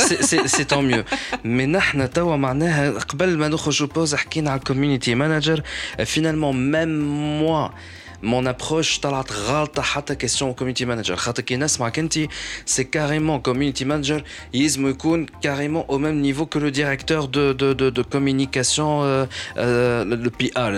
سي 0.47 0.63
تو 0.63 0.81
ميو 0.81 1.03
مي 1.43 1.65
نحن 1.65 2.09
توا 2.09 2.35
معناها 2.35 2.99
قبل 2.99 3.37
ما 3.37 3.47
نخرجوا 3.47 3.87
بوز 3.87 4.15
حكينا 4.15 4.51
على 4.51 4.59
الكوميونيتي 4.59 5.15
مانجر 5.15 5.61
فينالمون 6.05 6.71
ميم 6.71 6.89
موا 7.39 7.69
mon 8.24 8.46
approche 8.46 9.00
طلعت 9.02 9.32
غلطه 9.32 9.82
حتى 9.82 10.14
كيستيون 10.14 10.52
كوميونتي 10.52 10.84
مانجر 10.84 11.16
خاطر 11.16 11.42
كي 11.42 11.56
نسمعك 11.56 11.98
انت 11.98 12.18
سي 12.66 12.84
كاريمون 12.84 13.40
كوميونيتي 13.40 13.84
مانجر 13.84 14.24
يلزم 14.54 14.88
يكون 14.88 15.26
كاريمون 15.42 15.84
او 15.90 15.98
ميم 15.98 16.14
نيفو 16.14 16.46
كو 16.46 16.58
لو 16.58 16.68
ديريكتور 16.68 17.24
دو 17.24 17.52
دو 17.52 17.72
دو 17.72 17.88
دو 17.88 18.04
كوميونيكاسيون 18.04 19.28
لو 20.02 20.30
بي 20.38 20.50
ار 20.56 20.72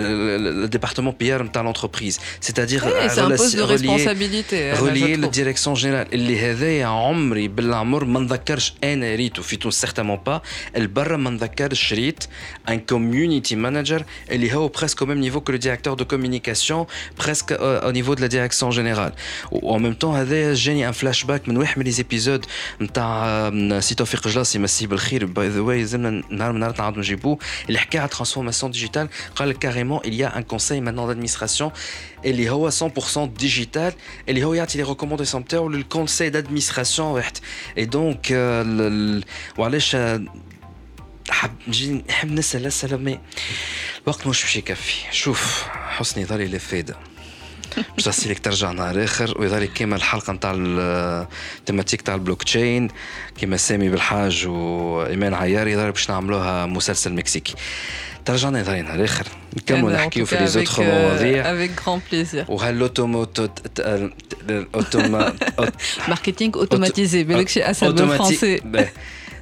le 0.65 0.69
département 0.69 1.13
PR 1.23 1.43
نتاع 1.43 1.73
l'entreprise 1.73 2.19
c'est-à-dire 2.41 2.83
c'est 3.09 3.19
un 3.19 3.31
poste 3.31 3.57
de 3.57 3.63
responsabilité 3.63 4.73
relier 4.73 5.17
la 5.17 5.29
direction 5.29 5.75
générale 5.75 6.13
اللي 6.13 6.39
هذايا 6.41 6.87
عمري 6.87 7.49
بالعمر 7.49 8.05
ما 8.05 8.21
نذكرش 8.21 8.75
انا 8.85 9.15
ريتو 9.15 9.43
في 9.43 9.57
تونس 9.57 9.81
سيغتامون 9.81 10.17
با 10.27 10.43
البرا 10.77 11.17
ما 11.17 11.31
نذكرش 11.31 11.93
ريت 11.93 12.25
ان 12.69 12.81
كوميونيتي 12.81 13.57
مانجر 13.57 14.05
اللي 14.31 14.55
هو 14.55 14.69
presque 14.79 15.03
au 15.03 15.07
même 15.07 15.21
niveau 15.29 15.41
que 15.41 15.53
le 15.53 15.59
directeur 15.59 15.97
de 15.97 16.05
communication 16.05 16.87
presque 17.23 17.36
presque 17.37 17.55
au 17.89 17.93
niveau 17.93 18.15
de 18.15 18.21
la 18.21 18.29
direction 18.29 18.71
générale. 18.71 19.13
En 19.63 19.79
même 19.79 19.95
temps, 19.95 20.15
j'ai 20.55 20.85
un 20.85 20.93
flashback 20.93 21.49
من 21.49 21.57
واحد 21.57 21.79
من 21.79 21.93
les 21.93 22.01
épisodes 22.01 22.47
نتاع 22.81 23.81
سي 23.81 23.95
توفيق 23.95 24.29
جلاسي 24.29 24.59
مسيه 24.59 24.87
بالخير 24.87 25.27
باي 25.27 25.49
ذا 25.49 25.61
واي 25.61 25.85
زلنا 25.85 26.23
نهار 26.31 26.53
من 26.53 26.61
نهار 26.61 26.75
نعاودو 26.79 27.01
نجيبوه 27.01 27.39
اللي 27.69 27.79
حكى 27.79 27.99
على 27.99 28.09
transformation 28.09 28.73
digitale 28.77 29.09
قال 29.37 29.55
carrément 29.59 30.03
il 30.05 30.15
y 30.15 30.25
a 30.25 30.35
un 30.35 30.43
conseil 30.43 30.81
maintenant 30.81 31.07
d'administration 31.07 31.71
اللي 32.25 32.51
هو 32.51 32.71
100% 32.71 32.75
digital 33.43 33.93
اللي 34.29 34.45
هو 34.45 34.55
يعطي 34.55 34.79
لي 34.79 34.85
ريكومونداسيون 34.85 35.43
نتاعو 35.43 35.69
للكونسي 35.69 36.31
دادمينستراسيون 36.31 37.09
واحد 37.09 37.39
اي 37.79 37.85
دونك 37.85 38.27
وعلاش 39.59 39.97
حب 41.31 41.51
نجي 41.69 42.05
نحب 42.09 42.33
نسال 42.33 42.67
اسئله 42.67 42.97
مي 42.97 43.19
الوقت 44.03 44.27
مش 44.27 44.43
باش 44.43 44.57
يكفي 44.57 44.95
شوف 45.11 45.65
حسني 45.73 46.25
ظلي 46.25 46.47
لفاده 46.47 46.97
باش 47.96 48.08
نسيلك 48.08 48.40
ترجع 48.40 48.72
نهار 48.72 49.04
اخر 49.04 49.42
ويظهر 49.42 49.66
كيما 49.66 49.96
الحلقة 49.96 50.34
نتاع 50.34 50.54
التيماتيك 50.58 52.02
تاع 52.02 52.16
البلوك 52.16 52.44
تشين 52.44 52.88
كيما 53.40 53.58
سامي 53.58 53.90
بالحاج 53.90 54.48
وإيمان 54.48 55.34
عياري 55.34 55.72
يظهر 55.72 55.92
باش 55.92 56.10
نعملوها 56.10 56.66
مسلسل 56.66 57.14
مكسيكي. 57.14 57.54
ترجعنا 58.26 58.60
يظهر 58.60 58.82
نهار 58.82 59.04
اخر 59.04 59.26
نكملوا 59.58 59.92
نحكيو 59.92 60.26
في 60.26 60.38
لي 60.38 60.48
زوتر 60.48 60.84
مواضيع. 60.84 61.54
افيك 61.54 61.72
غران 61.88 62.02
بليزير 62.12 62.46
وهالوتوموتو 62.48 63.48
ماركتينغ 66.08 66.56
اوتوماتيزي 66.56 67.24
بالك 67.24 67.50
شي 67.50 67.64
اسهل 67.64 67.94
بالفرنسي 67.94 68.62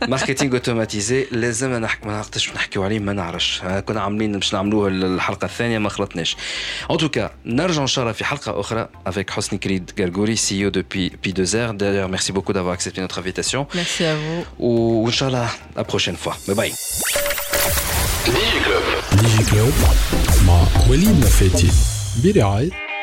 ماركتينغ 0.02 0.54
اوتوماتيزي 0.54 1.28
لازم 1.32 1.74
نحكي 1.74 2.08
ما 2.08 2.20
نقدرش 2.20 2.50
نحكيو 2.56 2.84
عليه 2.84 3.00
ما 3.00 3.14
نعرفش. 3.14 3.62
كنا 3.86 4.02
عاملين 4.02 4.32
باش 4.32 4.54
نعملوه 4.54 4.88
الحلقة 4.88 5.46
الثانية 5.46 5.78
ما 5.78 5.90
خلطناش. 5.90 6.38
ان 6.92 6.98
توكا 6.98 7.32
نرجع 7.46 7.82
إن 7.82 7.88
شاء 7.88 8.04
الله 8.04 8.14
في 8.14 8.26
حلقة 8.26 8.60
أخرى 8.60 8.90
avec 9.10 9.30
حسني 9.30 9.60
كريد 9.60 9.92
غرغوري 10.00 10.36
سي 10.36 10.66
أو 10.66 10.72
depuis 10.72 11.10
P2R 11.28 11.72
d'ailleurs 11.78 12.10
merci 12.18 12.32
beaucoup 12.32 12.54
d'avoir 12.54 12.74
accepté 12.74 13.02
notre 13.02 13.20
invitation. 13.20 13.68
Merci 13.76 14.04
à 14.04 14.16
vous. 14.16 14.46
وان 14.60 15.12
شاء 15.12 15.30
الله 15.30 15.50
la 15.78 15.84
prochaine 15.84 16.18
fois. 16.26 16.34
باي 16.48 16.56
باي 16.56 16.74
ديجي 18.26 18.66
كلوب 18.66 18.84
ديجي 19.22 19.52
كلوب 19.52 19.74
مع 20.48 20.64
وليد 20.90 21.20
نفاتي 21.20 21.72
برعايه 22.24 22.85